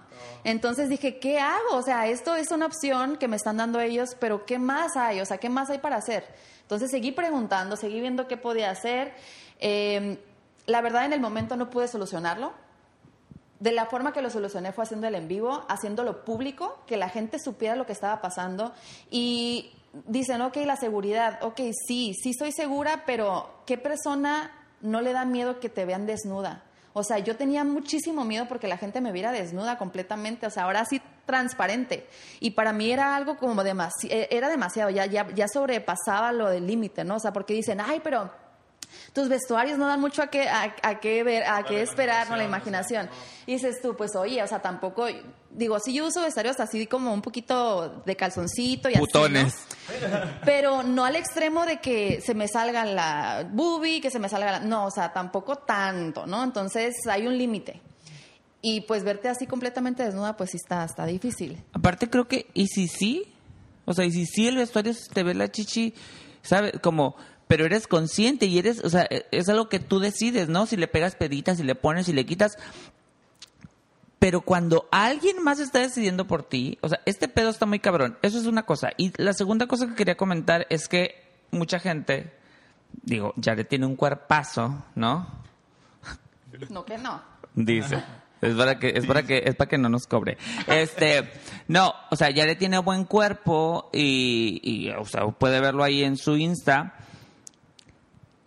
Entonces 0.45 0.89
dije, 0.89 1.19
¿qué 1.19 1.39
hago? 1.39 1.75
O 1.75 1.83
sea, 1.83 2.07
esto 2.07 2.35
es 2.37 2.51
una 2.51 2.67
opción 2.67 3.17
que 3.17 3.29
me 3.29 3.37
están 3.37 3.57
dando 3.57 3.81
ellos, 3.81 4.17
pero 4.19 4.47
¿qué 4.47 4.59
más 4.59 4.97
hay? 4.97 5.21
O 5.21 5.27
sea, 5.27 5.39
¿qué 5.39 5.49
más 5.49 5.71
hay 5.71 5.79
para 5.79 5.97
hacer? 5.97 6.25
Entonces 6.63 6.91
seguí 6.91 7.13
preguntando, 7.13 7.77
seguí 7.77 8.01
viendo 8.01 8.29
qué 8.29 8.37
podía 8.37 8.71
hacer. 8.71 9.15
Eh, 9.59 10.19
la 10.67 10.81
verdad, 10.81 11.07
en 11.07 11.13
el 11.13 11.21
momento 11.21 11.57
no 11.57 11.71
pude 11.71 11.89
solucionarlo. 11.89 12.53
De 13.59 13.73
la 13.73 13.87
forma 13.87 14.13
que 14.13 14.23
lo 14.23 14.31
solucioné 14.31 14.73
fue 14.73 14.85
haciendo 14.85 15.09
el 15.09 15.17
en 15.17 15.27
vivo, 15.27 15.65
haciéndolo 15.69 16.25
público, 16.25 16.79
que 16.87 16.97
la 16.97 17.09
gente 17.09 17.39
supiera 17.41 17.75
lo 17.75 17.87
que 17.87 17.93
estaba 17.93 18.21
pasando 18.21 18.73
y 19.11 19.73
dicen, 20.07 20.43
ok, 20.43 20.57
la 20.59 20.77
seguridad, 20.77 21.43
ok, 21.43 21.61
sí, 21.87 22.15
sí 22.15 22.35
soy 22.35 22.53
segura, 22.53 23.03
pero 23.05 23.63
¿qué 23.67 23.79
persona 23.79 24.53
no 24.81 25.01
le 25.01 25.13
da 25.13 25.25
miedo 25.25 25.59
que 25.59 25.69
te 25.69 25.85
vean 25.85 26.07
desnuda? 26.07 26.63
O 26.93 27.03
sea, 27.03 27.19
yo 27.19 27.37
tenía 27.37 27.65
muchísimo 27.65 28.25
miedo 28.25 28.47
porque 28.49 28.69
la 28.69 28.77
gente 28.77 29.01
me 29.01 29.13
viera 29.13 29.33
desnuda 29.33 29.79
completamente, 29.79 30.47
o 30.47 30.51
sea, 30.51 30.65
ahora 30.65 30.85
sí 30.85 31.01
transparente. 31.27 32.07
Y 32.41 32.53
para 32.53 32.73
mí 32.73 32.91
era 32.91 33.15
algo 33.15 33.37
como 33.37 33.63
demasiado, 33.63 34.27
era 34.31 34.49
demasiado, 34.49 34.91
ya, 34.91 35.07
ya, 35.07 35.29
ya 35.35 35.47
sobrepasaba 35.49 36.33
lo 36.33 36.49
del 36.49 36.67
límite, 36.67 37.05
¿no? 37.05 37.17
O 37.17 37.21
sea, 37.21 37.33
porque 37.33 37.55
dicen, 37.55 37.81
ay, 37.81 38.01
pero 38.03 38.31
tus 39.13 39.29
vestuarios 39.29 39.79
no 39.79 39.87
dan 39.87 40.01
mucho 40.01 40.23
a 40.23 40.29
qué, 40.29 40.49
a, 40.49 40.75
a 40.83 41.01
qué 41.01 41.23
ver, 41.25 41.45
a 41.45 41.63
qué 41.65 41.83
esperar, 41.83 42.29
no 42.31 42.37
la 42.37 42.45
imaginación. 42.45 43.09
Y 43.47 43.53
dices 43.53 43.81
tú, 43.83 43.97
pues 43.97 44.15
oye, 44.17 44.43
o 44.43 44.47
sea, 44.47 44.61
tampoco, 44.61 45.07
digo, 45.51 45.79
sí 45.81 45.93
yo 45.93 46.07
uso 46.07 46.23
vestuarios 46.23 46.61
así 46.61 46.87
como 46.87 47.13
un 47.13 47.23
poquito 47.23 48.03
de 48.05 48.17
calzoncito 48.17 48.91
y 48.91 48.95
Putones. 48.95 49.55
así, 49.55 50.07
¿no? 50.11 50.19
Pero 50.45 50.83
no 50.83 51.05
al 51.05 51.17
extremo 51.17 51.65
de 51.65 51.81
que 51.81 52.21
se 52.21 52.35
me 52.35 52.49
salga 52.49 52.85
la 52.85 53.49
boobie, 53.51 54.01
que 54.01 54.11
se 54.11 54.19
me 54.19 54.29
salga 54.29 54.53
la... 54.53 54.61
No, 54.61 54.87
o 54.87 54.91
sea, 54.91 55.13
tampoco 55.13 55.57
tanto, 55.57 56.27
¿no? 56.27 56.45
Entonces 56.45 56.95
hay 57.09 57.27
un 57.27 57.37
límite. 57.39 57.81
Y 58.61 58.83
pues 58.83 59.05
verte 59.05 59.29
así 59.29 59.47
completamente 59.47 60.03
desnuda, 60.03 60.37
pues 60.37 60.51
sí 60.51 60.57
está, 60.57 60.85
está 60.85 61.07
difícil. 61.07 61.63
Aparte 61.73 62.11
creo 62.11 62.27
que, 62.27 62.47
¿y 62.55 62.67
si 62.67 62.89
sí? 62.89 63.33
O 63.85 63.95
sea, 63.95 64.05
¿y 64.05 64.11
si 64.11 64.27
sí 64.27 64.49
el 64.49 64.57
vestuario 64.57 64.93
se 64.93 65.09
te 65.09 65.23
ve 65.23 65.35
la 65.35 65.51
chichi? 65.51 65.95
¿Sabes? 66.43 66.73
Como, 66.83 67.17
pero 67.49 67.65
eres 67.65 67.87
consciente 67.87 68.47
y 68.47 68.59
eres, 68.59 68.85
o 68.85 68.91
sea, 68.91 69.07
e- 69.11 69.27
es 69.33 69.49
algo 69.49 69.69
que 69.69 69.81
tú 69.81 69.99
decides, 69.99 70.49
¿no? 70.49 70.67
Si 70.67 70.77
le 70.77 70.87
pegas 70.87 71.17
peditas, 71.17 71.57
si 71.57 71.65
le 71.65 71.75
pones, 71.75 72.07
si 72.07 72.13
le 72.13 72.27
quitas. 72.27 72.57
Pero 74.19 74.41
cuando 74.43 74.89
alguien 74.91 75.43
más 75.43 75.61
está 75.61 75.79
decidiendo 75.79 76.27
por 76.27 76.43
ti, 76.43 76.79
o 76.83 76.89
sea, 76.89 77.01
este 77.07 77.29
pedo 77.29 77.51
está 77.51 77.67
muy 77.67 77.79
cabrón. 77.79 78.19
Eso 78.23 78.39
es 78.39 78.47
una 78.47 78.65
cosa. 78.65 78.91
Y 78.97 79.13
la 79.21 79.33
segunda 79.33 79.67
cosa 79.67 79.87
que 79.87 79.95
quería 79.95 80.17
comentar 80.17 80.67
es 80.71 80.89
que 80.89 81.15
mucha 81.51 81.79
gente, 81.79 82.33
digo, 83.03 83.33
Jared 83.43 83.67
tiene 83.67 83.87
un 83.87 83.97
cuerpazo, 83.97 84.85
¿no? 84.95 85.27
No 86.69 86.85
que 86.85 86.99
no. 86.99 87.23
Dice. 87.55 88.03
Es 88.41 88.55
para 88.55 88.79
que 88.79 88.91
es 88.91 89.07
para 89.07 89.25
que 89.25 89.43
es 89.47 89.57
para 89.57 89.69
que 89.69 89.79
no 89.79 89.89
nos 89.89 90.07
cobre. 90.07 90.39
Este, 90.69 91.29
no, 91.67 91.93
o 92.11 92.17
sea, 92.17 92.31
ya 92.31 92.47
le 92.47 92.55
tiene 92.55 92.79
buen 92.79 93.05
cuerpo 93.05 93.91
y, 93.93 94.61
y 94.63 94.91
o 94.91 95.05
sea, 95.05 95.27
puede 95.27 95.61
verlo 95.61 95.83
ahí 95.83 96.05
en 96.05 96.17
su 96.17 96.37
Insta. 96.37 96.95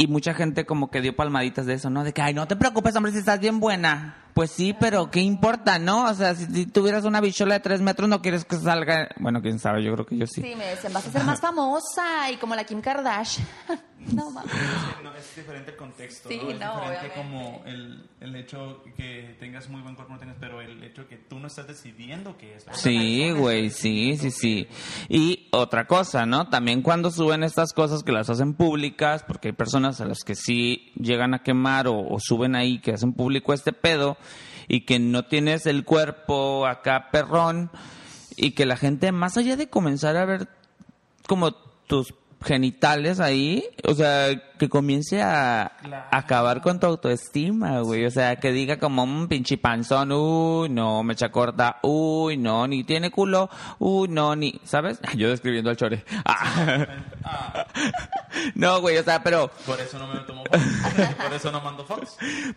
Y 0.02 0.08
mucha 0.08 0.34
gente 0.34 0.66
como 0.66 0.90
que 0.90 1.00
dio 1.00 1.16
palmaditas 1.16 1.68
de 1.68 1.76
eso, 1.76 1.92
¿no? 1.92 2.04
De 2.04 2.12
que, 2.12 2.24
ay, 2.24 2.34
no 2.34 2.48
te 2.48 2.56
preocupes, 2.56 2.96
hombre, 2.96 3.12
si 3.12 3.20
estás 3.20 3.40
bien 3.40 3.60
buena. 3.60 4.16
Pues 4.34 4.52
sí, 4.52 4.74
pero 4.80 5.12
¿qué 5.12 5.20
importa, 5.22 5.78
no? 5.80 6.06
O 6.10 6.14
sea, 6.14 6.36
si, 6.36 6.46
si 6.46 6.66
tuvieras 6.66 7.04
una 7.06 7.22
bichola 7.22 7.56
de 7.56 7.60
tres 7.60 7.82
metros, 7.82 8.08
no 8.10 8.22
quieres 8.22 8.46
que 8.46 8.56
salga... 8.58 9.10
Bueno, 9.20 9.42
quién 9.42 9.60
sabe, 9.60 9.84
yo 9.84 9.94
creo 9.94 10.06
que 10.06 10.18
yo 10.18 10.28
sí. 10.28 10.42
Sí, 10.42 10.56
me 10.56 10.66
decían, 10.68 10.94
vas 10.94 11.08
a 11.08 11.12
ser 11.12 11.24
más 11.24 11.40
famosa 11.42 12.32
y 12.32 12.38
como 12.38 12.56
la 12.56 12.64
Kim 12.64 12.82
Kardashian. 12.82 13.48
no, 14.14 14.32
mames. 14.32 14.52
No, 15.04 15.14
es 15.16 15.36
diferente 15.36 15.72
el 15.72 15.78
contexto, 15.78 16.30
Sí, 16.30 16.38
¿no? 16.38 16.50
Es 16.52 16.60
no, 16.60 16.74
diferente 16.82 17.08
obviamente. 17.12 17.16
como 17.16 17.62
el, 17.66 18.10
el 18.20 18.36
hecho 18.36 18.84
que 18.96 19.36
tengas 19.40 19.70
muy 19.70 19.82
buen 19.82 19.96
cuerpo, 19.96 20.14
no 20.14 20.20
tengas, 20.20 20.38
pero 20.40 20.62
el 20.62 20.82
hecho 20.84 21.08
que 21.08 21.18
tú 21.18 21.40
no 21.40 21.48
estás 21.48 21.68
decidiendo 21.68 22.38
que 22.38 22.56
es. 22.56 22.66
la 22.66 22.74
Sí, 22.74 23.32
güey, 23.32 23.70
sí, 23.70 24.18
sí, 24.18 24.32
sí. 24.32 24.68
Y 25.10 25.50
otra 25.52 25.86
cosa, 25.88 26.26
¿no? 26.26 26.50
También 26.50 26.82
cuando 26.82 27.12
suben 27.12 27.44
estas 27.44 27.74
cosas 27.74 28.04
que 28.04 28.12
las 28.12 28.30
hacen 28.30 28.54
públicas, 28.54 29.24
porque 29.28 29.50
hay 29.50 29.54
personas 29.54 30.02
a 30.02 30.06
las 30.06 30.20
que 30.24 30.36
sí 30.36 30.92
llegan 30.96 31.34
a 31.34 31.44
quemar 31.44 31.88
o, 31.88 32.00
o 32.00 32.18
suben 32.20 32.56
ahí 32.56 32.80
que 32.80 32.92
hacen 32.94 33.14
público 33.14 33.54
este 33.54 33.74
pedo 33.74 34.18
y 34.74 34.86
que 34.86 35.00
no 35.00 35.26
tienes 35.26 35.66
el 35.66 35.84
cuerpo 35.84 36.66
acá 36.66 37.10
perrón 37.12 37.72
y 38.38 38.52
que 38.52 38.66
la 38.66 38.78
gente, 38.78 39.12
más 39.12 39.36
allá 39.36 39.58
de 39.58 39.68
comenzar 39.68 40.16
a 40.16 40.24
ver 40.24 40.48
como 41.28 41.52
tus 41.52 42.14
genitales 42.44 43.20
ahí, 43.20 43.64
o 43.88 43.94
sea, 43.94 44.30
que 44.58 44.70
comience 44.70 45.22
a, 45.22 45.72
Claro. 45.82 46.08
acabar 46.12 46.62
con 46.62 46.80
tu 46.80 46.88
autoestima, 46.88 47.82
güey. 47.82 48.06
O 48.06 48.12
sea, 48.12 48.36
que 48.38 48.52
diga 48.52 48.78
como 48.78 49.04
un 49.04 49.28
pinche 49.28 49.58
panzón, 49.58 50.12
uy, 50.12 50.70
no, 50.70 51.04
mecha 51.04 51.30
corta, 51.30 51.78
uy, 51.84 52.38
no, 52.38 52.68
ni 52.68 52.84
tiene 52.84 53.12
culo, 53.12 53.50
uy, 53.80 54.08
no, 54.08 54.36
ni, 54.36 54.60
¿sabes? 54.64 55.00
Yo 55.16 55.30
describiendo 55.30 55.70
al 55.70 55.78
chore. 55.78 56.04
Ah. 57.24 57.68
No, 58.56 58.82
güey, 58.82 58.98
o 58.98 59.04
sea, 59.04 59.22
pero, 59.24 59.50
Por 59.66 59.80
eso 59.80 60.00
no 60.00 60.08
me 60.08 60.20
tomo. 60.22 60.44
Por 60.44 61.34
eso 61.34 61.52
no 61.52 61.62
mando 61.62 61.86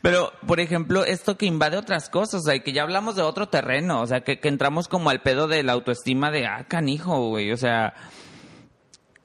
pero, 0.02 0.32
por 0.46 0.60
ejemplo, 0.60 1.04
esto 1.04 1.36
que 1.36 1.46
invade 1.46 1.76
otras 1.76 2.08
cosas, 2.08 2.42
o 2.42 2.44
sea, 2.44 2.58
que 2.58 2.72
ya 2.72 2.82
hablamos 2.82 3.16
de 3.16 3.22
otro 3.22 3.48
terreno, 3.48 4.00
o 4.00 4.06
sea, 4.06 4.22
que, 4.22 4.38
que 4.40 4.48
entramos 4.48 4.88
como 4.88 5.10
al 5.10 5.22
pedo 5.22 5.48
de 5.48 5.62
la 5.62 5.72
autoestima 5.72 6.30
de, 6.30 6.46
ah, 6.46 6.64
canijo, 6.68 7.28
güey, 7.28 7.52
o 7.52 7.56
sea, 7.56 7.94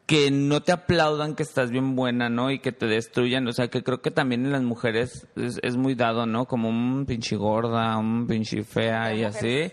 que 0.10 0.32
no 0.32 0.64
te 0.64 0.72
aplaudan 0.72 1.36
que 1.36 1.44
estás 1.44 1.70
bien 1.70 1.96
buena, 1.96 2.30
¿no? 2.30 2.50
Y 2.50 2.58
que 2.58 2.72
te 2.72 2.88
destruyan, 2.88 3.48
o 3.48 3.52
sea, 3.52 3.68
que 3.68 3.84
creo 3.84 4.02
que 4.02 4.10
también 4.10 4.44
en 4.44 4.52
las 4.52 4.64
mujeres 4.64 5.28
es, 5.36 5.60
es 5.62 5.78
muy 5.78 5.94
dado, 5.94 6.26
¿no? 6.26 6.46
Como 6.46 6.68
un 6.68 7.06
pinche 7.06 7.36
gorda, 7.36 7.96
un 7.96 8.26
pinche 8.26 8.64
fea 8.64 9.14
y 9.14 9.24
así, 9.24 9.72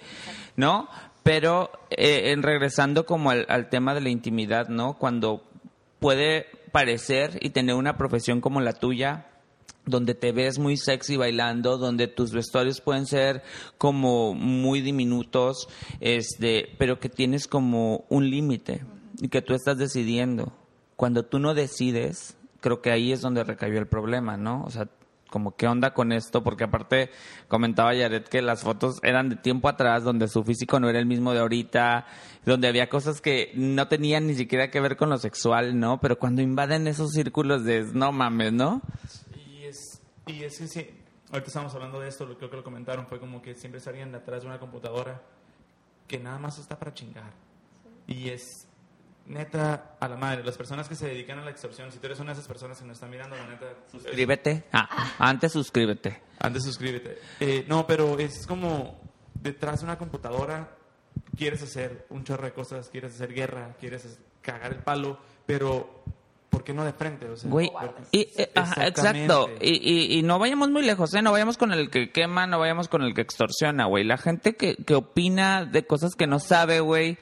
¿no? 0.55 0.89
Pero 1.23 1.71
eh, 1.89 2.33
en 2.33 2.43
regresando 2.43 3.07
como 3.07 3.31
al, 3.31 3.47
al 3.49 3.71
tema 3.71 3.95
de 3.95 4.03
la 4.03 4.11
intimidad, 4.11 4.69
¿no? 4.69 4.99
Cuando 4.99 5.43
puede 6.01 6.45
parecer 6.71 7.39
y 7.41 7.49
tener 7.49 7.75
una 7.75 7.97
profesión 7.97 8.43
como 8.43 8.61
la 8.61 8.75
tuya, 8.75 9.29
donde 9.87 10.13
te 10.13 10.33
ves 10.33 10.59
muy 10.59 10.77
sexy 10.77 11.17
bailando, 11.17 11.79
donde 11.79 12.09
tus 12.09 12.33
vestuarios 12.33 12.83
pueden 12.83 13.07
ser 13.07 13.43
como 13.79 14.35
muy 14.35 14.83
diminutos, 14.83 15.67
este, 16.01 16.75
pero 16.77 17.01
que 17.01 17.09
tienes 17.09 17.49
como 17.49 18.05
un 18.11 18.29
límite 18.29 18.83
y 19.21 19.29
que 19.29 19.43
tú 19.43 19.55
estás 19.55 19.79
decidiendo. 19.79 20.53
Cuando 20.97 21.25
tú 21.25 21.39
no 21.39 21.55
decides, 21.55 22.37
creo 22.61 22.81
que 22.81 22.91
ahí 22.91 23.13
es 23.13 23.21
donde 23.21 23.45
recayó 23.45 23.79
el 23.79 23.87
problema, 23.87 24.37
¿no? 24.37 24.65
O 24.65 24.71
sea, 24.71 24.89
como 25.31 25.57
qué 25.57 25.67
onda 25.67 25.93
con 25.93 26.13
esto, 26.13 26.43
porque 26.43 26.65
aparte 26.65 27.11
comentaba 27.49 27.95
Yaret 27.95 28.29
que 28.29 28.43
las 28.43 28.63
fotos 28.63 28.99
eran 29.03 29.29
de 29.29 29.37
tiempo 29.37 29.69
atrás, 29.69 30.05
donde 30.05 30.29
su 30.29 30.45
físico 30.45 30.81
no 30.81 30.89
era 30.89 30.99
el 30.99 31.07
mismo 31.07 31.33
de 31.33 31.41
ahorita, 31.41 32.07
donde 32.45 32.69
había 32.69 32.89
cosas 32.89 33.21
que 33.21 33.53
no 33.55 33.89
tenían 33.89 34.27
ni 34.27 34.35
siquiera 34.35 34.71
que 34.71 34.81
ver 34.81 34.97
con 34.97 35.11
lo 35.11 35.19
sexual, 35.19 35.79
¿no? 35.79 36.01
Pero 36.01 36.19
cuando 36.19 36.43
invaden 36.43 36.87
esos 36.87 37.13
círculos 37.13 37.65
de 37.65 37.83
no 37.93 38.13
mames, 38.13 38.53
¿no? 38.53 38.81
Y 39.35 39.65
es, 39.65 40.01
y 40.27 40.45
es 40.45 40.59
que 40.59 40.69
sí, 40.69 40.87
ahorita 41.31 41.49
estamos 41.49 41.75
hablando 41.75 42.01
de 42.01 42.09
esto, 42.09 42.25
lo 42.25 42.37
creo 42.39 42.51
que 42.51 42.57
lo 42.57 42.65
comentaron, 42.65 43.07
fue 43.07 43.19
como 43.19 43.43
que 43.43 43.55
siempre 43.55 43.81
alguien 43.87 44.13
detrás 44.13 44.43
de 44.43 44.49
una 44.49 44.59
computadora 44.59 45.23
que 46.07 46.19
nada 46.19 46.39
más 46.39 46.59
está 46.59 46.79
para 46.79 46.95
chingar. 46.95 47.33
Y 48.07 48.29
es 48.29 48.69
neta 49.27 49.97
a 50.01 50.09
la 50.09 50.17
madre, 50.17 50.45
las 50.45 50.57
personas 50.57 50.89
que 50.89 50.95
se 50.95 51.07
dedican 51.09 51.39
a 51.39 51.45
la 51.45 51.51
extorsión, 51.51 51.91
si 51.93 51.99
tú 51.99 52.07
eres 52.07 52.21
una 52.21 52.29
de 52.33 52.35
esas 52.35 52.49
personas 52.49 52.79
que 52.79 52.85
nos 52.85 52.97
están 52.97 53.11
mirando, 53.11 53.37
la 53.37 53.47
neta, 53.47 53.67
Suscríbete. 53.91 54.65
Ah, 54.73 55.15
antes 55.19 55.53
suscríbete. 55.53 56.21
antes 56.39 56.65
suscríbete. 56.65 57.19
Eh, 57.41 57.65
no, 57.69 57.87
pero 57.87 58.19
es 58.19 58.47
como 58.47 59.01
detrás 59.35 59.81
de 59.81 59.87
una 59.87 59.99
computadora 59.99 60.71
quieres 61.37 61.63
hacer 61.63 62.07
un 62.11 62.25
chorro 62.25 62.45
de 62.45 62.53
cosas, 62.53 62.89
quieres 62.89 63.15
hacer 63.15 63.33
guerra, 63.33 63.75
quieres 63.81 64.05
es- 64.05 64.19
cagar 64.43 64.73
el 64.73 64.79
palo, 64.79 65.19
pero 65.45 66.05
¿por 66.51 66.63
qué 66.63 66.73
no 66.73 66.85
de 66.85 66.93
frente? 66.93 67.29
O 67.29 67.37
sea, 67.37 67.51
Güey, 67.51 67.71
y, 68.13 68.21
eh, 68.37 68.53
ajá, 68.55 68.87
exacto. 68.87 69.51
Y, 69.61 69.71
y, 70.15 70.19
y 70.19 70.23
no 70.23 70.39
vayamos 70.39 70.71
muy 70.71 70.83
lejos, 70.85 71.13
¿eh? 71.15 71.23
No 71.23 71.33
vayamos 71.33 71.57
con 71.59 71.73
el 71.73 71.91
que 71.91 72.13
quema, 72.13 72.47
no 72.47 72.59
vayamos 72.61 72.89
con 72.89 73.03
el 73.03 73.13
que 73.13 73.23
extorsiona, 73.23 73.87
güey. 73.87 74.05
La 74.05 74.19
gente 74.19 74.55
que, 74.57 74.77
que 74.77 74.95
opina 74.95 75.65
de 75.65 75.85
cosas 75.87 76.15
que 76.15 76.27
no 76.29 76.39
sabe, 76.39 76.79
güey. 76.81 77.19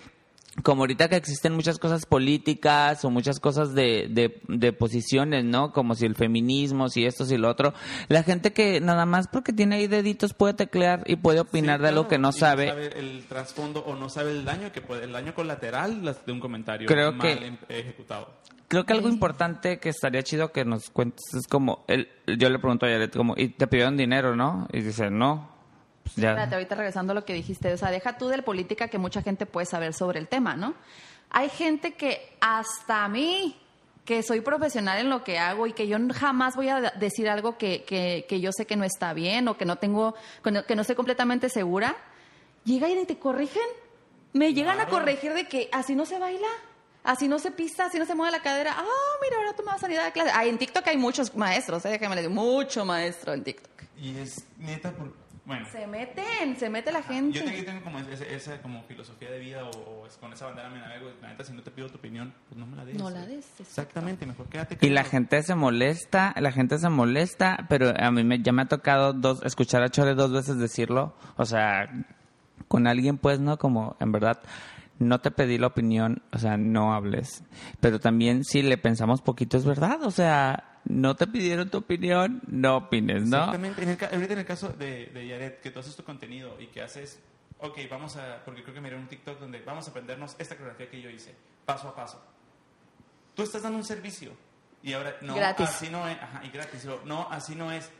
Como 0.63 0.83
ahorita 0.83 1.09
que 1.09 1.17
existen 1.17 1.53
muchas 1.55 1.79
cosas 1.79 2.07
políticas 2.07 3.05
o 3.05 3.11
muchas 3.11 3.41
cosas 3.41 3.75
de, 3.75 4.07
de, 4.09 4.41
de 4.49 4.73
posiciones, 4.73 5.45
¿no? 5.45 5.73
Como 5.73 5.95
si 5.97 6.07
el 6.07 6.15
feminismo, 6.15 6.89
si 6.89 7.05
esto, 7.07 7.25
si 7.25 7.37
lo 7.37 7.49
otro. 7.49 7.75
La 8.09 8.23
gente 8.23 8.53
que 8.53 8.81
nada 8.81 9.05
más 9.05 9.27
porque 9.29 9.53
tiene 9.53 9.77
ahí 9.77 9.87
deditos 9.89 10.33
puede 10.33 10.55
teclear 10.55 11.03
y 11.07 11.17
puede 11.17 11.41
opinar 11.41 11.79
Sí, 11.79 11.83
de 11.83 11.89
algo 11.89 12.07
que 12.09 12.19
no 12.19 12.29
y 12.31 12.33
sabe. 12.35 12.71
el 12.99 13.25
trasfondo 13.29 13.81
o 13.81 13.97
no 13.97 14.09
sabe 14.09 14.31
el 14.31 14.45
daño 14.45 14.71
que 14.71 14.81
puede, 14.81 15.05
el 15.05 15.13
daño 15.13 15.35
colateral 15.35 16.03
de 16.25 16.33
un 16.33 16.39
comentario 16.41 16.87
Creo 16.87 17.13
mal 17.13 17.39
que- 17.39 17.47
em- 17.47 17.59
ejecutado. 17.69 18.31
Creo 18.69 18.85
que 18.87 18.93
algo 18.95 19.09
importante 19.09 19.79
que 19.79 19.91
estaría 19.91 20.23
chido 20.23 20.51
que 20.51 20.65
nos 20.65 20.89
cuentes 20.91 21.23
es 21.35 21.47
como, 21.47 21.85
el, 21.87 22.09
yo 22.39 22.49
le 22.49 22.59
pregunto 22.59 22.87
a 22.87 22.91
Yaret 22.91 23.15
como, 23.15 23.35
¿y 23.37 23.49
te 23.51 23.67
pidieron 23.67 23.97
dinero, 23.97 24.35
no? 24.35 24.67
Y 24.73 24.81
dice, 24.81 25.11
no. 25.11 25.54
Pues. 26.05 26.19
Espérate, 26.19 26.55
ahorita 26.55 26.75
regresando 26.75 27.13
a 27.13 27.15
lo 27.15 27.25
que 27.25 27.33
dijiste, 27.33 27.73
o 27.73 27.77
sea, 27.77 27.91
deja 27.91 28.19
tú 28.19 28.29
de 28.29 28.37
la 28.37 28.45
política 28.45 28.89
que 28.89 28.99
mucha 28.99 29.23
gente 29.23 29.47
puede 29.47 29.67
saber 29.67 29.95
sobre 29.95 30.21
el 30.21 30.29
tema, 30.29 30.55
¿no? 30.55 30.75
Hay 31.31 31.49
gente 31.49 31.95
que 31.95 32.37
hasta 32.41 33.05
a 33.05 33.09
mí, 33.09 33.59
que 34.05 34.23
soy 34.23 34.43
profesional 34.43 35.01
en 35.01 35.09
lo 35.09 35.25
que 35.25 35.39
hago 35.39 35.67
y 35.67 35.73
que 35.73 35.89
yo 35.89 35.97
jamás 36.15 36.57
voy 36.57 36.69
a 36.69 36.93
decir 36.93 37.29
algo 37.29 37.57
que, 37.57 37.85
que, 37.85 38.27
que 38.29 38.41
yo 38.41 38.53
sé 38.53 38.67
que 38.67 38.77
no 38.77 38.85
está 38.85 39.15
bien 39.15 39.49
o 39.49 39.57
que 39.57 39.65
no 39.65 39.77
tengo, 39.77 40.15
que 40.43 40.75
no, 40.77 40.83
estoy 40.83 40.95
completamente 40.95 41.49
segura, 41.49 41.97
llega 42.65 42.89
y 42.89 43.05
te 43.07 43.19
corrigen. 43.19 43.63
Me 44.35 44.53
llegan 44.53 44.81
a 44.81 44.87
corregir 44.87 45.33
de 45.33 45.49
que 45.49 45.69
así 45.73 45.95
no 45.95 46.05
se 46.07 46.19
baila. 46.19 46.49
Así 47.05 47.29
no 47.29 47.39
se 47.39 47.51
pisa, 47.51 47.85
así 47.85 47.99
no 47.99 48.07
se 48.07 48.15
mueve 48.15 48.33
la 48.33 48.43
cadera. 48.43 48.75
Ah, 48.77 49.19
mira, 49.23 49.37
ahora 49.37 49.55
tú 49.55 49.63
me 49.63 49.67
vas 49.67 49.77
a 49.77 49.81
salir 49.81 49.99
dar 49.99 50.11
clase. 50.13 50.31
Ah, 50.33 50.47
en 50.47 50.57
TikTok 50.57 50.87
hay 50.87 50.97
muchos 50.97 51.35
maestros, 51.37 51.85
¿eh? 51.85 51.91
déjame 51.91 52.17
digo, 52.17 52.33
mucho 52.33 52.87
maestro 52.87 53.35
en 53.35 53.45
TikTok. 53.45 53.83
Y 54.01 54.17
es 54.17 54.43
neta, 54.57 54.95
bueno, 55.47 55.67
Se 55.71 55.87
meten, 55.87 56.57
se 56.57 56.71
mete 56.71 56.91
la 56.91 57.03
gente. 57.03 57.39
yo 57.39 57.45
tengo, 57.45 57.65
tengo 57.65 57.83
como 57.83 57.99
esa, 57.99 58.25
esa 58.25 58.63
como 58.63 58.83
filosofía 58.85 59.31
de 59.31 59.39
vida 59.39 59.65
o, 59.65 59.71
o 59.71 60.07
es 60.07 60.17
con 60.17 60.33
esa 60.33 60.47
bandera 60.47 60.71
me 60.71 60.79
navego. 60.79 61.11
La 61.21 61.29
neta, 61.29 61.45
si 61.45 61.53
no 61.53 61.63
te 61.63 61.71
pido 61.71 61.89
tu 61.89 61.99
opinión, 61.99 62.33
pues 62.49 62.59
no 62.59 62.67
me 62.67 62.77
la 62.77 62.85
des. 62.85 62.97
No 62.97 63.11
la 63.11 63.27
des, 63.27 63.45
exacto. 63.45 63.63
Exactamente, 63.63 64.25
mejor 64.25 64.49
quédate 64.49 64.79
Y 64.81 64.91
la 64.91 65.05
gente 65.05 65.43
se 65.43 65.55
molesta, 65.55 66.35
la 66.39 66.51
gente 66.51 66.79
se 66.79 66.89
molesta, 66.89 67.67
pero 67.69 67.93
a 67.95 68.11
mí 68.11 68.25
me, 68.25 68.41
ya 68.41 68.53
me 68.53 68.63
ha 68.63 68.67
tocado 68.67 69.13
dos, 69.13 69.43
escuchar 69.45 69.83
a 69.83 69.91
Chore 69.91 70.15
dos 70.15 70.33
veces 70.33 70.59
decirlo, 70.59 71.15
o 71.37 71.45
sea, 71.45 71.91
con 72.69 72.87
alguien 72.87 73.19
pues, 73.19 73.39
¿no? 73.39 73.59
Como, 73.59 73.97
en 74.01 74.13
verdad, 74.13 74.41
no 74.99 75.21
te 75.21 75.31
pedí 75.31 75.59
la 75.59 75.67
opinión, 75.69 76.23
o 76.33 76.39
sea, 76.39 76.57
no 76.57 76.95
hables. 76.95 77.43
Pero 77.81 77.99
también 78.01 78.45
si 78.45 78.63
le 78.63 78.79
pensamos 78.79 79.21
poquito 79.23 79.57
es 79.57 79.65
verdad, 79.65 80.03
o 80.03 80.11
sea, 80.11 80.79
no 80.85 81.17
te 81.17 81.27
pidieron 81.27 81.71
tu 81.71 81.79
opinión, 81.79 82.43
no 82.47 82.77
opines, 82.77 83.25
¿no? 83.27 83.39
Exactamente. 83.39 83.83
En 83.83 83.89
el, 83.91 83.97
ca- 83.97 84.11
ahorita 84.13 84.33
en 84.35 84.39
el 84.39 84.45
caso 84.47 84.69
de, 84.71 85.07
de 85.07 85.27
Yaret, 85.27 85.61
que 85.61 85.71
tú 85.71 85.81
haces 85.81 85.97
tu 85.97 86.05
contenido 86.05 86.61
y 86.61 86.67
que 86.69 86.83
haces, 86.83 87.21
ok, 87.59 87.79
vamos 87.91 88.17
a, 88.17 88.43
porque 88.45 88.63
creo 88.63 88.75
que 88.75 88.81
miré 88.81 88.97
un 88.97 89.09
TikTok 89.09 89.39
donde 89.41 89.61
vamos 89.63 89.87
a 89.87 89.91
aprendernos 89.91 90.37
esta 90.39 90.55
coreografía 90.57 90.89
que 90.91 91.01
yo 91.03 91.11
hice, 91.11 91.35
paso 91.65 91.89
a 91.89 91.95
paso. 91.95 92.23
Tú 93.35 93.43
estás 93.43 93.63
dando 93.63 93.79
un 93.79 93.85
servicio 93.85 94.31
y 94.83 94.93
ahora, 94.93 95.17
no, 95.23 95.35
Gratis. 95.35 95.69
así 95.69 95.89
no 95.91 96.07
es, 96.07 96.17
ajá, 96.21 96.43
y 96.45 96.51
gratis, 96.51 96.87
no, 97.05 97.27
así 97.31 97.55
no 97.57 97.73
es. 97.73 97.91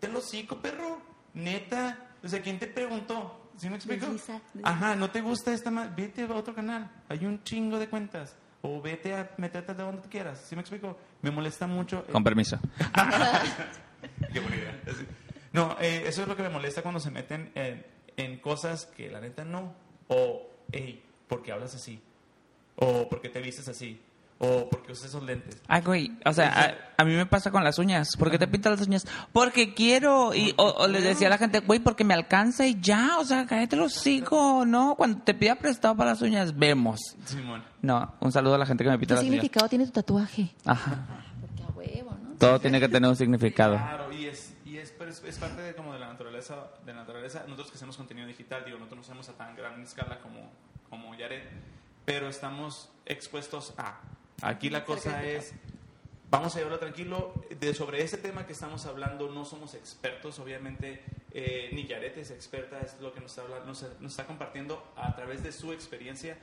Te 0.00 0.08
lo 0.08 0.20
cico, 0.22 0.56
perro, 0.56 0.98
neta. 1.34 2.08
O 2.24 2.28
sea, 2.28 2.40
¿quién 2.42 2.58
te 2.58 2.66
preguntó? 2.66 3.39
¿Sí 3.60 3.68
me 3.68 3.76
explico? 3.76 4.06
Desliza, 4.06 4.40
desliza. 4.54 4.68
Ajá, 4.70 4.96
no 4.96 5.10
te 5.10 5.20
gusta 5.20 5.52
esta 5.52 5.70
más, 5.70 5.94
vete 5.94 6.22
a 6.22 6.34
otro 6.34 6.54
canal. 6.54 6.90
Hay 7.10 7.26
un 7.26 7.42
chingo 7.44 7.78
de 7.78 7.88
cuentas. 7.88 8.34
O 8.62 8.80
vete 8.80 9.14
a 9.14 9.30
meterte 9.36 9.74
de 9.74 9.82
donde 9.82 10.08
quieras. 10.08 10.42
¿Sí 10.48 10.54
me 10.54 10.62
explico? 10.62 10.98
Me 11.20 11.30
molesta 11.30 11.66
mucho. 11.66 12.04
Con 12.06 12.24
permiso. 12.24 12.58
Qué 14.32 14.40
buena 14.40 14.56
idea. 14.56 14.80
No, 15.52 15.76
eh, 15.78 16.04
eso 16.06 16.22
es 16.22 16.28
lo 16.28 16.36
que 16.36 16.42
me 16.42 16.48
molesta 16.48 16.80
cuando 16.80 17.00
se 17.00 17.10
meten 17.10 17.52
en, 17.54 17.84
en 18.16 18.38
cosas 18.38 18.86
que 18.86 19.10
la 19.10 19.20
neta 19.20 19.44
no. 19.44 19.74
O, 20.08 20.46
hey, 20.72 21.02
¿por 21.28 21.42
qué 21.42 21.52
hablas 21.52 21.74
así? 21.74 22.00
O, 22.76 23.08
¿por 23.08 23.20
qué 23.20 23.28
te 23.28 23.40
vistes 23.40 23.68
así? 23.68 24.00
O, 24.42 24.70
¿por 24.70 24.82
qué 24.82 24.92
usas 24.92 25.10
esos 25.10 25.22
lentes? 25.22 25.60
Ay, 25.68 25.82
güey, 25.82 26.18
o 26.24 26.32
sea, 26.32 26.48
a, 26.96 27.02
a 27.02 27.04
mí 27.04 27.12
me 27.14 27.26
pasa 27.26 27.50
con 27.50 27.62
las 27.62 27.78
uñas. 27.78 28.16
¿Por 28.18 28.30
qué 28.30 28.38
te 28.38 28.48
pintas 28.48 28.78
las 28.78 28.88
uñas? 28.88 29.06
Porque 29.34 29.74
quiero. 29.74 30.34
Y, 30.34 30.54
o, 30.56 30.64
o 30.64 30.88
les 30.88 31.04
decía 31.04 31.26
a 31.26 31.30
la 31.30 31.36
gente, 31.36 31.60
güey, 31.60 31.78
porque 31.78 32.04
me 32.04 32.14
alcanza 32.14 32.66
y 32.66 32.80
ya, 32.80 33.18
o 33.18 33.24
sea, 33.26 33.44
cállate 33.44 33.76
los 33.76 33.92
sigo, 33.92 34.64
¿no? 34.64 34.94
Cuando 34.96 35.22
te 35.22 35.34
pida 35.34 35.56
prestado 35.56 35.94
para 35.94 36.12
las 36.12 36.22
uñas, 36.22 36.58
vemos. 36.58 37.00
Simón. 37.26 37.62
No, 37.82 38.14
un 38.20 38.32
saludo 38.32 38.54
a 38.54 38.58
la 38.58 38.64
gente 38.64 38.82
que 38.82 38.88
me 38.88 38.96
¿Qué 38.96 39.00
pinta 39.00 39.14
las 39.16 39.24
uñas. 39.24 39.32
significado 39.34 39.68
tiene 39.68 39.84
tu 39.84 39.92
tatuaje? 39.92 40.54
Ajá. 40.64 41.06
Porque 41.42 41.62
a 41.62 41.66
huevo, 41.76 42.16
¿no? 42.22 42.34
Todo 42.38 42.58
tiene 42.60 42.80
que 42.80 42.88
tener 42.88 43.10
un 43.10 43.16
significado. 43.16 43.74
Claro, 43.76 44.10
y 44.10 44.24
es, 44.24 44.54
y 44.64 44.78
es, 44.78 44.90
pero 44.98 45.10
es, 45.10 45.22
es 45.22 45.38
parte 45.38 45.60
de, 45.60 45.74
como 45.74 45.92
de 45.92 45.98
la 45.98 46.06
naturaleza, 46.08 46.54
de 46.86 46.94
la 46.94 47.00
naturaleza. 47.00 47.40
Nosotros 47.44 47.72
que 47.72 47.76
hacemos 47.76 47.98
contenido 47.98 48.26
digital, 48.26 48.62
digo, 48.64 48.78
nosotros 48.78 49.00
no 49.00 49.02
hacemos 49.02 49.28
a 49.28 49.32
tan 49.34 49.54
gran 49.54 49.82
escala 49.82 50.18
como, 50.20 50.50
como 50.88 51.14
Yaret, 51.14 51.44
pero 52.06 52.26
estamos 52.30 52.88
expuestos 53.04 53.74
a. 53.76 54.00
Aquí 54.42 54.70
la 54.70 54.84
cosa 54.84 55.24
es, 55.24 55.52
vamos 56.30 56.54
a 56.54 56.58
llevarlo 56.58 56.78
tranquilo. 56.78 57.34
De, 57.58 57.74
sobre 57.74 58.02
ese 58.02 58.18
tema 58.18 58.46
que 58.46 58.52
estamos 58.52 58.86
hablando, 58.86 59.28
no 59.30 59.44
somos 59.44 59.74
expertos, 59.74 60.38
obviamente, 60.38 61.02
eh, 61.32 61.70
ni 61.72 61.86
Yaret 61.86 62.16
es 62.16 62.30
experta, 62.30 62.80
es 62.80 62.98
lo 63.00 63.12
que 63.12 63.20
nos 63.20 63.32
está, 63.32 63.42
hablando, 63.42 63.66
nos, 63.66 63.82
nos 64.00 64.12
está 64.12 64.26
compartiendo 64.26 64.92
a 64.96 65.14
través 65.14 65.42
de 65.42 65.52
su 65.52 65.72
experiencia. 65.72 66.38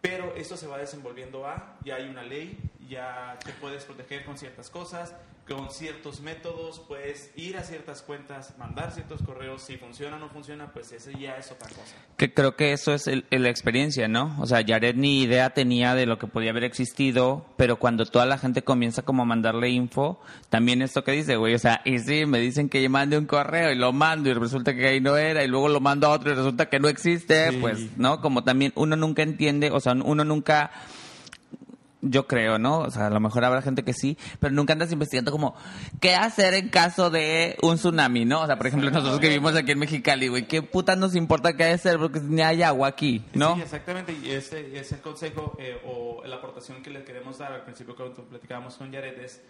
Pero 0.00 0.34
esto 0.34 0.56
se 0.56 0.66
va 0.66 0.78
desenvolviendo 0.78 1.46
a, 1.46 1.78
ya 1.84 1.96
hay 1.96 2.08
una 2.08 2.22
ley, 2.22 2.58
ya 2.90 3.38
te 3.44 3.52
puedes 3.52 3.84
proteger 3.84 4.24
con 4.24 4.36
ciertas 4.36 4.68
cosas, 4.68 5.14
con 5.48 5.70
ciertos 5.70 6.20
métodos, 6.20 6.80
puedes 6.86 7.32
ir 7.36 7.56
a 7.56 7.62
ciertas 7.64 8.02
cuentas, 8.02 8.54
mandar 8.58 8.92
ciertos 8.92 9.20
correos, 9.22 9.62
si 9.62 9.76
funciona 9.78 10.16
o 10.16 10.18
no 10.20 10.28
funciona, 10.28 10.70
pues 10.72 10.92
ese 10.92 11.12
ya 11.18 11.36
es 11.38 11.50
otra 11.50 11.68
cosa. 11.68 11.96
Que 12.16 12.32
creo 12.32 12.54
que 12.54 12.72
eso 12.72 12.92
es 12.94 13.08
el- 13.08 13.24
la 13.30 13.48
experiencia, 13.48 14.06
¿no? 14.06 14.36
O 14.40 14.46
sea, 14.46 14.62
Jared 14.64 14.94
ni 14.94 15.22
idea 15.22 15.50
tenía 15.50 15.94
de 15.96 16.06
lo 16.06 16.18
que 16.18 16.28
podía 16.28 16.50
haber 16.50 16.62
existido, 16.64 17.46
pero 17.56 17.76
cuando 17.80 18.06
toda 18.06 18.26
la 18.26 18.38
gente 18.38 18.62
comienza 18.62 19.02
como 19.02 19.22
a 19.22 19.26
mandarle 19.26 19.70
info, 19.70 20.20
también 20.50 20.82
esto 20.82 21.02
que 21.02 21.12
dice, 21.12 21.34
güey, 21.36 21.54
o 21.54 21.58
sea, 21.58 21.80
y 21.84 21.98
sí, 21.98 22.26
me 22.26 22.38
dicen 22.38 22.68
que 22.68 22.80
yo 22.82 22.90
mande 22.90 23.18
un 23.18 23.26
correo 23.26 23.72
y 23.72 23.76
lo 23.76 23.92
mando 23.92 24.30
y 24.30 24.34
resulta 24.34 24.72
que 24.74 24.86
ahí 24.86 25.00
no 25.00 25.16
era 25.16 25.42
y 25.42 25.48
luego 25.48 25.68
lo 25.68 25.80
mando 25.80 26.06
a 26.06 26.10
otro 26.10 26.30
y 26.30 26.34
resulta 26.34 26.68
que 26.68 26.78
no 26.78 26.88
existe, 26.88 27.50
Sí. 27.50 27.56
pues, 27.56 27.96
¿no? 27.98 28.20
Como 28.20 28.44
también 28.44 28.72
uno 28.76 28.94
nunca 28.94 29.22
entiende, 29.22 29.70
o 29.72 29.80
sea, 29.80 29.94
uno 29.94 30.22
nunca 30.24 30.70
yo 32.02 32.26
creo, 32.26 32.58
¿no? 32.58 32.78
O 32.80 32.90
sea, 32.90 33.06
a 33.06 33.10
lo 33.10 33.20
mejor 33.20 33.44
habrá 33.44 33.62
gente 33.62 33.82
que 33.82 33.92
sí, 33.92 34.16
pero 34.38 34.54
nunca 34.54 34.72
andas 34.72 34.92
investigando 34.92 35.30
como 35.32 35.54
qué 36.00 36.14
hacer 36.14 36.54
en 36.54 36.68
caso 36.68 37.10
de 37.10 37.56
un 37.62 37.76
tsunami, 37.76 38.24
¿no? 38.24 38.42
O 38.42 38.46
sea, 38.46 38.56
por 38.56 38.66
ejemplo, 38.66 38.90
nosotros 38.90 39.20
que 39.20 39.28
vivimos 39.28 39.54
aquí 39.54 39.72
en 39.72 39.78
Mexicali, 39.78 40.28
güey, 40.28 40.46
¿qué 40.46 40.62
puta 40.62 40.96
nos 40.96 41.14
importa 41.14 41.54
qué 41.54 41.64
hacer 41.64 41.98
porque 41.98 42.20
ni 42.20 42.42
hay 42.42 42.62
agua 42.62 42.88
aquí, 42.88 43.22
¿no? 43.34 43.54
Sí, 43.56 43.62
exactamente, 43.62 44.16
y 44.22 44.30
ese 44.30 44.78
es 44.78 44.92
el 44.92 45.00
consejo 45.00 45.56
eh, 45.58 45.80
o 45.86 46.22
la 46.24 46.36
aportación 46.36 46.82
que 46.82 46.90
le 46.90 47.04
queremos 47.04 47.38
dar 47.38 47.52
al 47.52 47.62
principio 47.62 47.94
cuando 47.94 48.22
platicábamos 48.24 48.74
con 48.76 48.92
Jared 48.92 49.18
es, 49.20 49.42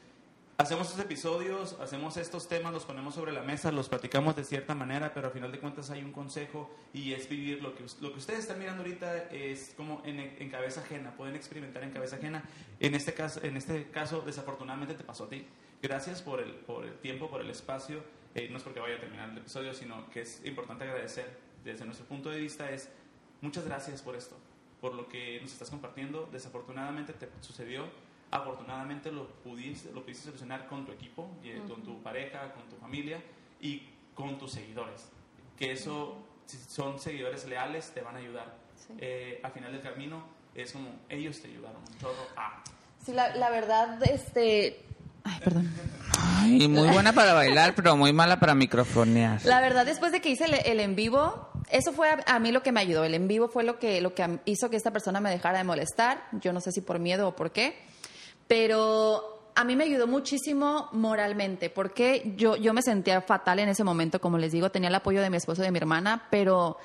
hacemos 0.61 0.89
estos 0.89 1.03
episodios, 1.03 1.77
hacemos 1.81 2.17
estos 2.19 2.47
temas, 2.47 2.73
los 2.73 2.85
ponemos 2.85 3.15
sobre 3.15 3.33
la 3.33 3.43
mesa, 3.43 3.73
los 3.73 3.89
platicamos 3.89 4.37
de 4.37 4.45
cierta 4.45 4.75
manera, 4.75 5.15
pero 5.15 5.29
al 5.29 5.33
final 5.33 5.51
de 5.51 5.59
cuentas 5.59 5.91
hay 5.91 6.03
un 6.03 6.13
consejo 6.13 6.71
y 6.93 7.13
es 7.13 7.29
vivir 7.29 7.63
lo 7.63 7.75
que, 7.75 7.85
lo 8.01 8.13
que 8.13 8.19
ustedes 8.19 8.41
están 8.41 8.59
mirando 8.59 8.83
ahorita 8.83 9.31
es 9.31 9.73
como 9.77 10.03
en, 10.05 10.21
en 10.21 10.51
cabeza 10.51 10.83
ajena, 10.83 11.17
pueden 11.17 11.35
experimentar 11.35 11.83
en 11.83 11.91
cabeza 11.91 12.17
ajena. 12.17 12.45
En 12.79 12.95
este 12.95 13.15
caso, 13.15 13.41
en 13.43 13.57
este 13.57 13.91
caso 13.91 14.21
desafortunadamente 14.21 14.95
te 14.95 15.05
pasó 15.05 15.25
a 15.25 15.29
ti. 15.31 15.47
Gracias 15.83 16.21
por 16.21 16.41
el, 16.41 16.53
por 16.53 16.85
el 16.85 16.99
tiempo, 16.99 17.31
por 17.31 17.41
el 17.41 17.49
espacio. 17.49 18.03
Eh, 18.35 18.49
no 18.51 18.59
es 18.59 18.63
porque 18.63 18.81
vaya 18.81 18.97
a 18.97 19.01
terminar 19.01 19.31
el 19.31 19.39
episodio, 19.39 19.73
sino 19.73 20.09
que 20.11 20.21
es 20.21 20.45
importante 20.45 20.85
agradecer 20.85 21.39
desde 21.65 21.85
nuestro 21.85 22.07
punto 22.07 22.31
de 22.31 22.39
vista 22.39 22.71
es 22.71 22.91
muchas 23.41 23.65
gracias 23.65 24.03
por 24.03 24.15
esto, 24.15 24.37
por 24.81 24.95
lo 24.95 25.09
que 25.09 25.41
nos 25.41 25.53
estás 25.53 25.71
compartiendo. 25.71 26.29
Desafortunadamente 26.31 27.13
te 27.13 27.29
sucedió, 27.41 27.87
afortunadamente 28.31 29.11
lo 29.11 29.27
pudiste, 29.29 29.93
lo 29.93 30.03
pudiste 30.03 30.25
solucionar 30.25 30.67
con 30.67 30.87
tu 30.87 30.93
equipo, 30.93 31.31
y, 31.43 31.51
eh, 31.51 31.63
con 31.69 31.83
tu 31.83 32.03
pareja, 32.03 32.53
con 32.53 32.63
tu 32.69 32.77
familia 32.77 33.23
y 33.61 33.89
con 34.15 34.39
tus 34.39 34.53
seguidores. 34.53 35.09
Que 35.59 35.73
eso, 35.73 36.17
si 36.47 36.57
son 36.59 36.99
seguidores 36.99 37.47
leales, 37.47 37.91
te 37.93 38.01
van 38.03 38.17
a 38.17 38.19
ayudar. 38.19 38.55
Sí. 38.77 38.95
Eh, 38.99 39.41
al 39.43 39.53
final 39.53 39.73
del 39.73 39.83
camino 39.83 40.23
es 40.55 40.73
como 40.73 40.89
ellos 41.09 41.41
te 41.41 41.49
ayudaron 41.49 41.77
un 41.77 41.99
chorro 41.99 42.27
a... 42.37 42.63
Sí, 43.05 43.13
la, 43.13 43.35
la 43.37 43.51
verdad, 43.51 44.03
este... 44.11 44.85
Ay, 45.23 45.41
perdón. 45.45 45.71
Ay, 46.19 46.69
muy 46.69 46.89
buena 46.89 47.13
para 47.13 47.35
bailar, 47.35 47.75
pero 47.75 47.97
muy 47.97 48.13
mala 48.13 48.41
para 48.41 48.55
microfonear. 48.55 49.45
La 49.45 49.61
verdad, 49.61 49.85
después 49.85 50.13
de 50.13 50.21
que 50.21 50.31
hice 50.31 50.47
el, 50.47 50.55
el 50.55 50.81
en 50.81 50.97
vivo, 50.97 51.51
eso 51.71 51.93
fue 51.93 52.09
a, 52.09 52.25
a 52.27 52.39
mí 52.39 52.53
lo 52.53 52.63
que 52.63 52.73
me 52.73 52.81
ayudó. 52.81 53.05
El 53.05 53.15
en 53.15 53.29
vivo 53.29 53.49
fue 53.49 53.63
lo 53.65 53.79
que, 53.79 54.01
lo 54.01 54.15
que 54.15 54.41
hizo 54.47 54.71
que 54.71 54.77
esta 54.77 54.93
persona 54.93 55.21
me 55.21 55.31
dejara 55.31 55.59
de 55.59 55.65
molestar. 55.65 56.27
Yo 56.33 56.55
no 56.55 56.61
sé 56.61 56.73
si 56.73 56.81
por 56.81 56.99
miedo 56.99 57.29
o 57.29 57.37
por 57.37 57.53
qué. 57.53 57.79
Pero 58.51 59.53
a 59.55 59.63
mí 59.63 59.77
me 59.77 59.85
ayudó 59.85 60.09
muchísimo 60.09 60.89
moralmente, 60.91 61.71
porque 61.71 62.33
yo, 62.37 62.57
yo 62.57 62.75
me 62.75 62.83
sentía 62.83 63.21
fatal 63.21 63.61
en 63.61 63.69
ese 63.69 63.85
momento, 63.85 64.21
como 64.21 64.39
les 64.39 64.51
digo, 64.51 64.71
tenía 64.73 64.89
el 64.89 64.95
apoyo 64.97 65.23
de 65.23 65.31
mi 65.31 65.37
esposo 65.37 65.63
y 65.63 65.67
de 65.67 65.71
mi 65.71 65.79
hermana, 65.79 66.27
pero 66.33 66.77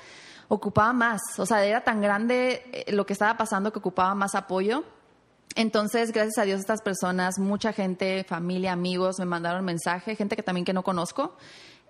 ocupaba 0.46 0.92
más. 0.92 1.20
O 1.38 1.44
sea, 1.44 1.64
era 1.64 1.82
tan 1.82 2.00
grande 2.00 2.62
eh, 2.72 2.92
lo 2.92 3.04
que 3.04 3.14
estaba 3.14 3.36
pasando 3.36 3.72
que 3.72 3.80
ocupaba 3.80 4.14
más 4.14 4.36
apoyo. 4.36 4.84
Entonces, 5.56 6.12
gracias 6.12 6.38
a 6.38 6.42
Dios, 6.44 6.60
estas 6.60 6.82
personas, 6.82 7.40
mucha 7.40 7.72
gente, 7.72 8.22
familia, 8.22 8.70
amigos, 8.70 9.18
me 9.18 9.24
mandaron 9.24 9.64
mensaje, 9.64 10.14
gente 10.14 10.36
que 10.36 10.44
también 10.44 10.64
que 10.64 10.72
no 10.72 10.84
conozco, 10.84 11.36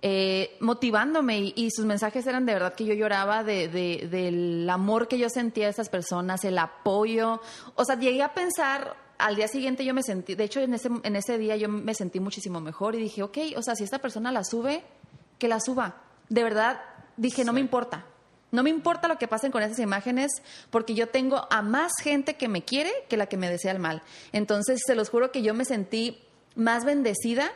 eh, 0.01 0.57
motivándome 0.61 1.39
y, 1.39 1.53
y 1.55 1.71
sus 1.71 1.85
mensajes 1.85 2.27
eran 2.27 2.47
de 2.47 2.55
verdad 2.55 2.73
que 2.73 2.87
yo 2.87 2.95
lloraba 2.95 3.45
de, 3.45 3.69
de- 3.69 4.09
del 4.11 4.71
amor 4.71 5.07
que 5.07 5.19
yo 5.19 5.29
sentía 5.29 5.67
de 5.67 5.73
esas 5.73 5.91
personas, 5.91 6.45
el 6.47 6.57
apoyo. 6.57 7.43
O 7.75 7.85
sea, 7.85 7.99
llegué 7.99 8.23
a 8.23 8.33
pensar, 8.33 9.05
al 9.19 9.37
día 9.37 9.49
siguiente 9.49 9.85
yo 9.85 9.95
me 9.95 10.03
sentí, 10.03 10.35
de 10.35 10.45
hecho 10.45 10.61
en 10.61 10.75
ese, 10.75 10.89
en 11.03 11.17
ese 11.17 11.39
día 11.39 11.57
yo 11.57 11.69
me 11.69 11.95
sentí 11.95 12.21
muchísimo 12.21 12.61
mejor 12.61 12.95
y 12.95 12.99
dije, 12.99 13.23
ok, 13.23 13.39
o 13.57 13.63
sea, 13.63 13.75
si 13.75 13.85
esta 13.85 13.99
persona 13.99 14.33
la 14.33 14.45
sube, 14.45 14.83
que 15.39 15.49
la 15.49 15.61
suba. 15.61 16.03
De 16.29 16.43
verdad, 16.43 16.81
dije, 17.17 17.45
no 17.45 17.53
me 17.53 17.61
importa. 17.61 18.07
No 18.53 18.63
me 18.63 18.71
importa 18.71 19.09
lo 19.09 19.19
que 19.19 19.29
pasen 19.29 19.51
con 19.51 19.63
esas 19.63 19.79
imágenes 19.81 20.31
porque 20.71 20.95
yo 20.95 21.09
tengo 21.09 21.47
a 21.51 21.63
más 21.63 21.93
gente 22.01 22.37
que 22.37 22.49
me 22.49 22.65
quiere 22.65 22.91
que 23.09 23.17
la 23.17 23.27
que 23.27 23.37
me 23.37 23.51
desea 23.51 23.73
el 23.73 23.79
mal. 23.79 24.03
Entonces, 24.33 24.81
se 24.87 24.95
los 24.95 25.11
juro 25.11 25.33
que 25.33 25.43
yo 25.43 25.53
me 25.53 25.65
sentí 25.65 26.23
más 26.55 26.85
bendecida 26.85 27.51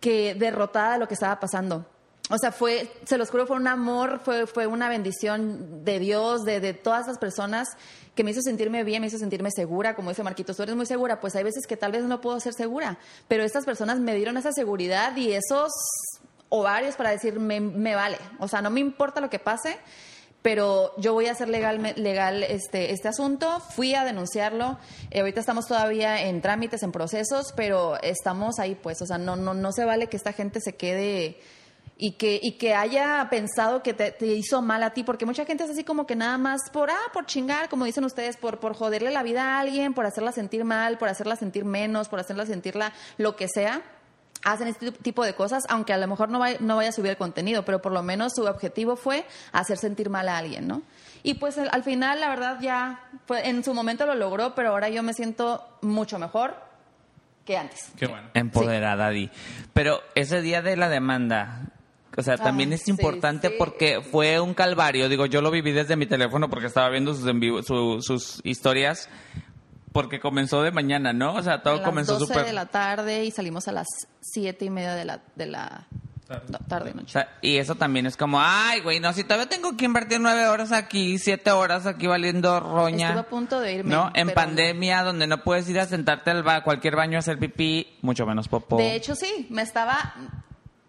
que 0.00 0.34
derrotada 0.34 0.94
de 0.94 0.98
lo 0.98 1.08
que 1.08 1.14
estaba 1.14 1.38
pasando. 1.40 1.86
O 2.30 2.38
sea, 2.38 2.52
fue, 2.52 2.90
se 3.04 3.18
los 3.18 3.28
juro, 3.30 3.46
fue 3.46 3.56
un 3.56 3.68
amor, 3.68 4.20
fue, 4.24 4.46
fue 4.46 4.66
una 4.66 4.88
bendición 4.88 5.84
de 5.84 5.98
Dios, 5.98 6.42
de, 6.44 6.58
de 6.58 6.72
todas 6.72 7.06
las 7.06 7.18
personas 7.18 7.68
que 8.14 8.24
me 8.24 8.30
hizo 8.30 8.40
sentirme 8.40 8.82
bien, 8.82 9.02
me 9.02 9.08
hizo 9.08 9.18
sentirme 9.18 9.50
segura. 9.50 9.94
Como 9.94 10.08
dice 10.08 10.22
Marquitos, 10.22 10.56
tú 10.56 10.62
eres 10.62 10.74
muy 10.74 10.86
segura. 10.86 11.20
Pues 11.20 11.36
hay 11.36 11.44
veces 11.44 11.66
que 11.66 11.76
tal 11.76 11.92
vez 11.92 12.04
no 12.04 12.20
puedo 12.22 12.40
ser 12.40 12.54
segura, 12.54 12.98
pero 13.28 13.42
estas 13.42 13.64
personas 13.64 14.00
me 14.00 14.14
dieron 14.14 14.36
esa 14.38 14.52
seguridad 14.52 15.14
y 15.16 15.32
esos 15.32 15.70
ovarios 16.48 16.94
para 16.94 17.10
decir, 17.10 17.38
me, 17.40 17.60
vale. 17.94 18.16
O 18.38 18.48
sea, 18.48 18.62
no 18.62 18.70
me 18.70 18.80
importa 18.80 19.20
lo 19.20 19.28
que 19.28 19.38
pase, 19.38 19.76
pero 20.40 20.92
yo 20.98 21.12
voy 21.12 21.26
a 21.26 21.32
hacer 21.32 21.48
legal, 21.48 21.94
legal 21.96 22.42
este, 22.42 22.92
este 22.92 23.08
asunto. 23.08 23.60
Fui 23.60 23.94
a 23.94 24.04
denunciarlo. 24.04 24.78
Eh, 25.10 25.20
ahorita 25.20 25.40
estamos 25.40 25.66
todavía 25.66 26.22
en 26.22 26.40
trámites, 26.40 26.82
en 26.82 26.92
procesos, 26.92 27.52
pero 27.56 28.00
estamos 28.02 28.58
ahí, 28.60 28.76
pues. 28.76 29.02
O 29.02 29.06
sea, 29.06 29.18
no, 29.18 29.36
no, 29.36 29.52
no 29.52 29.72
se 29.72 29.84
vale 29.84 30.06
que 30.06 30.16
esta 30.16 30.32
gente 30.32 30.60
se 30.60 30.76
quede 30.76 31.40
y 31.96 32.12
que, 32.12 32.40
y 32.42 32.52
que 32.58 32.74
haya 32.74 33.26
pensado 33.30 33.82
que 33.82 33.94
te, 33.94 34.10
te 34.10 34.26
hizo 34.26 34.62
mal 34.62 34.82
a 34.82 34.90
ti, 34.90 35.04
porque 35.04 35.26
mucha 35.26 35.44
gente 35.44 35.64
es 35.64 35.70
así 35.70 35.84
como 35.84 36.06
que 36.06 36.16
nada 36.16 36.38
más 36.38 36.60
por, 36.72 36.90
ah, 36.90 36.98
por 37.12 37.26
chingar, 37.26 37.68
como 37.68 37.84
dicen 37.84 38.04
ustedes, 38.04 38.36
por, 38.36 38.58
por 38.58 38.74
joderle 38.74 39.10
la 39.12 39.22
vida 39.22 39.42
a 39.56 39.60
alguien, 39.60 39.94
por 39.94 40.04
hacerla 40.04 40.32
sentir 40.32 40.64
mal, 40.64 40.98
por 40.98 41.08
hacerla 41.08 41.36
sentir 41.36 41.64
menos, 41.64 42.08
por 42.08 42.18
hacerla 42.18 42.46
sentirla 42.46 42.92
lo 43.16 43.36
que 43.36 43.46
sea 43.48 43.82
hacen 44.46 44.68
este 44.68 44.92
tipo 44.92 45.24
de 45.24 45.34
cosas, 45.34 45.62
aunque 45.70 45.94
a 45.94 45.96
lo 45.96 46.06
mejor 46.06 46.28
no 46.28 46.38
vaya, 46.38 46.58
no 46.60 46.76
vaya 46.76 46.90
a 46.90 46.92
subir 46.92 47.12
el 47.12 47.16
contenido, 47.16 47.64
pero 47.64 47.80
por 47.80 47.92
lo 47.92 48.02
menos 48.02 48.34
su 48.34 48.44
objetivo 48.44 48.94
fue 48.94 49.24
hacer 49.52 49.78
sentir 49.78 50.10
mal 50.10 50.28
a 50.28 50.36
alguien, 50.36 50.68
¿no? 50.68 50.82
Y 51.22 51.34
pues 51.34 51.56
el- 51.56 51.70
al 51.72 51.82
final, 51.82 52.20
la 52.20 52.28
verdad, 52.28 52.58
ya 52.60 53.08
fue- 53.26 53.48
en 53.48 53.64
su 53.64 53.72
momento 53.72 54.04
lo 54.04 54.14
logró, 54.14 54.54
pero 54.54 54.68
ahora 54.70 54.90
yo 54.90 55.02
me 55.02 55.14
siento 55.14 55.66
mucho 55.80 56.18
mejor 56.18 56.56
que 57.46 57.56
antes. 57.56 57.90
Qué 57.96 58.06
bueno. 58.06 58.28
Empoderada, 58.34 59.08
Di. 59.08 59.30
Pero 59.72 60.00
ese 60.14 60.42
día 60.42 60.60
de 60.60 60.76
la 60.76 60.90
demanda, 60.90 61.62
o 62.16 62.22
sea, 62.22 62.36
también 62.36 62.70
Ay, 62.70 62.74
es 62.76 62.88
importante 62.88 63.48
sí. 63.48 63.54
porque 63.58 64.00
fue 64.00 64.40
un 64.40 64.54
calvario. 64.54 65.08
Digo, 65.08 65.26
yo 65.26 65.40
lo 65.40 65.50
viví 65.50 65.72
desde 65.72 65.96
mi 65.96 66.06
teléfono 66.06 66.48
porque 66.50 66.66
estaba 66.66 66.88
viendo 66.90 67.14
sus, 67.14 67.26
en 67.26 67.40
vivo- 67.40 67.62
su- 67.62 68.00
sus 68.02 68.40
historias 68.44 69.08
porque 69.92 70.18
comenzó 70.20 70.62
de 70.62 70.72
mañana, 70.72 71.12
¿no? 71.12 71.34
O 71.34 71.42
sea, 71.42 71.62
todo 71.62 71.74
a 71.74 71.76
las 71.78 71.86
comenzó 71.86 72.14
12 72.18 72.26
súper... 72.26 72.46
de 72.46 72.52
la 72.52 72.66
tarde 72.66 73.24
y 73.24 73.30
salimos 73.30 73.68
a 73.68 73.72
las 73.72 73.86
siete 74.20 74.64
y 74.64 74.70
media 74.70 74.94
de 74.94 75.04
la, 75.04 75.20
de 75.36 75.46
la 75.46 75.86
no, 76.48 76.58
tarde, 76.66 76.90
O 76.90 76.94
noche. 76.96 77.12
sea, 77.12 77.28
y 77.42 77.58
eso 77.58 77.76
también 77.76 78.06
es 78.06 78.16
como, 78.16 78.40
ay, 78.40 78.80
güey, 78.80 78.98
no, 78.98 79.12
si 79.12 79.22
todavía 79.22 79.48
tengo 79.48 79.76
que 79.76 79.84
invertir 79.84 80.18
nueve 80.20 80.48
horas 80.48 80.72
aquí, 80.72 81.18
siete 81.18 81.52
horas 81.52 81.86
aquí 81.86 82.08
valiendo 82.08 82.58
roña. 82.58 83.08
Estuve 83.08 83.20
a 83.20 83.28
punto 83.28 83.60
de 83.60 83.72
irme. 83.74 83.90
¿No? 83.94 84.10
En 84.14 84.30
pandemia, 84.30 85.02
donde 85.04 85.28
no 85.28 85.44
puedes 85.44 85.68
ir 85.68 85.78
a 85.78 85.86
sentarte 85.86 86.30
al 86.32 86.42
ba- 86.42 86.64
cualquier 86.64 86.96
baño 86.96 87.16
a 87.16 87.20
hacer 87.20 87.38
pipí, 87.38 87.86
mucho 88.02 88.26
menos 88.26 88.48
popó. 88.48 88.76
De 88.78 88.96
hecho, 88.96 89.14
sí, 89.14 89.46
me 89.50 89.62
estaba 89.62 90.14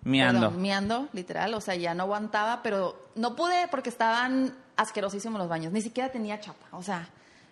miando. 0.05 0.51
Miando, 0.51 1.09
literal, 1.11 1.53
o 1.53 1.61
sea, 1.61 1.75
ya 1.75 1.93
no 1.93 2.03
aguantaba, 2.03 2.63
pero 2.63 2.97
no 3.15 3.35
pude 3.35 3.67
porque 3.69 3.89
estaban 3.89 4.53
asquerosísimos 4.77 5.37
los 5.37 5.49
baños, 5.49 5.73
ni 5.73 5.81
siquiera 5.81 6.09
tenía 6.11 6.39
chapa, 6.39 6.65
o 6.71 6.81
sea, 6.81 7.09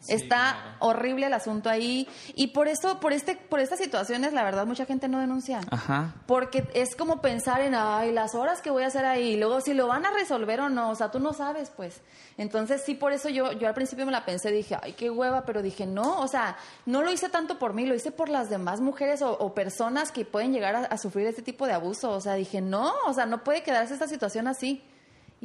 está 0.07 0.75
horrible 0.79 1.27
el 1.27 1.33
asunto 1.33 1.69
ahí 1.69 2.07
y 2.35 2.47
por 2.47 2.67
eso, 2.67 2.99
por 2.99 3.13
este, 3.13 3.35
por 3.35 3.59
estas 3.59 3.79
situaciones, 3.79 4.33
la 4.33 4.43
verdad, 4.43 4.65
mucha 4.65 4.85
gente 4.85 5.07
no 5.07 5.19
denuncia. 5.19 5.61
Ajá. 5.69 6.15
Porque 6.25 6.67
es 6.73 6.95
como 6.95 7.21
pensar 7.21 7.61
en, 7.61 7.75
ay, 7.75 8.11
las 8.11 8.35
horas 8.35 8.61
que 8.61 8.69
voy 8.69 8.83
a 8.83 8.87
hacer 8.87 9.05
ahí, 9.05 9.33
y 9.33 9.37
luego 9.37 9.61
si 9.61 9.73
lo 9.73 9.87
van 9.87 10.05
a 10.05 10.11
resolver 10.11 10.59
o 10.61 10.69
no, 10.69 10.89
o 10.89 10.95
sea, 10.95 11.11
tú 11.11 11.19
no 11.19 11.33
sabes, 11.33 11.69
pues. 11.69 12.01
Entonces, 12.37 12.81
sí, 12.85 12.95
por 12.95 13.13
eso 13.13 13.29
yo, 13.29 13.51
yo 13.53 13.67
al 13.67 13.73
principio 13.73 14.05
me 14.05 14.11
la 14.11 14.25
pensé, 14.25 14.51
dije, 14.51 14.77
ay, 14.81 14.93
qué 14.93 15.09
hueva, 15.09 15.45
pero 15.45 15.61
dije, 15.61 15.85
no, 15.85 16.19
o 16.19 16.27
sea, 16.27 16.57
no 16.85 17.01
lo 17.01 17.11
hice 17.11 17.29
tanto 17.29 17.59
por 17.59 17.73
mí, 17.73 17.85
lo 17.85 17.95
hice 17.95 18.11
por 18.11 18.29
las 18.29 18.49
demás 18.49 18.81
mujeres 18.81 19.21
o, 19.21 19.31
o 19.31 19.53
personas 19.53 20.11
que 20.11 20.25
pueden 20.25 20.51
llegar 20.51 20.75
a, 20.75 20.79
a 20.85 20.97
sufrir 20.97 21.27
este 21.27 21.41
tipo 21.41 21.67
de 21.67 21.73
abuso. 21.73 22.11
O 22.11 22.21
sea, 22.21 22.33
dije, 22.33 22.61
no, 22.61 22.93
o 23.05 23.13
sea, 23.13 23.25
no 23.25 23.43
puede 23.43 23.63
quedarse 23.63 23.93
esta 23.93 24.07
situación 24.07 24.47
así. 24.47 24.83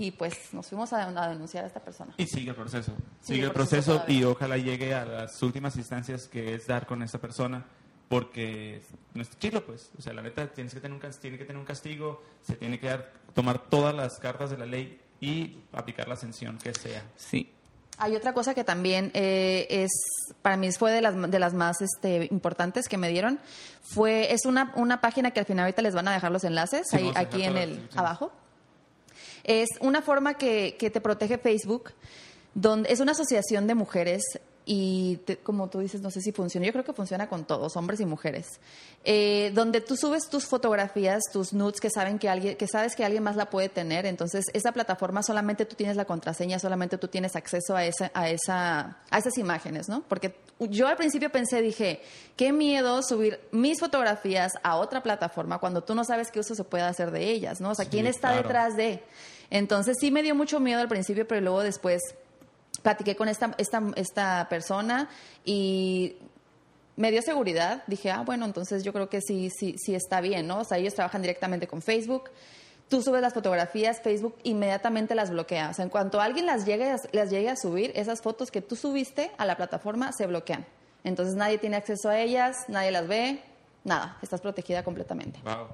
Y 0.01 0.12
pues 0.12 0.55
nos 0.55 0.68
fuimos 0.68 0.92
a, 0.92 1.09
a 1.09 1.28
denunciar 1.28 1.64
a 1.64 1.66
esta 1.66 1.80
persona. 1.80 2.14
Y 2.16 2.26
sigue 2.26 2.51
el 2.51 2.55
proceso. 2.55 2.92
Sigue 3.20 3.34
Sigue 3.34 3.46
el 3.46 3.53
proceso 3.53 3.96
proceso 3.96 4.12
y 4.12 4.22
ojalá 4.22 4.57
llegue 4.57 4.94
a 4.94 5.05
las 5.05 5.42
últimas 5.42 5.74
instancias 5.74 6.28
que 6.28 6.55
es 6.55 6.68
dar 6.68 6.86
con 6.86 7.03
esta 7.03 7.18
persona. 7.18 7.66
Porque 8.09 8.80
no 9.14 9.22
es 9.22 9.38
chilo, 9.40 9.66
pues. 9.66 9.90
O 9.99 10.01
sea, 10.01 10.12
la 10.12 10.22
neta, 10.22 10.46
tienes 10.46 10.72
que 10.72 10.78
tener 10.78 10.96
un, 10.96 11.12
tiene 11.20 11.36
que 11.36 11.44
tener 11.44 11.59
un 11.59 11.66
castigo, 11.66 12.22
se 12.42 12.55
tiene 12.55 12.78
que 12.78 12.86
dar, 12.86 13.12
tomar 13.34 13.68
todas 13.68 13.92
las 13.92 14.20
cartas 14.20 14.51
de 14.51 14.59
la 14.59 14.66
ley 14.66 15.01
y 15.20 15.59
aplicar 15.72 16.07
la 16.07 16.14
sanción 16.14 16.59
que 16.59 16.72
sea. 16.74 17.03
Sí. 17.16 17.53
Hay 17.99 18.14
otra 18.14 18.32
cosa 18.32 18.55
que 18.55 18.62
también 18.62 19.11
eh, 19.14 19.66
es, 19.68 19.90
para 20.42 20.57
mí 20.57 20.70
fue 20.70 20.92
de 20.92 21.01
las, 21.01 21.28
de 21.28 21.38
las 21.40 21.55
más 21.55 21.80
este, 21.80 22.28
importantes 22.30 22.88
que 22.88 22.99
me 22.99 23.09
dieron, 23.09 23.40
fue, 23.82 24.32
es 24.32 24.46
una, 24.46 24.72
una 24.76 25.01
página 25.01 25.32
que 25.32 25.40
al 25.40 25.46
final 25.46 25.64
ahorita 25.64 25.82
les 25.82 25.96
van 25.96 26.07
a 26.07 26.12
dejar 26.12 26.30
los 26.30 26.44
enlaces, 26.44 26.86
Sí, 26.88 26.99
ahí, 26.99 27.12
aquí 27.16 27.42
en 27.42 27.57
el, 27.57 27.88
abajo. 27.96 28.30
Es 29.49 29.68
una 29.80 30.03
forma 30.03 30.34
que, 30.34 30.76
que 30.78 30.90
te 30.90 31.01
protege 31.01 31.38
Facebook, 31.38 31.90
donde 32.55 32.92
es 32.92 33.01
una 33.01 33.12
asociación 33.12 33.66
de 33.66 33.74
mujeres 33.74 34.22
y 34.70 35.16
te- 35.24 35.38
como 35.38 35.70
tú 35.70 35.78
dices, 35.78 36.03
no 36.03 36.11
sé 36.11 36.20
si 36.20 36.30
funciona, 36.32 36.66
yo 36.66 36.72
creo 36.72 36.84
que 36.84 36.92
funciona 36.92 37.26
con 37.30 37.46
todos, 37.46 37.74
hombres 37.78 38.01
y 38.01 38.05
mujeres, 38.05 38.61
eh, 39.03 39.51
donde 39.55 39.80
tú 39.80 39.96
subes 39.96 40.28
tus 40.28 40.44
fotografías, 40.44 41.22
tus 41.32 41.55
nudes 41.55 41.80
que 41.80 41.88
saben 41.88 42.18
que 42.18 42.28
alguien, 42.28 42.55
que 42.59 42.66
sabes 42.66 42.94
que 42.94 43.03
alguien 43.03 43.22
más 43.22 43.36
la 43.36 43.49
puede 43.49 43.70
tener, 43.70 44.05
entonces 44.05 44.44
esa 44.53 44.72
plataforma 44.72 45.22
solamente 45.22 45.64
tú 45.64 45.74
tienes 45.74 45.96
la 45.96 46.05
contraseña, 46.05 46.59
solamente 46.59 46.99
tú 46.99 47.09
tienes 47.09 47.34
acceso 47.34 47.74
a 47.74 47.86
esa, 47.86 48.11
a 48.12 48.28
esa, 48.28 48.99
a 49.09 49.16
esas 49.18 49.38
imágenes, 49.38 49.88
¿no? 49.88 50.03
Porque 50.07 50.34
yo 50.59 50.86
al 50.86 50.96
principio 50.99 51.30
pensé, 51.30 51.62
dije, 51.62 52.03
qué 52.36 52.53
miedo 52.53 53.03
subir 53.03 53.40
mis 53.53 53.80
fotografías 53.80 54.53
a 54.62 54.76
otra 54.76 55.03
plataforma 55.03 55.59
cuando 55.61 55.82
tú 55.82 55.94
no 55.94 56.05
sabes 56.05 56.30
qué 56.30 56.40
uso 56.40 56.55
se 56.55 56.64
puede 56.64 56.84
hacer 56.84 57.11
de 57.11 57.30
ellas, 57.30 57.62
¿no? 57.62 57.70
O 57.70 57.74
sea, 57.74 57.86
Sí, 57.86 57.90
quién 57.92 58.07
está 58.07 58.28
claro. 58.32 58.42
detrás 58.42 58.76
de. 58.76 59.03
Entonces 59.51 59.96
sí 60.01 60.11
me 60.11 60.22
dio 60.22 60.34
mucho 60.34 60.61
miedo 60.61 60.80
al 60.80 60.88
principio, 60.88 61.26
pero 61.26 61.40
luego 61.40 61.62
después 61.62 62.03
platiqué 62.82 63.16
con 63.16 63.28
esta, 63.28 63.55
esta, 63.59 63.82
esta 63.96 64.46
persona 64.49 65.09
y 65.44 66.16
me 66.96 67.11
dio 67.11 67.22
seguridad. 67.22 67.82
Dije, 67.86 68.11
ah, 68.11 68.22
bueno, 68.22 68.44
entonces 68.44 68.84
yo 68.84 68.92
creo 68.92 69.09
que 69.09 69.20
sí, 69.20 69.51
sí, 69.51 69.74
sí 69.78 69.94
está 69.94 70.20
bien, 70.20 70.46
¿no? 70.46 70.61
O 70.61 70.64
sea, 70.64 70.78
ellos 70.78 70.94
trabajan 70.94 71.22
directamente 71.22 71.66
con 71.66 71.80
Facebook. 71.80 72.30
Tú 72.88 73.03
subes 73.03 73.20
las 73.20 73.34
fotografías, 73.34 74.01
Facebook 74.01 74.36
inmediatamente 74.44 75.14
las 75.14 75.30
bloquea. 75.30 75.70
O 75.70 75.74
sea, 75.74 75.84
en 75.84 75.90
cuanto 75.90 76.20
alguien 76.20 76.46
las 76.46 76.64
llegue, 76.64 76.94
las 77.12 77.30
llegue 77.30 77.51
a 77.51 77.57
subir, 77.57 77.92
esas 77.94 78.22
fotos 78.22 78.51
que 78.51 78.62
tú 78.62 78.76
subiste 78.76 79.30
a 79.38 79.46
la 79.46 79.57
plataforma 79.57 80.12
se 80.12 80.26
bloquean. 80.26 80.66
Entonces 81.05 81.34
nadie 81.34 81.59
tiene 81.59 81.76
acceso 81.76 82.09
a 82.09 82.18
ellas, 82.18 82.57
nadie 82.68 82.90
las 82.90 83.07
ve, 83.07 83.42
nada, 83.84 84.18
estás 84.22 84.40
protegida 84.40 84.82
completamente. 84.82 85.38
Wow. 85.44 85.68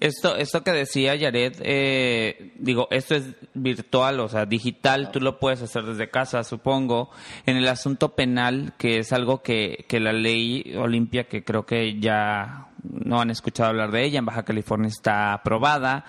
Esto, 0.00 0.36
esto 0.36 0.62
que 0.62 0.70
decía 0.70 1.16
Yaret, 1.16 1.60
eh, 1.60 2.52
digo, 2.56 2.86
esto 2.92 3.16
es 3.16 3.34
virtual, 3.54 4.20
o 4.20 4.28
sea, 4.28 4.46
digital, 4.46 5.10
tú 5.10 5.20
lo 5.20 5.40
puedes 5.40 5.60
hacer 5.60 5.82
desde 5.82 6.08
casa, 6.08 6.44
supongo. 6.44 7.10
En 7.46 7.56
el 7.56 7.66
asunto 7.66 8.14
penal, 8.14 8.74
que 8.78 8.98
es 8.98 9.12
algo 9.12 9.42
que, 9.42 9.86
que 9.88 9.98
la 9.98 10.12
ley 10.12 10.76
Olimpia, 10.76 11.24
que 11.24 11.42
creo 11.42 11.66
que 11.66 11.98
ya 11.98 12.68
no 12.84 13.20
han 13.20 13.30
escuchado 13.30 13.70
hablar 13.70 13.90
de 13.90 14.04
ella, 14.04 14.20
en 14.20 14.26
Baja 14.26 14.44
California 14.44 14.88
está 14.88 15.32
aprobada, 15.32 16.04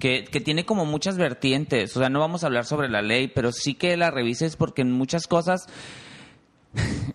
que, 0.00 0.24
que 0.24 0.40
tiene 0.40 0.64
como 0.64 0.84
muchas 0.84 1.16
vertientes. 1.16 1.96
O 1.96 2.00
sea, 2.00 2.08
no 2.08 2.18
vamos 2.18 2.42
a 2.42 2.48
hablar 2.48 2.64
sobre 2.64 2.88
la 2.88 3.00
ley, 3.00 3.28
pero 3.28 3.52
sí 3.52 3.74
que 3.74 3.96
la 3.96 4.10
revises 4.10 4.56
porque 4.56 4.82
en 4.82 4.90
muchas 4.90 5.28
cosas 5.28 5.68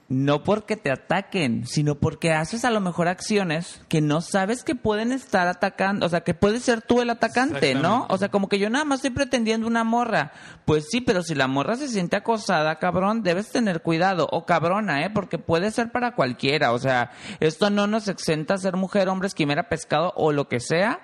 no 0.08 0.44
porque 0.44 0.76
te 0.76 0.92
ataquen, 0.92 1.66
sino 1.66 1.96
porque 1.96 2.34
haces 2.34 2.66
a 2.66 2.72
lo 2.72 2.80
mejor 2.80 3.08
acciones 3.08 3.82
que 3.90 4.02
no 4.02 4.22
sabes 4.22 4.64
que 4.64 4.76
pueden 4.76 5.12
estar 5.12 5.48
atacando, 5.48 6.06
o 6.06 6.10
sea, 6.10 6.22
que 6.22 6.34
puedes 6.34 6.64
ser 6.64 6.82
tú 6.82 7.02
el 7.02 7.10
atacante, 7.10 7.74
¿no? 7.74 8.06
O 8.10 8.18
sea, 8.18 8.30
como 8.30 8.48
que 8.48 8.60
yo 8.60 8.70
nada 8.70 8.86
más 8.86 9.00
estoy 9.00 9.12
pretendiendo 9.12 9.68
una 9.68 9.84
morra. 9.84 10.32
Pues 10.66 10.88
sí, 10.90 11.02
pero 11.02 11.24
si 11.24 11.36
la 11.36 11.48
morra 11.48 11.76
se 11.76 11.88
siente 11.88 12.16
acosada, 12.16 12.78
cabrón, 12.80 13.24
debes 13.24 13.52
tener 13.52 13.82
cuidado. 13.82 14.28
O 14.32 14.46
cabrona, 14.46 15.06
¿eh? 15.06 15.10
Porque 15.10 15.38
puede 15.38 15.72
ser 15.72 15.92
para 15.92 16.16
cualquiera. 16.16 16.72
O 16.72 16.80
sea, 16.80 17.12
esto 17.40 17.70
no 17.70 17.88
nos 17.88 18.08
exenta 18.08 18.56
a 18.56 18.58
ser 18.58 18.76
mujer, 18.76 19.10
hombre, 19.10 19.28
esquimera, 19.28 19.70
pescado 19.70 20.14
o 20.16 20.32
lo 20.32 20.48
que 20.48 20.60
sea. 20.60 21.02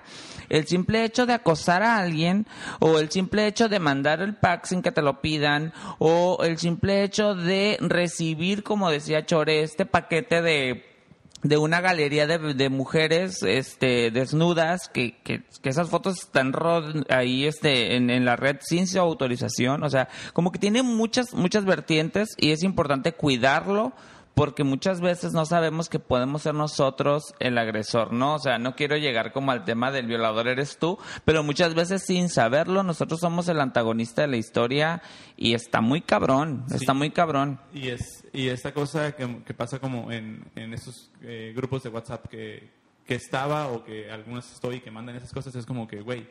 El 0.48 0.66
simple 0.66 1.04
hecho 1.04 1.24
de 1.24 1.32
acosar 1.32 1.82
a 1.82 1.96
alguien 1.96 2.46
o 2.78 2.98
el 2.98 3.10
simple 3.10 3.46
hecho 3.46 3.68
de 3.68 3.78
mandar 3.78 4.20
el 4.20 4.36
pack 4.36 4.66
sin 4.66 4.82
que 4.82 4.92
te 4.92 5.00
lo 5.00 5.22
pidan 5.22 5.72
o 5.98 6.40
el 6.42 6.58
simple 6.58 7.04
hecho 7.04 7.34
de 7.34 7.78
recibir, 7.80 8.41
como 8.62 8.90
decía 8.90 9.26
Chore, 9.26 9.62
este 9.62 9.86
paquete 9.86 10.42
de 10.42 10.92
de 11.42 11.58
una 11.58 11.80
galería 11.80 12.26
de, 12.26 12.68
mujeres 12.68 13.42
este 13.42 14.12
desnudas 14.12 14.88
que, 14.88 15.20
que, 15.24 15.42
esas 15.64 15.88
fotos 15.88 16.20
están 16.20 16.52
ahí 17.08 17.46
este 17.46 17.96
en, 17.96 18.10
en 18.10 18.24
la 18.24 18.36
red 18.36 18.58
sin 18.60 18.86
su 18.86 19.00
autorización. 19.00 19.82
O 19.82 19.90
sea 19.90 20.08
como 20.32 20.52
que 20.52 20.58
tiene 20.58 20.82
muchas 20.82 21.34
muchas 21.34 21.64
vertientes 21.64 22.28
y 22.36 22.52
es 22.52 22.62
importante 22.62 23.12
cuidarlo 23.12 23.92
porque 24.34 24.64
muchas 24.64 25.00
veces 25.00 25.32
no 25.34 25.44
sabemos 25.44 25.88
que 25.88 25.98
podemos 25.98 26.42
ser 26.42 26.54
nosotros 26.54 27.34
el 27.38 27.58
agresor, 27.58 28.12
¿no? 28.12 28.34
O 28.34 28.38
sea, 28.38 28.58
no 28.58 28.74
quiero 28.74 28.96
llegar 28.96 29.32
como 29.32 29.52
al 29.52 29.64
tema 29.64 29.90
del 29.90 30.06
violador 30.06 30.48
eres 30.48 30.78
tú, 30.78 30.98
pero 31.24 31.42
muchas 31.42 31.74
veces 31.74 32.04
sin 32.06 32.28
saberlo 32.28 32.82
nosotros 32.82 33.20
somos 33.20 33.48
el 33.48 33.60
antagonista 33.60 34.22
de 34.22 34.28
la 34.28 34.36
historia 34.38 35.02
y 35.36 35.54
está 35.54 35.80
muy 35.80 36.00
cabrón, 36.00 36.64
Sí. 36.68 36.76
está 36.76 36.94
muy 36.94 37.10
cabrón. 37.10 37.60
Y 37.74 37.88
es 37.88 38.24
y 38.32 38.48
esta 38.48 38.72
cosa 38.72 39.12
que, 39.12 39.42
que 39.44 39.52
pasa 39.54 39.78
como 39.78 40.10
en, 40.10 40.44
en 40.54 40.72
esos 40.72 41.10
eh, 41.20 41.52
grupos 41.54 41.82
de 41.82 41.90
WhatsApp 41.90 42.26
que, 42.28 42.70
que 43.06 43.14
estaba 43.14 43.68
o 43.68 43.84
que 43.84 44.10
algunos 44.10 44.50
estoy 44.52 44.80
que 44.80 44.90
mandan 44.90 45.16
esas 45.16 45.32
cosas, 45.32 45.54
es 45.54 45.66
como 45.66 45.86
que, 45.86 46.00
güey, 46.00 46.26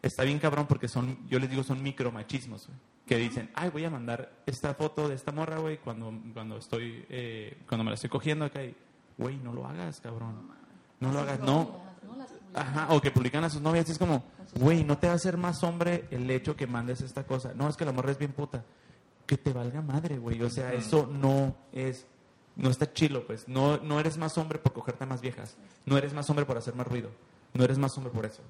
está 0.00 0.22
bien 0.24 0.38
cabrón 0.38 0.66
porque 0.66 0.88
son, 0.88 1.18
yo 1.28 1.38
les 1.38 1.50
digo, 1.50 1.62
son 1.62 1.82
micromachismos, 1.82 2.66
güey. 2.68 2.78
Que 3.08 3.16
dicen, 3.16 3.50
ay, 3.54 3.70
voy 3.70 3.84
a 3.86 3.90
mandar 3.90 4.30
esta 4.44 4.74
foto 4.74 5.08
de 5.08 5.14
esta 5.14 5.32
morra, 5.32 5.58
güey, 5.58 5.78
cuando, 5.78 6.12
cuando 6.34 6.58
estoy, 6.58 7.06
eh, 7.08 7.56
cuando 7.66 7.82
me 7.82 7.90
la 7.90 7.94
estoy 7.94 8.10
cogiendo 8.10 8.44
acá 8.44 8.62
y, 8.62 8.76
güey, 9.16 9.38
no 9.38 9.54
lo 9.54 9.66
hagas, 9.66 9.98
cabrón. 10.00 10.50
No 11.00 11.10
lo 11.10 11.20
hagas, 11.20 11.40
no. 11.40 11.88
Ajá, 12.54 12.88
o 12.90 13.00
que 13.00 13.10
publican 13.10 13.44
a 13.44 13.50
sus 13.50 13.62
novias 13.62 13.88
y 13.88 13.92
es 13.92 13.98
como, 13.98 14.24
güey, 14.56 14.84
no 14.84 14.98
te 14.98 15.06
va 15.06 15.14
a 15.14 15.16
hacer 15.16 15.38
más 15.38 15.62
hombre 15.62 16.04
el 16.10 16.30
hecho 16.30 16.54
que 16.54 16.66
mandes 16.66 17.00
esta 17.00 17.24
cosa. 17.24 17.52
No, 17.54 17.68
es 17.68 17.76
que 17.78 17.86
la 17.86 17.92
morra 17.92 18.10
es 18.10 18.18
bien 18.18 18.32
puta. 18.32 18.62
Que 19.26 19.38
te 19.38 19.54
valga 19.54 19.80
madre, 19.80 20.18
güey. 20.18 20.42
O 20.42 20.50
sea, 20.50 20.74
eso 20.74 21.06
no 21.10 21.56
es, 21.72 22.06
no 22.56 22.68
está 22.68 22.92
chilo, 22.92 23.26
pues. 23.26 23.48
No, 23.48 23.78
no 23.78 24.00
eres 24.00 24.18
más 24.18 24.36
hombre 24.36 24.58
por 24.58 24.74
cogerte 24.74 25.06
más 25.06 25.22
viejas. 25.22 25.56
No 25.86 25.96
eres 25.96 26.12
más 26.12 26.28
hombre 26.28 26.44
por 26.44 26.58
hacer 26.58 26.74
más 26.74 26.86
ruido. 26.86 27.10
No 27.54 27.64
eres 27.64 27.78
más 27.78 27.96
hombre 27.96 28.12
por 28.12 28.26
eso. 28.26 28.42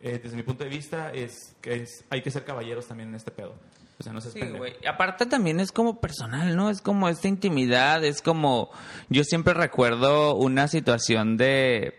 Eh, 0.00 0.20
desde 0.22 0.36
mi 0.36 0.42
punto 0.42 0.64
de 0.64 0.70
vista, 0.70 1.12
es 1.12 1.54
es, 1.62 2.04
hay 2.10 2.22
que 2.22 2.30
ser 2.30 2.44
caballeros 2.44 2.86
también 2.86 3.10
en 3.10 3.14
este 3.14 3.30
pedo. 3.30 3.54
O 3.98 4.02
sea, 4.02 4.12
no 4.12 4.20
seas 4.20 4.34
Sí, 4.34 4.40
pendejo. 4.40 4.58
güey. 4.58 4.74
Y 4.82 4.86
Aparte 4.86 5.26
también 5.26 5.60
es 5.60 5.70
como 5.72 6.00
personal, 6.00 6.56
¿no? 6.56 6.70
Es 6.70 6.80
como 6.80 7.08
esta 7.08 7.28
intimidad, 7.28 8.04
es 8.04 8.20
como... 8.22 8.70
Yo 9.10 9.22
siempre 9.24 9.54
recuerdo 9.54 10.34
una 10.34 10.66
situación 10.68 11.36
de, 11.36 11.94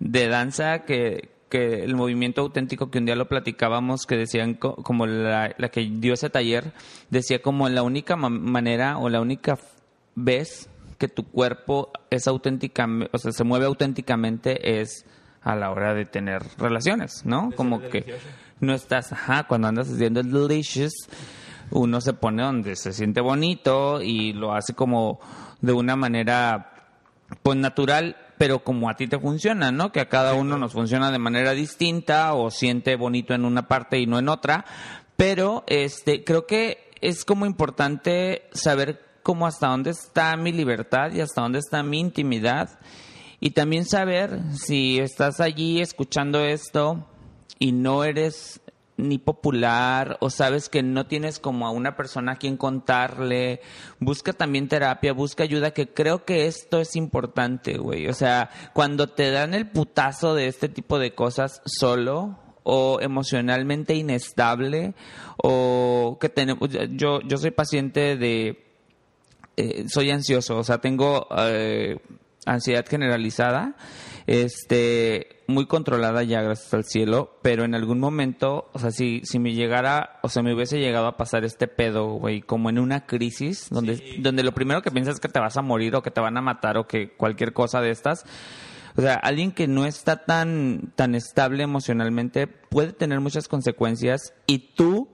de 0.00 0.28
danza 0.28 0.80
que, 0.80 1.30
que 1.48 1.82
el 1.84 1.94
movimiento 1.96 2.42
auténtico 2.42 2.90
que 2.90 2.98
un 2.98 3.06
día 3.06 3.16
lo 3.16 3.28
platicábamos, 3.28 4.04
que 4.06 4.16
decían 4.16 4.54
co- 4.54 4.76
como 4.76 5.06
la, 5.06 5.54
la 5.56 5.68
que 5.70 5.80
dio 5.90 6.12
ese 6.14 6.28
taller, 6.30 6.72
decía 7.08 7.40
como 7.40 7.68
la 7.70 7.82
única 7.82 8.16
ma- 8.16 8.28
manera 8.28 8.98
o 8.98 9.08
la 9.08 9.20
única 9.20 9.58
vez 10.14 10.68
que 10.98 11.08
tu 11.08 11.24
cuerpo 11.24 11.90
es 12.10 12.26
auténtica, 12.28 12.86
o 13.12 13.16
sea, 13.18 13.32
se 13.32 13.44
mueve 13.44 13.64
auténticamente 13.64 14.80
es 14.82 15.06
a 15.42 15.56
la 15.56 15.70
hora 15.70 15.94
de 15.94 16.04
tener 16.04 16.42
relaciones, 16.58 17.22
¿no? 17.24 17.50
Como 17.56 17.80
que. 17.80 18.04
No 18.60 18.74
estás, 18.74 19.12
ajá, 19.12 19.44
cuando 19.44 19.68
andas 19.68 19.90
haciendo 19.90 20.20
el 20.20 20.30
delicious, 20.30 20.92
uno 21.70 22.00
se 22.00 22.12
pone 22.12 22.42
donde 22.42 22.76
se 22.76 22.92
siente 22.92 23.20
bonito 23.20 24.02
y 24.02 24.32
lo 24.32 24.54
hace 24.54 24.74
como 24.74 25.20
de 25.60 25.72
una 25.72 25.96
manera 25.96 26.72
pues 27.42 27.56
natural, 27.56 28.16
pero 28.38 28.64
como 28.64 28.90
a 28.90 28.96
ti 28.96 29.06
te 29.06 29.18
funciona, 29.18 29.70
¿no? 29.70 29.92
Que 29.92 30.00
a 30.00 30.08
cada 30.08 30.34
uno 30.34 30.58
nos 30.58 30.72
funciona 30.72 31.10
de 31.10 31.18
manera 31.18 31.52
distinta 31.52 32.34
o 32.34 32.50
siente 32.50 32.96
bonito 32.96 33.34
en 33.34 33.44
una 33.44 33.68
parte 33.68 33.98
y 33.98 34.06
no 34.06 34.18
en 34.18 34.28
otra, 34.28 34.64
pero 35.16 35.64
este 35.66 36.24
creo 36.24 36.46
que 36.46 36.90
es 37.00 37.24
como 37.24 37.46
importante 37.46 38.48
saber 38.52 39.00
cómo 39.22 39.46
hasta 39.46 39.68
dónde 39.68 39.90
está 39.90 40.36
mi 40.36 40.52
libertad 40.52 41.12
y 41.12 41.20
hasta 41.20 41.42
dónde 41.42 41.60
está 41.60 41.82
mi 41.82 42.00
intimidad 42.00 42.80
y 43.38 43.50
también 43.50 43.84
saber 43.84 44.40
si 44.54 44.98
estás 44.98 45.40
allí 45.40 45.80
escuchando 45.80 46.44
esto 46.44 47.06
y 47.60 47.70
no 47.70 48.02
eres 48.02 48.60
ni 48.96 49.18
popular 49.18 50.18
o 50.20 50.28
sabes 50.30 50.68
que 50.68 50.82
no 50.82 51.06
tienes 51.06 51.38
como 51.38 51.66
a 51.66 51.70
una 51.70 51.96
persona 51.96 52.32
a 52.32 52.36
quien 52.36 52.56
contarle, 52.56 53.60
busca 53.98 54.32
también 54.32 54.68
terapia, 54.68 55.12
busca 55.12 55.44
ayuda, 55.44 55.70
que 55.70 55.88
creo 55.88 56.24
que 56.24 56.46
esto 56.46 56.80
es 56.80 56.96
importante, 56.96 57.78
güey. 57.78 58.08
O 58.08 58.14
sea, 58.14 58.50
cuando 58.72 59.06
te 59.06 59.30
dan 59.30 59.54
el 59.54 59.68
putazo 59.68 60.34
de 60.34 60.48
este 60.48 60.68
tipo 60.68 60.98
de 60.98 61.14
cosas 61.14 61.62
solo 61.64 62.38
o 62.62 62.98
emocionalmente 63.00 63.94
inestable 63.94 64.94
o 65.36 66.18
que 66.20 66.28
tenemos, 66.28 66.68
yo, 66.90 67.20
yo 67.20 67.36
soy 67.38 67.52
paciente 67.52 68.16
de 68.16 68.66
eh, 69.56 69.84
soy 69.88 70.10
ansioso, 70.10 70.58
o 70.58 70.64
sea, 70.64 70.78
tengo 70.78 71.26
eh, 71.36 71.98
ansiedad 72.46 72.86
generalizada, 72.88 73.74
este, 74.30 75.42
muy 75.48 75.66
controlada 75.66 76.22
ya, 76.22 76.40
gracias 76.40 76.72
al 76.72 76.84
cielo, 76.84 77.36
pero 77.42 77.64
en 77.64 77.74
algún 77.74 77.98
momento, 77.98 78.70
o 78.72 78.78
sea, 78.78 78.92
si, 78.92 79.22
si 79.24 79.40
me 79.40 79.54
llegara, 79.54 80.20
o 80.22 80.28
sea, 80.28 80.44
me 80.44 80.54
hubiese 80.54 80.78
llegado 80.78 81.08
a 81.08 81.16
pasar 81.16 81.44
este 81.44 81.66
pedo, 81.66 82.12
güey, 82.12 82.40
como 82.40 82.70
en 82.70 82.78
una 82.78 83.06
crisis, 83.06 83.66
donde, 83.70 83.96
Sí. 83.96 84.18
donde 84.20 84.44
lo 84.44 84.52
primero 84.52 84.82
que 84.82 84.92
piensas 84.92 85.14
es 85.14 85.20
que 85.20 85.28
te 85.28 85.40
vas 85.40 85.56
a 85.56 85.62
morir 85.62 85.96
o 85.96 86.02
que 86.02 86.12
te 86.12 86.20
van 86.20 86.36
a 86.36 86.42
matar 86.42 86.78
o 86.78 86.86
que 86.86 87.10
cualquier 87.16 87.52
cosa 87.52 87.80
de 87.80 87.90
estas, 87.90 88.24
o 88.96 89.02
sea, 89.02 89.14
alguien 89.14 89.50
que 89.50 89.66
no 89.66 89.84
está 89.84 90.24
tan, 90.24 90.92
tan 90.94 91.16
estable 91.16 91.64
emocionalmente 91.64 92.46
puede 92.46 92.92
tener 92.92 93.18
muchas 93.18 93.48
consecuencias 93.48 94.32
y 94.46 94.74
tú 94.76 95.08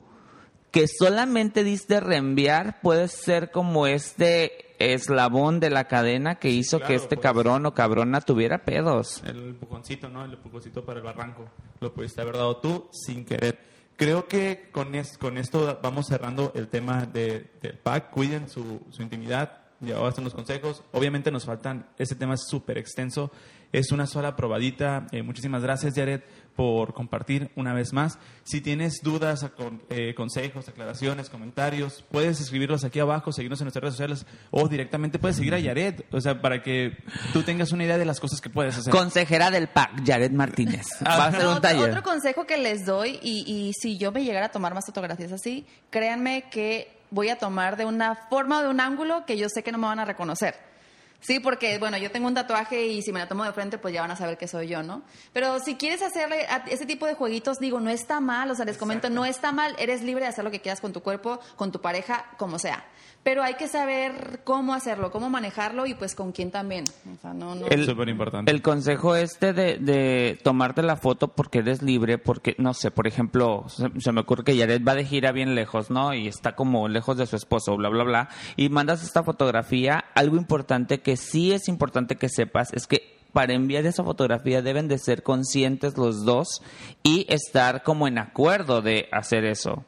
que 0.73 0.85
solamente 0.89 1.65
diste 1.65 2.01
reenviar 2.01 2.83
puede 2.83 3.09
ser 3.09 3.51
como 3.51 3.87
este 3.87 4.66
eslabón 4.79 5.61
de 5.61 5.71
la 5.71 5.85
cadena 5.89 6.37
que 6.37 6.51
hizo 6.51 6.79
claro, 6.79 6.89
que 6.89 6.95
este 6.97 7.17
pues. 7.17 7.23
cabrón 7.23 7.67
o 7.67 7.75
cabrona 7.75 8.21
tuviera 8.21 8.65
pedos. 8.65 9.23
El 9.25 9.49
empujoncito, 9.51 10.09
¿no? 10.09 10.25
El 10.25 10.33
empujoncito 10.35 10.85
para 10.85 10.99
el 11.01 11.05
barranco. 11.05 11.49
Lo 11.81 11.93
pudiste 11.93 12.21
haber 12.21 12.35
dado 12.37 12.57
tú 12.59 12.89
sin 12.93 13.25
querer. 13.25 13.59
Creo 13.97 14.29
que 14.29 14.69
con, 14.73 14.95
es- 14.95 15.17
con 15.19 15.39
esto 15.39 15.79
vamos 15.83 16.07
cerrando 16.07 16.53
el 16.55 16.69
tema 16.69 17.07
de- 17.07 17.51
del 17.63 17.79
pack. 17.79 18.11
Cuiden 18.11 18.49
su, 18.49 18.81
su 18.91 19.03
intimidad. 19.03 19.63
Ya 19.81 20.05
hacen 20.07 20.25
los 20.25 20.33
consejos. 20.35 20.83
Obviamente 20.93 21.31
nos 21.31 21.45
faltan, 21.45 21.87
ese 21.99 22.15
tema 22.15 22.35
es 22.35 22.47
súper 22.49 22.79
extenso. 22.79 23.31
Es 23.73 23.93
una 23.93 24.07
sola 24.07 24.35
probadita. 24.37 25.07
Eh, 25.13 25.23
muchísimas 25.23 25.63
gracias, 25.63 25.95
Jared, 25.95 26.23
por 26.57 26.95
compartir 26.95 27.51
una 27.55 27.75
vez 27.75 27.93
más. 27.93 28.19
Si 28.45 28.61
tienes 28.61 29.01
dudas, 29.03 29.47
eh, 29.91 30.15
consejos, 30.15 30.69
aclaraciones, 30.69 31.29
comentarios, 31.31 32.05
puedes 32.11 32.41
escribirlos 32.41 32.83
aquí 32.85 32.99
abajo, 32.99 33.31
seguirnos 33.31 33.61
en 33.61 33.67
nuestras 33.67 33.83
redes 33.83 33.95
sociales 33.95 34.27
o 34.51 34.67
directamente 34.67 35.19
puedes 35.19 35.37
seguir 35.37 35.55
a 35.55 35.61
Jared. 35.63 36.01
O 36.11 36.21
sea, 36.21 36.41
para 36.41 36.63
que 36.63 36.97
tú 37.33 37.43
tengas 37.43 37.73
una 37.73 37.85
idea 37.85 37.99
de 37.99 38.05
las 38.07 38.19
cosas 38.19 38.41
que 38.41 38.49
puedes 38.51 38.77
hacer. 38.77 38.91
Consejera 38.93 39.51
del 39.51 39.69
PAC, 39.69 40.03
Jared 40.07 40.33
Martínez. 40.33 40.87
Va 41.07 41.25
a 41.25 41.27
hacer 41.29 41.43
No, 41.43 41.51
un 41.51 41.57
otro, 41.59 41.61
taller. 41.71 41.91
otro 41.91 42.03
consejo 42.03 42.47
que 42.47 42.57
les 42.57 42.87
doy, 42.87 43.19
y, 43.23 43.45
y 43.47 43.73
si 43.75 43.99
yo 43.99 44.11
me 44.11 44.25
llegara 44.25 44.47
a 44.47 44.51
tomar 44.51 44.73
más 44.75 44.87
fotografías 44.87 45.33
así, 45.33 45.67
créanme 45.91 46.45
que 46.51 46.97
voy 47.11 47.29
a 47.29 47.37
tomar 47.39 47.77
de 47.77 47.85
una 47.85 48.15
forma 48.31 48.59
o 48.61 48.63
de 48.63 48.69
un 48.69 48.81
ángulo 48.81 49.25
que 49.27 49.37
yo 49.37 49.49
sé 49.49 49.63
que 49.63 49.71
no 49.73 49.79
me 49.79 49.87
van 49.87 50.01
a 50.01 50.05
reconocer. 50.05 50.55
Sí, 51.21 51.41
porque, 51.41 51.79
bueno, 51.79 51.97
yo 51.97 52.11
tengo 52.11 52.29
un 52.29 52.35
tatuaje 52.35 52.87
y 52.87 53.03
si 53.03 53.13
me 53.13 53.19
la 53.19 53.27
tomo 53.29 53.45
de 53.45 53.53
frente, 53.53 53.79
pues 53.79 53.93
ya 53.93 54.03
van 54.03 54.11
a 54.13 54.17
saber 54.17 54.39
que 54.39 54.47
soy 54.47 54.69
yo, 54.69 54.83
¿no? 54.83 55.03
Pero 55.33 55.59
si 55.61 55.75
quieres 55.77 56.03
hacerle 56.03 56.47
a- 56.47 56.65
ese 56.69 56.87
tipo 56.87 57.07
de 57.07 57.15
jueguitos, 57.15 57.59
digo, 57.59 57.81
no 57.81 57.91
está 57.91 58.21
mal, 58.21 58.51
o 58.51 58.55
sea, 58.55 58.65
les 58.65 58.77
comento, 58.79 59.11
no 59.11 59.25
está 59.25 59.51
mal, 59.51 59.75
eres 59.79 60.03
libre 60.03 60.23
de 60.25 60.29
hacer 60.29 60.45
lo 60.45 60.51
que 60.51 60.61
quieras 60.61 60.81
con 60.81 60.93
tu 60.93 61.03
cuerpo, 61.03 61.41
con 61.57 61.73
tu 61.73 61.81
pareja, 61.81 62.27
como 62.37 62.59
sea. 62.59 62.85
Pero 63.27 63.43
hay 63.43 63.55
que 63.55 63.67
saber 63.67 64.39
cómo 64.45 64.73
hacerlo, 64.73 65.11
cómo 65.11 65.29
manejarlo 65.29 65.85
y 65.87 65.95
pues 65.95 66.15
con 66.15 66.31
quién 66.31 66.53
también. 66.53 66.85
O 67.13 67.21
sea, 67.21 67.35
no, 67.35 67.57
no. 67.57 67.67
El- 67.67 67.85
Súper 67.85 68.09
importante. 68.09 68.53
El 68.53 68.63
consejo 68.63 69.17
este 69.17 69.53
de, 69.53 69.79
de 69.79 70.39
tomarte 70.45 70.81
la 70.85 70.95
foto 70.97 71.27
porque 71.27 71.59
eres 71.59 71.83
libre, 71.83 72.19
porque, 72.19 72.55
no 72.59 72.73
sé, 72.73 72.93
por 72.93 73.09
ejemplo, 73.09 73.65
se, 73.69 73.89
se 74.01 74.13
me 74.13 74.21
ocurre 74.21 74.45
que 74.45 74.57
Jared 74.57 74.81
va 74.87 74.95
de 74.95 75.05
gira 75.05 75.33
bien 75.33 75.57
lejos, 75.57 75.91
¿no? 75.91 76.15
Y 76.15 76.29
está 76.29 76.55
como 76.55 76.87
lejos 76.87 77.17
de 77.17 77.27
su 77.27 77.35
esposo, 77.35 77.77
bla, 77.77 77.89
bla, 77.89 78.05
bla. 78.05 78.29
Y 78.55 78.69
mandas 78.69 79.03
esta 79.03 79.25
fotografía. 79.25 80.05
Algo 80.15 80.37
importante 80.37 81.01
que 81.01 81.17
sí 81.17 81.51
es 81.51 81.67
importante 81.67 82.15
que 82.15 82.29
sepas 82.29 82.73
es 82.75 82.87
que 82.87 83.17
para 83.33 83.55
enviar 83.55 83.85
esa 83.87 84.05
fotografía 84.05 84.63
deben 84.63 84.87
de 84.87 84.99
ser 84.99 85.25
conscientes 85.25 85.99
los 85.99 86.25
dos 86.25 86.63
y 87.03 87.27
estar 87.29 87.83
como 87.83 88.07
en 88.07 88.19
acuerdo 88.19 88.83
de 88.83 89.09
hacer 89.11 89.45
eso. 89.45 89.85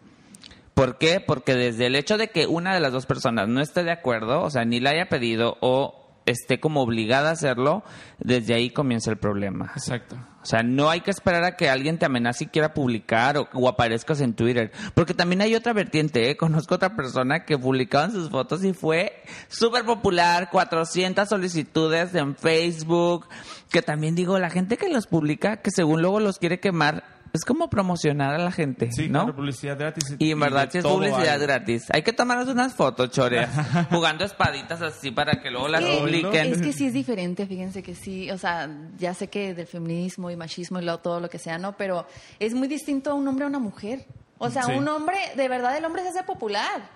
¿Por 0.78 0.96
qué? 0.96 1.18
Porque 1.18 1.56
desde 1.56 1.86
el 1.86 1.96
hecho 1.96 2.16
de 2.16 2.28
que 2.28 2.46
una 2.46 2.72
de 2.72 2.78
las 2.78 2.92
dos 2.92 3.04
personas 3.04 3.48
no 3.48 3.60
esté 3.60 3.82
de 3.82 3.90
acuerdo, 3.90 4.42
o 4.42 4.48
sea, 4.48 4.64
ni 4.64 4.78
la 4.78 4.90
haya 4.90 5.08
pedido 5.08 5.56
o 5.60 6.22
esté 6.24 6.60
como 6.60 6.82
obligada 6.82 7.30
a 7.30 7.32
hacerlo, 7.32 7.82
desde 8.20 8.54
ahí 8.54 8.70
comienza 8.70 9.10
el 9.10 9.16
problema. 9.16 9.72
Exacto. 9.74 10.14
O 10.40 10.46
sea, 10.46 10.62
no 10.62 10.88
hay 10.88 11.00
que 11.00 11.10
esperar 11.10 11.42
a 11.42 11.56
que 11.56 11.68
alguien 11.68 11.98
te 11.98 12.06
amenace 12.06 12.44
y 12.44 12.46
quiera 12.46 12.74
publicar 12.74 13.38
o, 13.38 13.48
o 13.54 13.68
aparezcas 13.68 14.20
en 14.20 14.34
Twitter. 14.34 14.70
Porque 14.94 15.14
también 15.14 15.40
hay 15.40 15.56
otra 15.56 15.72
vertiente, 15.72 16.30
¿eh? 16.30 16.36
Conozco 16.36 16.76
otra 16.76 16.94
persona 16.94 17.44
que 17.44 17.58
publicaban 17.58 18.12
sus 18.12 18.30
fotos 18.30 18.62
y 18.62 18.72
fue 18.72 19.24
súper 19.48 19.84
popular, 19.84 20.48
400 20.48 21.28
solicitudes 21.28 22.14
en 22.14 22.36
Facebook, 22.36 23.26
que 23.68 23.82
también 23.82 24.14
digo, 24.14 24.38
la 24.38 24.48
gente 24.48 24.76
que 24.76 24.88
los 24.88 25.08
publica, 25.08 25.56
que 25.56 25.72
según 25.72 26.02
luego 26.02 26.20
los 26.20 26.38
quiere 26.38 26.60
quemar, 26.60 27.17
es 27.32 27.44
como 27.44 27.68
promocionar 27.70 28.34
a 28.34 28.38
la 28.38 28.50
gente, 28.52 28.90
Sí, 28.92 29.08
¿no? 29.08 29.20
claro, 29.24 29.36
publicidad 29.36 29.78
gratis. 29.78 30.16
Y 30.18 30.30
en 30.32 30.40
verdad 30.40 30.66
de 30.66 30.70
sí 30.72 30.78
es 30.78 30.84
publicidad 30.84 31.34
hay. 31.34 31.40
gratis. 31.40 31.86
Hay 31.92 32.02
que 32.02 32.12
tomarnos 32.12 32.48
unas 32.48 32.74
fotos, 32.74 33.10
choreas, 33.10 33.50
jugando 33.90 34.24
espaditas 34.24 34.80
así 34.82 35.10
para 35.10 35.40
que 35.42 35.50
luego 35.50 35.68
las 35.68 35.84
que- 35.84 35.96
publiquen. 35.98 36.52
Es 36.52 36.62
que 36.62 36.72
sí 36.72 36.86
es 36.86 36.92
diferente, 36.92 37.46
fíjense 37.46 37.82
que 37.82 37.94
sí, 37.94 38.30
o 38.30 38.38
sea, 38.38 38.68
ya 38.96 39.14
sé 39.14 39.28
que 39.28 39.54
del 39.54 39.66
feminismo 39.66 40.30
y 40.30 40.36
machismo 40.36 40.80
y 40.80 40.84
lo- 40.84 40.98
todo 40.98 41.20
lo 41.20 41.28
que 41.28 41.38
sea, 41.38 41.58
¿no? 41.58 41.76
Pero 41.76 42.06
es 42.38 42.54
muy 42.54 42.68
distinto 42.68 43.10
a 43.10 43.14
un 43.14 43.26
hombre 43.28 43.44
a 43.44 43.48
una 43.48 43.58
mujer. 43.58 44.04
O 44.38 44.50
sea, 44.50 44.62
Sí. 44.62 44.72
un 44.72 44.86
hombre, 44.88 45.16
de 45.36 45.48
verdad 45.48 45.76
el 45.76 45.84
hombre 45.84 46.02
se 46.02 46.08
hace 46.10 46.22
popular. 46.22 46.88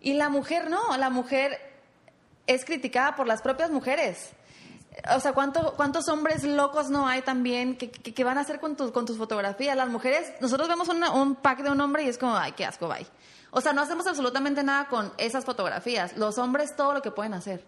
Y 0.00 0.14
la 0.14 0.28
mujer 0.28 0.68
no, 0.70 0.96
la 0.96 1.10
mujer 1.10 1.52
es 2.46 2.64
criticada 2.64 3.14
por 3.14 3.26
las 3.26 3.42
propias 3.42 3.70
mujeres. 3.70 4.32
O 5.14 5.20
sea, 5.20 5.32
¿cuánto, 5.32 5.74
¿cuántos 5.76 6.08
hombres 6.08 6.42
locos 6.44 6.90
no 6.90 7.06
hay 7.08 7.22
también 7.22 7.76
que, 7.76 7.90
que- 7.90 8.12
que 8.12 8.24
van 8.24 8.38
a 8.38 8.42
hacer 8.42 8.60
con, 8.60 8.76
tus 8.76 8.90
con 8.90 9.06
tus 9.06 9.16
fotografías? 9.16 9.76
Las 9.76 9.88
mujeres, 9.88 10.32
nosotros 10.40 10.68
vemos 10.68 10.88
una- 10.88 11.10
un 11.12 11.36
pack 11.36 11.62
de 11.62 11.70
un 11.70 11.80
hombre 11.80 12.02
y 12.04 12.08
es 12.08 12.18
como, 12.18 12.36
ay, 12.36 12.52
qué 12.52 12.64
asco, 12.66 12.88
bye. 12.88 13.06
O 13.52 13.60
sea, 13.60 13.72
no 13.72 13.82
hacemos 13.82 14.06
absolutamente 14.06 14.62
nada 14.62 14.88
con 14.88 15.12
esas 15.18 15.44
fotografías. 15.44 16.16
Los 16.16 16.38
hombres 16.38 16.76
todo 16.76 16.92
lo 16.92 17.02
que 17.02 17.10
pueden 17.10 17.34
hacer. 17.34 17.64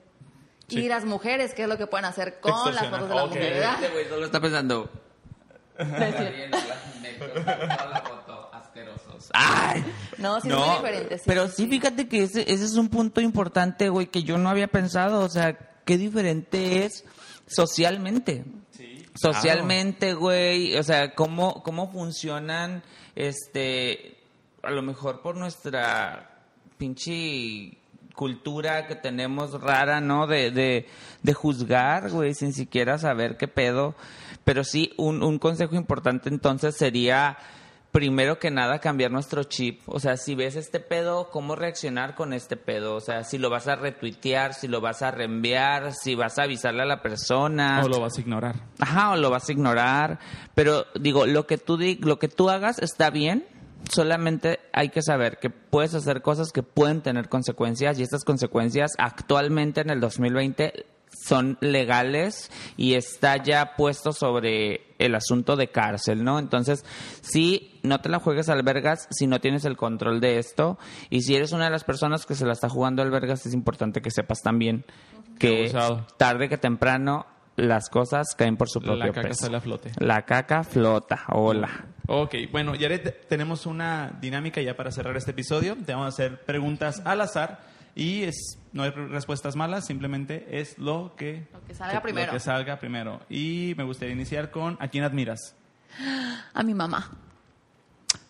Sí. 0.68 0.80
Y 0.80 0.88
las 0.88 1.04
mujeres, 1.04 1.54
¿qué 1.54 1.62
es 1.62 1.68
lo 1.68 1.76
que 1.78 1.86
pueden 1.86 2.04
hacer 2.06 2.40
con 2.40 2.50
las 2.74 2.88
fotos 2.88 3.08
de 3.08 3.14
la 3.14 3.26
mujer, 3.26 3.52
verdad? 3.54 3.74
Este 3.82 3.88
güey 3.92 4.08
solo 4.08 4.26
está 4.26 4.40
pensando. 4.40 4.90
Ay, 9.34 9.84
No, 10.18 10.40
sí 10.40 10.48
es 10.48 10.54
muy 10.56 10.68
diferente. 10.76 11.18
sí, 11.18 11.24
pero 11.26 11.48
sí. 11.48 11.66
fíjate 11.66 12.08
que 12.08 12.24
ese, 12.24 12.42
ese 12.52 12.64
es 12.64 12.74
un 12.74 12.88
punto 12.88 13.20
importante, 13.20 13.88
güey, 13.88 14.06
que 14.06 14.22
yo 14.24 14.36
no 14.38 14.48
había 14.50 14.68
pensado. 14.68 15.20
O 15.20 15.28
sea, 15.28 15.56
qué 15.84 15.98
diferente 15.98 16.84
es 16.84 17.04
socialmente. 17.46 18.44
Socialmente, 19.14 20.14
güey, 20.14 20.76
o 20.76 20.82
sea, 20.82 21.14
cómo, 21.14 21.62
cómo 21.62 21.92
funcionan, 21.92 22.82
este, 23.14 24.16
a 24.62 24.70
lo 24.70 24.80
mejor 24.82 25.20
por 25.20 25.36
nuestra 25.36 26.30
pinche 26.78 27.76
cultura 28.14 28.86
que 28.86 28.94
tenemos 28.94 29.60
rara, 29.60 30.00
¿no? 30.00 30.26
De, 30.26 30.50
de, 30.50 30.86
de 31.22 31.34
juzgar, 31.34 32.10
güey, 32.10 32.34
sin 32.34 32.52
siquiera 32.52 32.98
saber 32.98 33.36
qué 33.36 33.48
pedo. 33.48 33.94
Pero 34.44 34.64
sí, 34.64 34.92
un, 34.96 35.22
un 35.22 35.38
consejo 35.38 35.76
importante 35.76 36.28
entonces 36.28 36.76
sería, 36.76 37.36
primero 37.92 38.38
que 38.38 38.50
nada, 38.50 38.78
cambiar 38.80 39.10
nuestro 39.10 39.44
chip. 39.44 39.82
O 39.86 40.00
sea, 40.00 40.16
si 40.16 40.34
ves 40.34 40.56
este 40.56 40.80
pedo, 40.80 41.28
¿cómo 41.30 41.54
reaccionar 41.54 42.14
con 42.14 42.32
este 42.32 42.56
pedo? 42.56 42.94
O 42.96 43.00
sea, 43.00 43.22
si 43.22 43.38
lo 43.38 43.50
vas 43.50 43.68
a 43.68 43.76
retuitear, 43.76 44.54
si 44.54 44.66
lo 44.66 44.80
vas 44.80 45.02
a 45.02 45.10
reenviar, 45.10 45.92
si 45.92 46.14
vas 46.14 46.38
a 46.38 46.44
avisarle 46.44 46.82
a 46.82 46.86
la 46.86 47.02
persona. 47.02 47.82
O 47.84 47.88
lo 47.88 48.00
vas 48.00 48.16
a 48.16 48.20
ignorar. 48.22 48.56
Ajá, 48.80 49.10
o 49.12 49.16
lo 49.16 49.30
vas 49.30 49.48
a 49.48 49.52
ignorar. 49.52 50.18
Pero 50.54 50.86
digo, 50.98 51.26
lo 51.26 51.46
que 51.46 51.58
tú 51.58 51.76
di- 51.76 51.96
lo 52.00 52.18
que 52.18 52.28
tú 52.28 52.50
hagas 52.50 52.78
está 52.80 53.10
bien. 53.10 53.46
Solamente 53.90 54.60
hay 54.72 54.90
que 54.90 55.02
saber 55.02 55.38
que 55.38 55.50
puedes 55.50 55.92
hacer 55.94 56.22
cosas 56.22 56.52
que 56.52 56.62
pueden 56.62 57.02
tener 57.02 57.28
consecuencias 57.28 57.98
y 57.98 58.04
estas 58.04 58.22
consecuencias 58.24 58.92
actualmente 58.96 59.80
en 59.80 59.90
el 59.90 59.98
2020 60.00 60.86
son 61.12 61.58
legales 61.60 62.50
y 62.76 62.94
está 62.94 63.36
ya 63.36 63.76
puesto 63.76 64.12
sobre 64.12 64.94
el 64.98 65.14
asunto 65.14 65.56
de 65.56 65.68
cárcel, 65.68 66.24
¿no? 66.24 66.38
Entonces, 66.38 66.84
sí, 67.20 67.80
no 67.82 68.00
te 68.00 68.08
la 68.08 68.18
juegues 68.18 68.48
al 68.48 68.62
vergas 68.62 69.08
si 69.10 69.26
no 69.26 69.40
tienes 69.40 69.64
el 69.64 69.76
control 69.76 70.20
de 70.20 70.38
esto 70.38 70.78
y 71.10 71.22
si 71.22 71.34
eres 71.34 71.52
una 71.52 71.66
de 71.66 71.70
las 71.70 71.84
personas 71.84 72.26
que 72.26 72.34
se 72.34 72.46
la 72.46 72.52
está 72.52 72.68
jugando 72.68 73.02
al 73.02 73.10
vergas 73.10 73.44
es 73.46 73.54
importante 73.54 74.00
que 74.00 74.10
sepas 74.10 74.42
también 74.42 74.84
que 75.38 75.72
tarde 76.16 76.48
que 76.48 76.58
temprano 76.58 77.26
las 77.56 77.90
cosas 77.90 78.34
caen 78.36 78.56
por 78.56 78.68
su 78.68 78.80
propio 78.80 78.96
La 78.96 79.12
caca 79.12 79.28
peso. 79.28 79.44
sale 79.44 79.56
a 79.56 79.60
flote. 79.60 79.92
La 79.98 80.22
caca 80.24 80.64
flota, 80.64 81.24
hola. 81.28 81.86
Ok, 82.06 82.34
bueno, 82.50 82.74
Yaret, 82.74 83.28
tenemos 83.28 83.66
una 83.66 84.18
dinámica 84.20 84.60
ya 84.62 84.76
para 84.76 84.90
cerrar 84.90 85.16
este 85.16 85.32
episodio. 85.32 85.76
Te 85.84 85.92
vamos 85.92 86.06
a 86.06 86.08
hacer 86.08 86.44
preguntas 86.44 87.02
al 87.04 87.20
azar 87.20 87.60
y 87.94 88.22
es, 88.22 88.58
no 88.72 88.82
hay 88.82 88.90
respuestas 88.90 89.54
malas, 89.54 89.86
simplemente 89.86 90.60
es 90.60 90.78
lo 90.78 91.14
que, 91.16 91.46
Lo 91.52 91.64
que 91.64 91.74
salga 91.74 92.00
primero. 92.00 92.26
Lo 92.26 92.32
que 92.32 92.40
salga 92.40 92.78
primero. 92.78 93.20
Y 93.28 93.74
me 93.76 93.84
gustaría 93.84 94.14
iniciar 94.14 94.50
con 94.50 94.76
¿a 94.80 94.88
quién 94.88 95.04
admiras? 95.04 95.54
A 96.54 96.62
mi 96.62 96.74
mamá. 96.74 97.10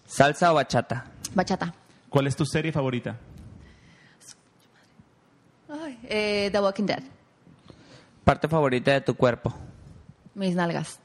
Salsa 0.07 0.53
o 0.53 0.55
bachata. 0.55 1.07
Bachata. 1.35 1.75
¿Cuál 2.09 2.27
es 2.27 2.37
tu 2.37 2.45
serie 2.45 2.73
favorita? 2.73 3.17
Ay, 5.71 5.99
eh, 6.05 6.51
The 6.53 6.61
Walking 6.61 6.85
Dead. 6.85 7.03
Parte 8.25 8.47
favorita 8.49 8.93
de 8.93 9.01
tu 9.01 9.15
cuerpo. 9.15 9.55
Mis 10.35 10.55
nalgas. 10.55 11.01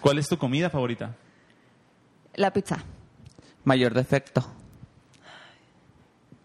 ¿Cuál 0.00 0.18
es 0.18 0.28
tu 0.28 0.36
comida 0.36 0.70
favorita? 0.70 1.14
La 2.34 2.52
pizza. 2.52 2.78
Mayor 3.64 3.94
defecto. 3.94 4.44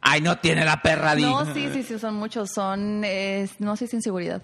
Ay, 0.05 0.19
no 0.21 0.37
tiene 0.37 0.65
la 0.65 0.81
perra, 0.81 1.15
di. 1.15 1.23
No, 1.23 1.45
sí, 1.53 1.69
sí, 1.71 1.81
sí, 1.83 1.97
son 1.97 2.15
muchos. 2.15 2.51
Son, 2.51 3.01
eh, 3.05 3.47
no 3.59 3.75
sé, 3.77 3.87
sin 3.87 4.01
seguridad. 4.01 4.41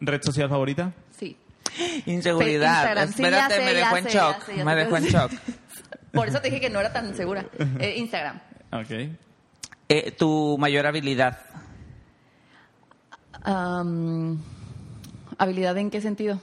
¿Red 0.00 0.22
social 0.22 0.48
favorita? 0.48 0.92
Sí. 1.18 1.36
Inseguridad. 2.06 2.74
Instagram. 2.74 3.12
Sí, 3.12 3.22
ya 3.22 3.28
Espérate, 3.28 3.54
sé, 3.56 3.60
me 3.64 3.72
ya 3.72 3.78
dejó 3.78 3.96
en 3.96 4.04
sé, 4.04 4.10
ya 4.10 4.20
shock. 4.20 4.42
sé, 4.46 4.56
ya 4.56 4.64
me 4.64 4.72
sé. 4.72 4.78
dejó 4.78 4.96
en 4.96 5.04
shock. 5.04 5.32
Por 6.12 6.28
eso 6.28 6.40
te 6.40 6.48
dije 6.48 6.60
que 6.60 6.70
no 6.70 6.78
era 6.78 6.92
tan 6.92 7.14
segura. 7.16 7.44
Eh, 7.80 7.94
Instagram. 7.96 8.40
Ok. 8.70 8.90
Eh, 9.88 10.10
tu 10.12 10.56
mayor 10.58 10.86
habilidad. 10.86 11.38
Am, 13.42 14.40
¿Habilidad 15.38 15.76
en 15.78 15.90
qué 15.90 16.00
sentido? 16.00 16.40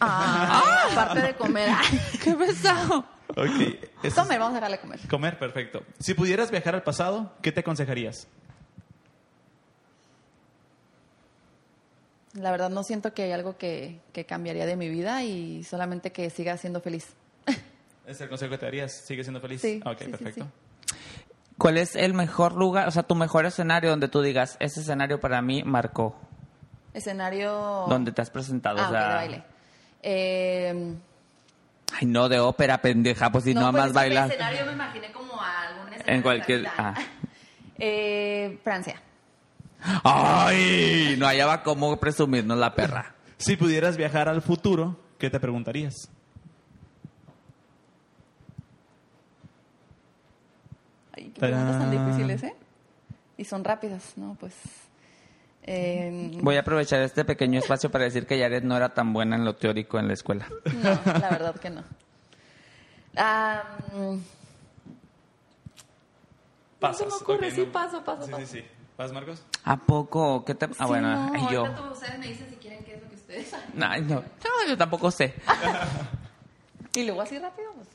Ah, 0.00 0.62
aparte 0.92 1.20
de 1.22 1.34
comer. 1.34 1.70
¡Qué 2.24 2.32
pesado! 2.34 3.04
Ok. 3.30 3.46
Ese 3.46 3.80
es- 4.02 4.14
comer, 4.14 4.38
vamos 4.38 4.52
a 4.52 4.56
dejarle 4.56 4.78
comer. 4.78 5.00
Comer, 5.08 5.38
perfecto. 5.38 5.82
Si 5.98 6.14
pudieras 6.14 6.50
viajar 6.50 6.74
al 6.74 6.82
pasado, 6.82 7.32
¿qué 7.42 7.52
te 7.52 7.60
aconsejarías? 7.60 8.28
La 12.34 12.50
verdad 12.50 12.68
no 12.68 12.82
siento 12.82 13.14
que 13.14 13.22
hay 13.22 13.32
algo 13.32 13.56
que, 13.56 14.00
que 14.12 14.26
cambiaría 14.26 14.66
de 14.66 14.76
mi 14.76 14.88
vida 14.90 15.22
y 15.24 15.64
solamente 15.64 16.12
que 16.12 16.28
siga 16.30 16.56
siendo 16.58 16.80
feliz. 16.80 17.08
¿Es 18.06 18.20
el 18.20 18.28
consejo 18.28 18.50
que 18.50 18.58
te 18.58 18.66
darías? 18.66 18.92
¿Sigue 18.92 19.22
siendo 19.24 19.40
feliz? 19.40 19.60
Sí, 19.62 19.80
Ok, 19.84 19.98
sí, 19.98 20.04
sí, 20.04 20.10
perfecto. 20.10 20.46
¿Cuál 21.56 21.78
es 21.78 21.96
el 21.96 22.12
mejor 22.12 22.52
lugar, 22.54 22.86
o 22.86 22.90
sea, 22.90 23.02
tu 23.04 23.14
mejor 23.14 23.46
escenario 23.46 23.88
donde 23.88 24.08
tú 24.08 24.20
digas, 24.20 24.58
ese 24.60 24.80
escenario 24.80 25.18
para 25.20 25.40
mí 25.40 25.62
marcó? 25.64 26.14
Escenario... 26.92 27.86
Donde 27.88 28.12
te 28.12 28.20
has 28.20 28.28
presentado, 28.30 28.78
Ah, 28.80 28.86
o 28.86 28.90
sea... 28.90 29.08
de 29.08 29.14
baile. 29.14 29.42
Eh, 30.02 30.94
Ay, 31.98 32.06
no, 32.06 32.28
de 32.28 32.38
ópera, 32.40 32.82
pendeja, 32.82 33.30
pues 33.30 33.44
si 33.44 33.54
no, 33.54 33.70
pues, 33.70 33.84
más 33.84 33.92
bailas. 33.92 34.30
escenario 34.30 34.66
me 34.66 34.72
imaginé 34.72 35.12
como 35.12 35.40
algún 35.40 35.88
escenario 35.92 36.14
En 36.14 36.22
cualquier... 36.22 36.66
Ah. 36.76 36.94
Eh, 37.78 38.58
Francia. 38.62 39.00
Ay, 40.04 41.16
no 41.18 41.26
hallaba 41.26 41.62
cómo 41.62 41.98
presumirnos 41.98 42.58
la 42.58 42.74
perra. 42.74 43.14
Si 43.38 43.56
pudieras 43.56 43.96
viajar 43.96 44.28
al 44.28 44.42
futuro, 44.42 44.98
¿qué 45.18 45.30
te 45.30 45.40
preguntarías? 45.40 45.94
Ay, 51.12 51.30
qué 51.34 51.40
preguntas 51.40 51.78
tan 51.78 51.90
difíciles, 51.90 52.42
¿eh? 52.42 52.56
Y 53.36 53.44
son 53.44 53.64
rápidas, 53.64 54.12
¿no? 54.16 54.36
Pues... 54.38 54.54
eh, 55.66 56.30
Voy 56.42 56.56
a 56.56 56.60
aprovechar 56.60 57.00
este 57.02 57.24
pequeño 57.24 57.58
espacio 57.58 57.90
para 57.90 58.04
decir 58.04 58.26
que 58.26 58.38
Yaret 58.38 58.64
no 58.64 58.76
era 58.76 58.94
tan 58.94 59.12
buena 59.12 59.36
en 59.36 59.44
lo 59.44 59.56
teórico 59.56 59.98
en 59.98 60.08
la 60.08 60.14
escuela. 60.14 60.46
No, 60.72 61.00
la 61.20 61.30
verdad 61.30 61.54
que 61.56 61.70
no. 61.70 61.82
Mm, 63.94 64.18
Pasas. 66.78 66.98
se 66.98 67.06
me 67.06 67.12
ocurre, 67.14 67.48
ok, 67.48 67.54
sí, 67.54 67.64
no- 67.66 67.72
paso, 67.72 68.04
paso, 68.04 68.24
Sí, 68.26 68.30
paso. 68.30 68.46
sí, 68.46 68.60
sí. 68.60 68.64
¿Vas, 68.98 69.12
Marcos? 69.12 69.42
¿A 69.64 69.76
poco? 69.76 70.44
¿Qué 70.44 70.54
te...? 70.54 70.66
Ah, 70.66 70.68
sí, 70.78 70.84
bueno, 70.86 71.08
no, 71.12 71.32
ay, 71.34 71.46
yo... 71.50 71.64
ustedes 71.92 72.18
me 72.18 72.28
dicen 72.28 72.48
si 72.48 72.56
quieren 72.56 72.84
qué 72.84 72.94
es 72.94 73.02
lo 73.02 73.08
que 73.08 73.14
ustedes 73.16 73.48
saben. 73.48 73.66
Ay, 73.82 74.02
no. 74.02 74.14
No, 74.16 74.68
yo 74.68 74.76
tampoco 74.76 75.10
sé. 75.10 75.34
Y 76.94 77.04
luego 77.04 77.20
así 77.20 77.38
rápido, 77.38 77.70
pues... 77.74 77.88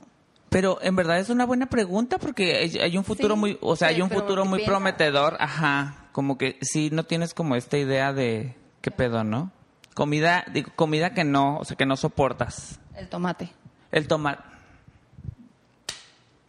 Pero 0.51 0.79
en 0.81 0.97
verdad 0.97 1.17
es 1.17 1.29
una 1.29 1.45
buena 1.45 1.67
pregunta 1.67 2.17
porque 2.17 2.69
hay 2.81 2.97
un 2.97 3.05
futuro 3.05 3.35
Sí, 3.35 3.39
muy, 3.39 3.57
o 3.61 3.77
sea, 3.77 3.87
sí, 3.87 3.95
hay 3.95 4.01
un 4.01 4.09
futuro 4.09 4.43
muy 4.43 4.57
piensa. 4.59 4.73
prometedor, 4.73 5.37
ajá, 5.39 6.09
como 6.11 6.37
que 6.37 6.57
sí 6.61 6.89
no 6.91 7.05
tienes 7.05 7.33
como 7.33 7.55
esta 7.55 7.77
idea 7.77 8.11
de 8.11 8.53
qué 8.81 8.91
pedo, 8.91 9.23
¿no? 9.23 9.49
Comida, 9.93 10.43
digo, 10.51 10.69
comida 10.75 11.13
que 11.13 11.23
no, 11.23 11.55
o 11.59 11.63
sea, 11.63 11.77
que 11.77 11.85
no 11.85 11.95
soportas. 11.95 12.81
El 12.97 13.07
tomate. 13.07 13.49
El 13.93 14.09
tomate. 14.09 14.43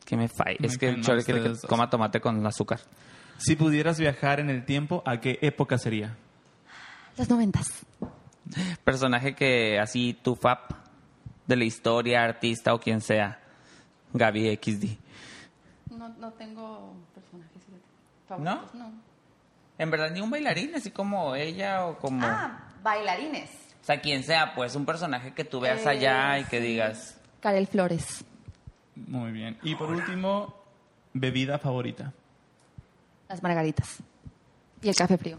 Que 0.04 0.16
me 0.16 0.26
falla. 0.28 0.58
Es 0.60 0.78
que 0.78 1.00
chole 1.00 1.22
quiere 1.22 1.40
que 1.40 1.52
coma 1.68 1.88
tomate 1.88 2.20
con 2.20 2.44
azúcar. 2.44 2.80
Si 3.38 3.54
pudieras 3.54 4.00
viajar 4.00 4.40
en 4.40 4.50
el 4.50 4.64
tiempo, 4.64 5.04
¿a 5.06 5.20
qué 5.20 5.38
época 5.42 5.78
sería? 5.78 6.16
Las 7.16 7.30
noventas. 7.30 7.68
Personaje 8.82 9.36
que 9.36 9.78
así 9.78 10.18
tu 10.20 10.34
fap 10.34 10.72
de 11.46 11.54
la 11.54 11.62
historia, 11.62 12.24
artista 12.24 12.74
o 12.74 12.80
quien 12.80 13.00
sea. 13.00 13.38
Gaby 14.12 14.56
XD. 14.62 14.84
No, 15.96 16.08
no 16.08 16.32
tengo 16.32 16.94
personajes 17.14 17.62
favoritos, 18.28 18.74
¿No? 18.74 18.92
En 19.78 19.90
verdad 19.90 20.10
ni 20.10 20.20
un 20.20 20.30
bailarín, 20.30 20.74
así 20.74 20.90
como 20.90 21.34
ella 21.34 21.86
o 21.86 21.98
como... 21.98 22.24
Ah, 22.26 22.68
bailarines. 22.82 23.50
O 23.80 23.84
sea, 23.84 24.00
quien 24.00 24.22
sea, 24.22 24.54
pues 24.54 24.74
un 24.76 24.84
personaje 24.86 25.32
que 25.34 25.44
tú 25.44 25.60
veas 25.60 25.84
Eh, 25.84 25.88
allá 25.88 26.38
y 26.38 26.44
que 26.44 26.60
sí. 26.60 26.66
digas, 26.66 27.18
Karel 27.40 27.66
Flores. 27.66 28.24
Muy 28.94 29.32
bien. 29.32 29.58
Y 29.62 29.74
por 29.74 29.90
último, 29.90 30.54
bebida 31.14 31.58
favorita. 31.58 32.12
Las 33.28 33.42
margaritas. 33.42 33.98
Y 34.82 34.88
el 34.88 34.94
café 34.94 35.16
frío, 35.18 35.38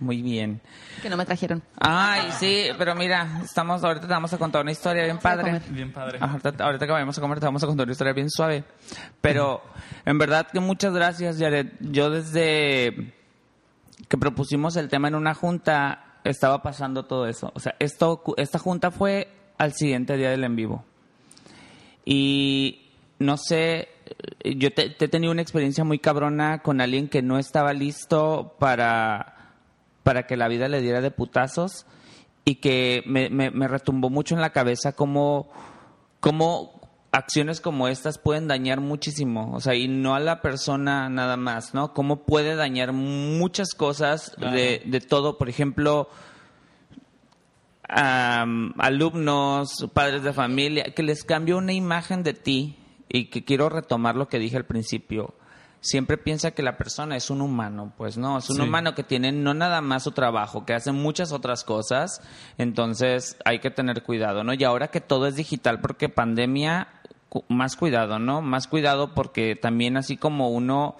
Muy 0.00 0.22
bien. 0.22 0.60
que 1.02 1.10
no 1.10 1.16
me 1.16 1.26
trajeron. 1.26 1.62
Ay, 1.78 2.30
sí, 2.38 2.68
pero 2.78 2.94
mira, 2.94 3.40
estamos 3.44 3.84
ahorita 3.84 4.06
te 4.06 4.12
vamos 4.12 4.32
a 4.32 4.38
contar 4.38 4.62
una 4.62 4.72
historia 4.72 5.04
bien 5.04 5.18
padre. 5.18 5.60
Bien 5.68 5.92
padre. 5.92 6.18
Ahorita, 6.20 6.64
ahorita 6.64 6.86
que 6.86 6.92
vayamos 6.92 7.18
a 7.18 7.20
comer 7.20 7.38
te 7.38 7.46
vamos 7.46 7.62
a 7.62 7.66
contar 7.66 7.84
una 7.84 7.92
historia 7.92 8.12
bien 8.12 8.30
suave. 8.30 8.64
Pero 9.20 9.62
en 10.04 10.18
verdad 10.18 10.48
que 10.50 10.60
muchas 10.60 10.94
gracias, 10.94 11.38
Jared. 11.38 11.68
Yo 11.80 12.10
desde 12.10 13.12
que 14.08 14.16
propusimos 14.18 14.76
el 14.76 14.88
tema 14.88 15.08
en 15.08 15.14
una 15.14 15.34
junta 15.34 16.18
estaba 16.24 16.62
pasando 16.62 17.04
todo 17.04 17.26
eso. 17.26 17.52
O 17.54 17.60
sea, 17.60 17.76
esto, 17.78 18.22
esta 18.36 18.58
junta 18.58 18.90
fue 18.90 19.28
al 19.58 19.74
siguiente 19.74 20.16
día 20.16 20.30
del 20.30 20.44
en 20.44 20.56
vivo. 20.56 20.84
Y 22.04 22.88
no 23.18 23.36
sé, 23.36 23.88
yo 24.42 24.72
te, 24.72 24.90
te 24.90 25.04
he 25.04 25.08
tenido 25.08 25.30
una 25.30 25.42
experiencia 25.42 25.84
muy 25.84 25.98
cabrona 25.98 26.60
con 26.62 26.80
alguien 26.80 27.08
que 27.08 27.20
no 27.20 27.38
estaba 27.38 27.74
listo 27.74 28.56
para, 28.58 29.39
para 30.10 30.26
que 30.26 30.36
la 30.36 30.48
vida 30.48 30.66
le 30.66 30.80
diera 30.80 31.00
de 31.00 31.12
putazos 31.12 31.86
y 32.44 32.56
que 32.56 33.04
me, 33.06 33.30
me, 33.30 33.52
me 33.52 33.68
retumbó 33.68 34.10
mucho 34.10 34.34
en 34.34 34.40
la 34.40 34.50
cabeza 34.50 34.90
cómo, 34.90 35.52
cómo 36.18 36.80
acciones 37.12 37.60
como 37.60 37.86
estas 37.86 38.18
pueden 38.18 38.48
dañar 38.48 38.80
muchísimo, 38.80 39.52
o 39.54 39.60
sea, 39.60 39.76
y 39.76 39.86
no 39.86 40.16
a 40.16 40.18
la 40.18 40.42
persona 40.42 41.08
nada 41.08 41.36
más, 41.36 41.74
¿no? 41.74 41.94
Cómo 41.94 42.24
puede 42.24 42.56
dañar 42.56 42.92
muchas 42.92 43.68
cosas 43.72 44.32
Claro. 44.36 44.56
de, 44.56 44.82
de 44.84 45.00
todo, 45.00 45.38
por 45.38 45.48
ejemplo, 45.48 46.08
am, 47.88 48.74
alumnos, 48.78 49.86
padres 49.94 50.24
de 50.24 50.32
familia, 50.32 50.92
que 50.92 51.04
les 51.04 51.22
cambia 51.22 51.54
una 51.54 51.72
imagen 51.72 52.24
de 52.24 52.34
ti 52.34 52.76
y 53.08 53.26
que 53.26 53.44
quiero 53.44 53.68
retomar 53.68 54.16
lo 54.16 54.26
que 54.26 54.40
dije 54.40 54.56
al 54.56 54.66
principio. 54.66 55.34
Siempre 55.82 56.18
piensa 56.18 56.50
que 56.50 56.62
la 56.62 56.76
persona 56.76 57.16
es 57.16 57.30
un 57.30 57.40
humano, 57.40 57.92
pues 57.96 58.18
no, 58.18 58.36
es 58.38 58.50
un 58.50 58.56
Sí. 58.56 58.62
humano 58.62 58.94
que 58.94 59.02
tiene 59.02 59.32
no 59.32 59.54
nada 59.54 59.80
más 59.80 60.02
su 60.02 60.12
trabajo, 60.12 60.66
que 60.66 60.74
hace 60.74 60.92
muchas 60.92 61.32
otras 61.32 61.64
cosas, 61.64 62.20
entonces 62.58 63.36
hay 63.46 63.60
que 63.60 63.70
tener 63.70 64.02
cuidado, 64.02 64.44
¿no? 64.44 64.52
Y 64.52 64.62
ahora 64.64 64.88
que 64.88 65.00
todo 65.00 65.26
es 65.26 65.36
digital, 65.36 65.80
porque 65.80 66.10
pandemia, 66.10 66.88
más 67.48 67.76
cuidado, 67.76 68.18
¿no? 68.18 68.42
Más 68.42 68.66
cuidado 68.66 69.14
porque 69.14 69.56
también 69.56 69.96
así 69.96 70.16
como 70.18 70.50
uno, 70.50 70.96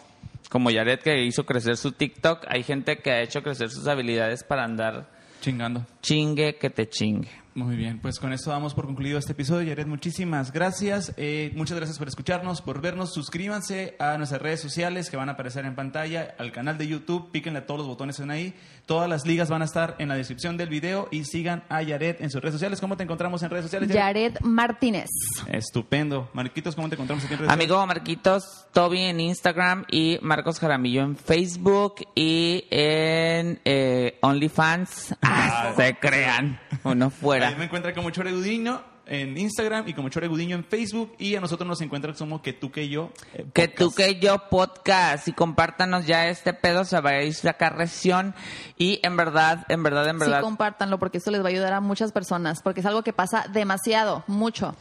como 0.48 0.70
Yaret 0.70 1.02
que 1.02 1.24
hizo 1.24 1.44
crecer 1.44 1.76
su 1.76 1.92
TikTok, 1.92 2.46
hay 2.48 2.62
gente 2.62 2.98
que 2.98 3.10
ha 3.10 3.20
hecho 3.20 3.42
crecer 3.42 3.70
sus 3.70 3.86
habilidades 3.86 4.44
para 4.44 4.64
andar 4.64 5.08
Chingando. 5.40 5.86
Chingue 6.00 6.56
que 6.56 6.70
te 6.70 6.88
chingue. 6.88 7.40
Muy 7.54 7.74
bien, 7.74 7.98
pues 7.98 8.20
con 8.20 8.32
esto 8.32 8.50
damos 8.50 8.74
por 8.74 8.86
concluido 8.86 9.18
este 9.18 9.32
episodio. 9.32 9.66
Yaret, 9.68 9.88
muchísimas 9.88 10.52
gracias. 10.52 11.12
Eh, 11.16 11.50
muchas 11.56 11.76
gracias 11.76 11.98
por 11.98 12.06
escucharnos, 12.06 12.62
por 12.62 12.80
vernos. 12.80 13.12
Suscríbanse 13.12 13.96
a 13.98 14.16
nuestras 14.18 14.40
redes 14.40 14.60
sociales 14.60 15.10
que 15.10 15.16
van 15.16 15.28
a 15.28 15.32
aparecer 15.32 15.64
en 15.64 15.74
pantalla, 15.74 16.34
al 16.38 16.52
canal 16.52 16.78
de 16.78 16.86
YouTube, 16.86 17.32
píquenle 17.32 17.58
a 17.58 17.66
todos 17.66 17.78
los 17.78 17.88
botones 17.88 18.20
en 18.20 18.30
ahí. 18.30 18.54
Todas 18.86 19.08
las 19.08 19.26
ligas 19.26 19.50
van 19.50 19.62
a 19.62 19.64
estar 19.64 19.96
en 19.98 20.08
la 20.08 20.14
descripción 20.14 20.56
del 20.56 20.68
video 20.68 21.08
y 21.10 21.24
sigan 21.24 21.64
a 21.68 21.82
Yaret 21.82 22.20
en 22.20 22.30
sus 22.30 22.40
redes 22.40 22.54
sociales. 22.54 22.80
¿Cómo 22.80 22.96
te 22.96 23.02
encontramos 23.02 23.42
en 23.42 23.50
redes 23.50 23.64
sociales? 23.64 23.88
Yaret? 23.88 24.34
Jared 24.34 24.40
Martínez. 24.42 25.10
Estupendo. 25.50 26.30
Marquitos, 26.32 26.76
¿cómo 26.76 26.88
te 26.88 26.94
encontramos 26.94 27.24
aquí 27.24 27.34
en 27.34 27.40
redes 27.40 27.52
Amigo 27.52 27.84
Marquitos 27.84 28.66
Toby 28.72 29.00
en 29.02 29.18
Instagram 29.18 29.84
y 29.90 30.18
Marcos 30.22 30.60
Jaramillo 30.60 31.02
en 31.02 31.16
Facebook 31.16 31.96
y 32.14 32.64
en 32.70 33.60
eh, 33.64 34.18
OnlyFans. 34.22 35.16
Ah, 35.22 35.72
se 35.92 35.98
crean. 35.98 36.60
Uno 36.84 37.06
Ahí 37.06 37.10
fuera. 37.10 37.50
me 37.52 37.64
encuentra 37.64 37.94
como 37.94 38.10
Chore 38.10 38.32
Gudiño 38.32 38.82
en 39.06 39.36
Instagram 39.36 39.88
y 39.88 39.94
como 39.94 40.08
Chore 40.08 40.28
Gudiño 40.28 40.54
en 40.56 40.64
Facebook. 40.64 41.14
Y 41.18 41.34
a 41.34 41.40
nosotros 41.40 41.66
nos 41.66 41.80
encuentra 41.80 42.12
como 42.14 42.42
que 42.42 42.52
tú 42.52 42.70
que 42.70 42.88
yo. 42.88 43.10
eh, 43.34 43.44
Que 43.52 43.68
podcast. 43.68 43.78
tú 43.78 43.92
que 43.94 44.20
yo 44.20 44.48
podcast 44.48 45.26
y 45.28 45.32
compártanos 45.32 46.06
ya 46.06 46.28
este 46.28 46.52
pedo, 46.54 46.84
se 46.84 47.00
va 47.00 47.10
a 47.10 47.22
ir 47.22 47.34
sacar 47.34 47.76
reacción 47.76 48.34
y 48.76 49.00
en 49.02 49.16
verdad, 49.16 49.64
en 49.68 49.82
verdad, 49.82 50.08
en 50.08 50.18
Sí, 50.18 50.26
verdad. 50.26 50.40
compártanlo 50.42 50.98
porque 50.98 51.18
esto 51.18 51.30
les 51.30 51.40
va 51.42 51.46
a 51.46 51.50
ayudar 51.50 51.72
a 51.72 51.80
muchas 51.80 52.12
personas, 52.12 52.60
porque 52.62 52.80
es 52.80 52.86
algo 52.86 53.02
que 53.02 53.12
pasa 53.12 53.46
demasiado, 53.52 54.22
mucho. 54.28 54.76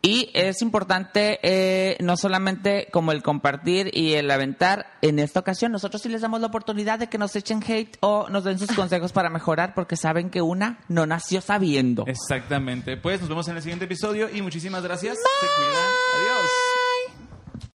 Y 0.00 0.30
es 0.32 0.62
importante 0.62 1.40
eh, 1.42 1.96
no 2.00 2.16
solamente 2.16 2.88
como 2.92 3.10
el 3.10 3.22
compartir 3.22 3.90
y 3.92 4.14
el 4.14 4.30
aventar, 4.30 4.86
en 5.02 5.18
esta 5.18 5.40
ocasión 5.40 5.72
nosotros 5.72 6.02
sí 6.02 6.08
les 6.08 6.20
damos 6.20 6.40
la 6.40 6.46
oportunidad 6.46 6.98
de 7.00 7.08
que 7.08 7.18
nos 7.18 7.34
echen 7.34 7.62
hate 7.66 7.96
o 8.00 8.28
nos 8.28 8.44
den 8.44 8.58
sus 8.58 8.72
consejos 8.76 9.12
para 9.12 9.28
mejorar 9.28 9.74
porque 9.74 9.96
saben 9.96 10.30
que 10.30 10.40
una 10.40 10.78
no 10.88 11.06
nació 11.06 11.40
sabiendo. 11.40 12.04
Exactamente. 12.06 12.96
Pues 12.96 13.20
nos 13.20 13.28
vemos 13.28 13.48
en 13.48 13.56
el 13.56 13.62
siguiente 13.62 13.86
episodio 13.86 14.28
y 14.32 14.40
muchísimas 14.40 14.82
gracias. 14.82 15.16
Se 15.16 15.46
cuidan. 15.46 15.84
Adiós. 16.14 16.77